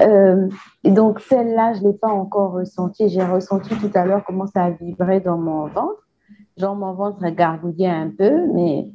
Euh, 0.00 0.48
et 0.82 0.90
donc, 0.90 1.20
celle-là, 1.20 1.74
je 1.74 1.82
ne 1.82 1.88
l'ai 1.88 1.94
pas 1.94 2.08
encore 2.08 2.52
ressentie. 2.52 3.08
J'ai 3.08 3.22
ressenti 3.22 3.70
tout 3.76 3.90
à 3.94 4.04
l'heure 4.04 4.24
comment 4.26 4.46
ça 4.46 4.64
a 4.64 4.70
vibré 4.70 5.20
dans 5.20 5.38
mon 5.38 5.66
ventre. 5.68 6.08
Genre, 6.60 6.76
mon 6.76 6.92
ventre 6.92 7.24
a 7.24 7.30
gargouillé 7.30 7.88
un 7.88 8.10
peu, 8.10 8.46
mais 8.52 8.88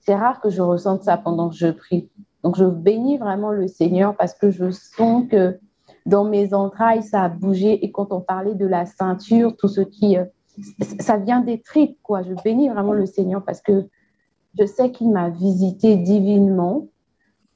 c'est 0.00 0.14
rare 0.14 0.40
que 0.40 0.50
je 0.50 0.62
ressente 0.62 1.02
ça 1.02 1.16
pendant 1.18 1.50
que 1.50 1.56
je 1.56 1.68
prie. 1.68 2.08
Donc, 2.42 2.56
je 2.56 2.64
bénis 2.64 3.18
vraiment 3.18 3.50
le 3.50 3.68
Seigneur 3.68 4.16
parce 4.16 4.34
que 4.34 4.50
je 4.50 4.70
sens 4.70 5.24
que 5.30 5.58
dans 6.06 6.24
mes 6.24 6.54
entrailles, 6.54 7.02
ça 7.02 7.22
a 7.24 7.28
bougé. 7.28 7.84
Et 7.84 7.92
quand 7.92 8.12
on 8.12 8.20
parlait 8.20 8.54
de 8.54 8.66
la 8.66 8.86
ceinture, 8.86 9.56
tout 9.56 9.68
ce 9.68 9.82
qui. 9.82 10.16
euh, 10.16 10.24
ça 11.00 11.16
vient 11.16 11.40
des 11.40 11.60
tripes, 11.60 11.98
quoi. 12.02 12.22
Je 12.22 12.34
bénis 12.42 12.68
vraiment 12.68 12.92
le 12.92 13.06
Seigneur 13.06 13.44
parce 13.44 13.60
que 13.60 13.86
je 14.58 14.66
sais 14.66 14.90
qu'il 14.90 15.10
m'a 15.10 15.28
visité 15.30 15.96
divinement 15.96 16.88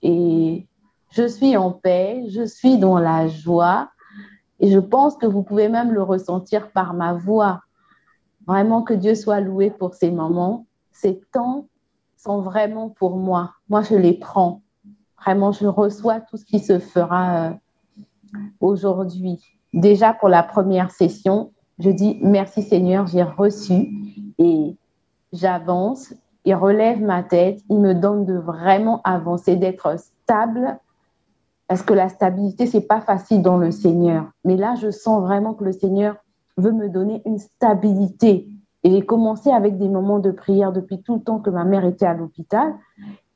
et 0.02 0.66
je 1.10 1.26
suis 1.26 1.56
en 1.56 1.72
paix, 1.72 2.24
je 2.28 2.44
suis 2.44 2.78
dans 2.78 2.98
la 2.98 3.26
joie 3.26 3.90
et 4.60 4.70
je 4.70 4.78
pense 4.78 5.16
que 5.16 5.26
vous 5.26 5.42
pouvez 5.42 5.68
même 5.68 5.92
le 5.92 6.02
ressentir 6.02 6.70
par 6.72 6.94
ma 6.94 7.12
voix. 7.12 7.60
Vraiment 8.46 8.82
que 8.82 8.94
Dieu 8.94 9.14
soit 9.14 9.40
loué 9.40 9.70
pour 9.70 9.94
ces 9.94 10.10
moments. 10.10 10.66
Ces 10.92 11.20
temps 11.32 11.66
sont 12.16 12.40
vraiment 12.40 12.88
pour 12.88 13.16
moi. 13.16 13.52
Moi, 13.68 13.82
je 13.82 13.94
les 13.94 14.14
prends. 14.14 14.62
Vraiment, 15.18 15.52
je 15.52 15.66
reçois 15.66 16.20
tout 16.20 16.36
ce 16.36 16.44
qui 16.44 16.60
se 16.60 16.78
fera 16.78 17.48
euh, 17.48 17.50
aujourd'hui. 18.60 19.40
Déjà 19.72 20.12
pour 20.12 20.28
la 20.28 20.42
première 20.42 20.90
session, 20.90 21.52
je 21.78 21.90
dis 21.90 22.18
merci 22.22 22.62
Seigneur, 22.62 23.06
j'ai 23.06 23.22
reçu 23.22 23.90
et 24.38 24.76
j'avance 25.32 26.14
il 26.46 26.54
relève 26.54 27.02
ma 27.02 27.24
tête, 27.24 27.60
il 27.68 27.80
me 27.80 27.92
donne 27.92 28.24
de 28.24 28.34
vraiment 28.34 29.02
avancer, 29.02 29.56
d'être 29.56 29.98
stable, 29.98 30.78
parce 31.66 31.82
que 31.82 31.92
la 31.92 32.08
stabilité, 32.08 32.66
c'est 32.66 32.86
pas 32.86 33.00
facile 33.00 33.42
dans 33.42 33.58
le 33.58 33.72
Seigneur. 33.72 34.30
Mais 34.44 34.56
là, 34.56 34.76
je 34.76 34.92
sens 34.92 35.20
vraiment 35.20 35.54
que 35.54 35.64
le 35.64 35.72
Seigneur 35.72 36.14
veut 36.56 36.72
me 36.72 36.88
donner 36.88 37.22
une 37.26 37.38
stabilité. 37.38 38.48
Et 38.82 38.90
j'ai 38.90 39.04
commencé 39.04 39.50
avec 39.50 39.78
des 39.78 39.88
moments 39.88 40.18
de 40.18 40.30
prière 40.30 40.72
depuis 40.72 41.02
tout 41.02 41.16
le 41.16 41.22
temps 41.22 41.40
que 41.40 41.50
ma 41.50 41.64
mère 41.64 41.84
était 41.84 42.06
à 42.06 42.14
l'hôpital. 42.14 42.74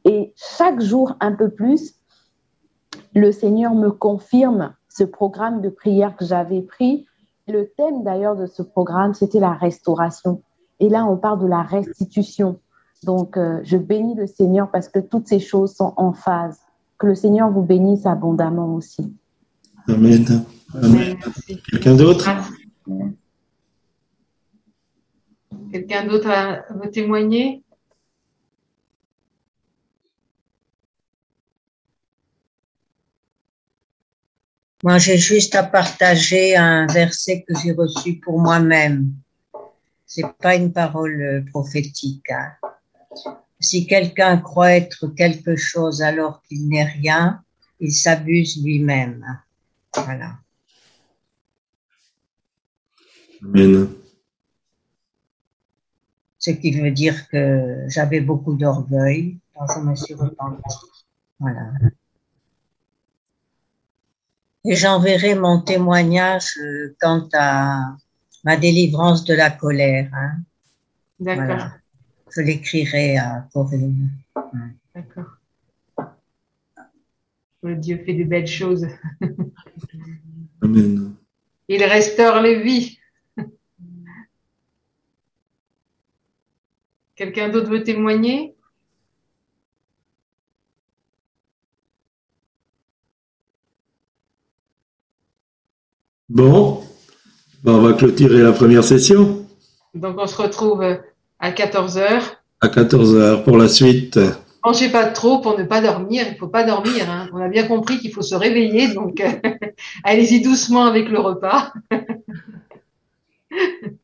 Et 0.05 0.33
chaque 0.37 0.81
jour, 0.81 1.16
un 1.21 1.33
peu 1.33 1.51
plus, 1.51 1.95
le 3.14 3.33
Seigneur 3.33 3.75
me 3.75 3.91
confirme 3.91 4.75
ce 4.89 5.05
programme 5.05 5.61
de 5.61 5.68
prière 5.68 6.16
que 6.16 6.25
j'avais 6.25 6.62
pris. 6.62 7.07
Le 7.49 7.68
thème 7.77 8.03
d'ailleurs 8.05 8.37
de 8.37 8.47
ce 8.47 8.62
programme, 8.62 9.14
c'était 9.14 9.41
la 9.41 9.53
restauration. 9.53 10.43
Et 10.79 10.89
là, 10.89 11.05
on 11.05 11.16
parle 11.16 11.41
de 11.41 11.47
la 11.47 11.62
restitution. 11.62 12.59
Donc, 13.03 13.37
euh, 13.37 13.61
je 13.64 13.77
bénis 13.77 14.14
le 14.14 14.27
Seigneur 14.27 14.71
parce 14.71 14.89
que 14.89 14.99
toutes 14.99 15.27
ces 15.27 15.41
choses 15.41 15.75
sont 15.75 15.95
en 15.97 16.12
phase. 16.12 16.59
Que 16.99 17.07
le 17.07 17.14
Seigneur 17.14 17.51
vous 17.51 17.62
bénisse 17.62 18.07
abondamment 18.07 18.75
aussi. 18.75 19.12
Amen. 19.89 20.45
Amen. 20.75 21.16
Quelqu'un 21.71 21.95
d'autre? 21.95 22.29
Quelqu'un 25.72 26.07
d'autre 26.07 26.28
veut 26.74 26.91
témoigner? 26.91 27.62
Moi, 34.82 34.97
j'ai 34.99 35.18
juste 35.18 35.55
à 35.55 35.62
partager 35.62 36.57
un 36.57 36.86
verset 36.86 37.45
que 37.47 37.55
j'ai 37.59 37.72
reçu 37.72 38.14
pour 38.14 38.41
moi-même. 38.41 39.12
C'est 40.07 40.26
pas 40.38 40.57
une 40.57 40.72
parole 40.72 41.20
euh, 41.20 41.45
prophétique. 41.51 42.30
hein. 42.30 42.53
Si 43.61 43.86
quelqu'un 43.86 44.38
croit 44.38 44.72
être 44.72 45.09
quelque 45.09 45.55
chose 45.55 46.01
alors 46.01 46.43
qu'il 46.43 46.66
n'est 46.68 46.84
rien, 46.84 47.43
il 47.78 47.93
s'abuse 47.93 48.62
lui-même. 48.64 49.22
Voilà. 49.95 50.38
Amen. 53.45 53.88
Ce 56.38 56.51
qui 56.51 56.70
veut 56.72 56.91
dire 56.91 57.28
que 57.28 57.84
j'avais 57.88 58.20
beaucoup 58.20 58.55
d'orgueil, 58.55 59.38
donc 59.59 59.68
je 59.74 59.80
me 59.80 59.95
suis 59.95 60.14
repentie. 60.14 60.62
Voilà. 61.38 61.72
Et 64.64 64.74
j'enverrai 64.76 65.34
mon 65.34 65.61
témoignage 65.61 66.57
euh, 66.62 66.95
quant 67.01 67.28
à 67.32 67.97
ma 68.45 68.57
délivrance 68.57 69.24
de 69.24 69.34
la 69.34 69.51
colère. 69.51 70.11
hein. 70.12 70.36
D'accord, 71.18 71.45
Voilà. 71.47 71.72
Je 72.34 72.41
l'écrirai 72.43 73.16
à 73.18 73.47
Corinne. 73.53 74.11
d'accord. 74.95 75.36
Le 77.62 77.76
Dieu 77.76 77.99
fait 78.07 78.14
de 78.14 78.24
belles 78.24 78.47
choses. 78.47 78.86
Amen. 80.62 81.14
Il 81.68 81.82
restaure 81.84 82.41
les 82.41 82.62
vies. 82.62 82.99
Quelqu'un 87.21 87.51
d'autre 87.51 87.68
veut 87.68 87.83
témoigner? 87.83 88.55
Bon, 96.31 96.83
on 97.66 97.79
va 97.83 97.93
clôturer 97.93 98.41
la 98.41 98.53
première 98.53 98.83
session. 98.83 99.47
Donc 99.93 100.16
on 100.18 100.27
se 100.27 100.41
retrouve 100.41 100.83
à 101.41 101.51
14h. 101.51 102.23
À 102.62 102.68
14h 102.68 103.45
pour 103.45 103.59
la 103.59 103.68
suite. 103.68 104.18
Mangez 104.64 104.89
pas 104.89 105.11
trop 105.11 105.43
pour 105.43 105.59
ne 105.59 105.64
pas 105.64 105.83
dormir. 105.83 106.25
Il 106.27 106.33
ne 106.33 106.39
faut 106.39 106.49
pas 106.49 106.64
dormir. 106.64 107.11
Hein. 107.11 107.29
On 107.35 107.43
a 107.43 107.49
bien 107.49 107.68
compris 107.68 107.99
qu'il 107.99 108.14
faut 108.14 108.23
se 108.23 108.35
réveiller. 108.35 108.95
Donc 108.95 109.23
allez-y 110.05 110.41
doucement 110.41 110.87
avec 110.87 111.11
le 111.11 111.18
repas. 111.18 111.75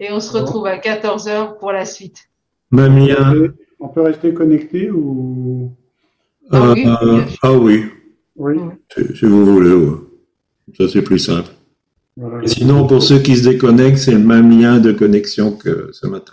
Et 0.00 0.10
on 0.10 0.18
se 0.20 0.32
retrouve 0.32 0.66
à 0.66 0.78
14h 0.78 1.58
pour 1.58 1.72
la 1.72 1.84
suite. 1.84 2.28
Même 2.70 2.96
lien. 2.98 3.34
On 3.78 3.88
peut 3.88 4.00
rester 4.02 4.32
connecté 4.34 4.90
ou? 4.90 5.72
Ah 6.50 6.72
oui, 6.72 6.84
Euh, 6.86 7.22
ah 7.42 7.52
oui, 7.52 7.84
oui. 8.36 8.56
si, 9.14 9.24
vous 9.26 9.44
voulez. 9.44 9.72
ouais. 9.72 9.96
Ça, 10.76 10.88
c'est 10.88 11.02
plus 11.02 11.18
simple. 11.18 11.50
Voilà. 12.16 12.46
Sinon, 12.46 12.86
pour 12.86 13.02
ceux 13.02 13.18
qui 13.20 13.36
se 13.36 13.48
déconnectent, 13.48 13.98
c'est 13.98 14.12
le 14.12 14.18
même 14.18 14.50
lien 14.58 14.78
de 14.78 14.92
connexion 14.92 15.52
que 15.52 15.90
ce 15.92 16.06
matin. 16.06 16.32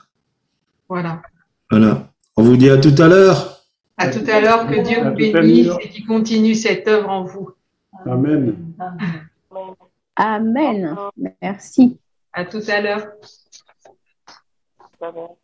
Voilà. 0.89 1.21
Voilà. 1.69 2.09
On 2.35 2.43
vous 2.43 2.57
dit 2.57 2.69
à 2.69 2.77
tout 2.77 2.95
à 2.97 3.07
l'heure. 3.07 3.61
À 3.97 4.09
tout 4.09 4.23
à 4.31 4.39
l'heure. 4.41 4.67
Que 4.67 4.81
Dieu 4.81 4.97
vous 5.03 5.15
bénisse 5.15 5.69
et 5.81 5.89
qu'il 5.89 6.05
continue 6.05 6.55
cette 6.55 6.87
œuvre 6.87 7.09
en 7.09 7.23
vous. 7.25 7.49
Amen. 8.05 8.55
Amen. 10.15 10.95
Merci. 11.41 11.97
À 12.33 12.45
tout 12.45 12.61
à 12.67 12.81
l'heure. 12.81 13.07
Bye. 14.99 15.37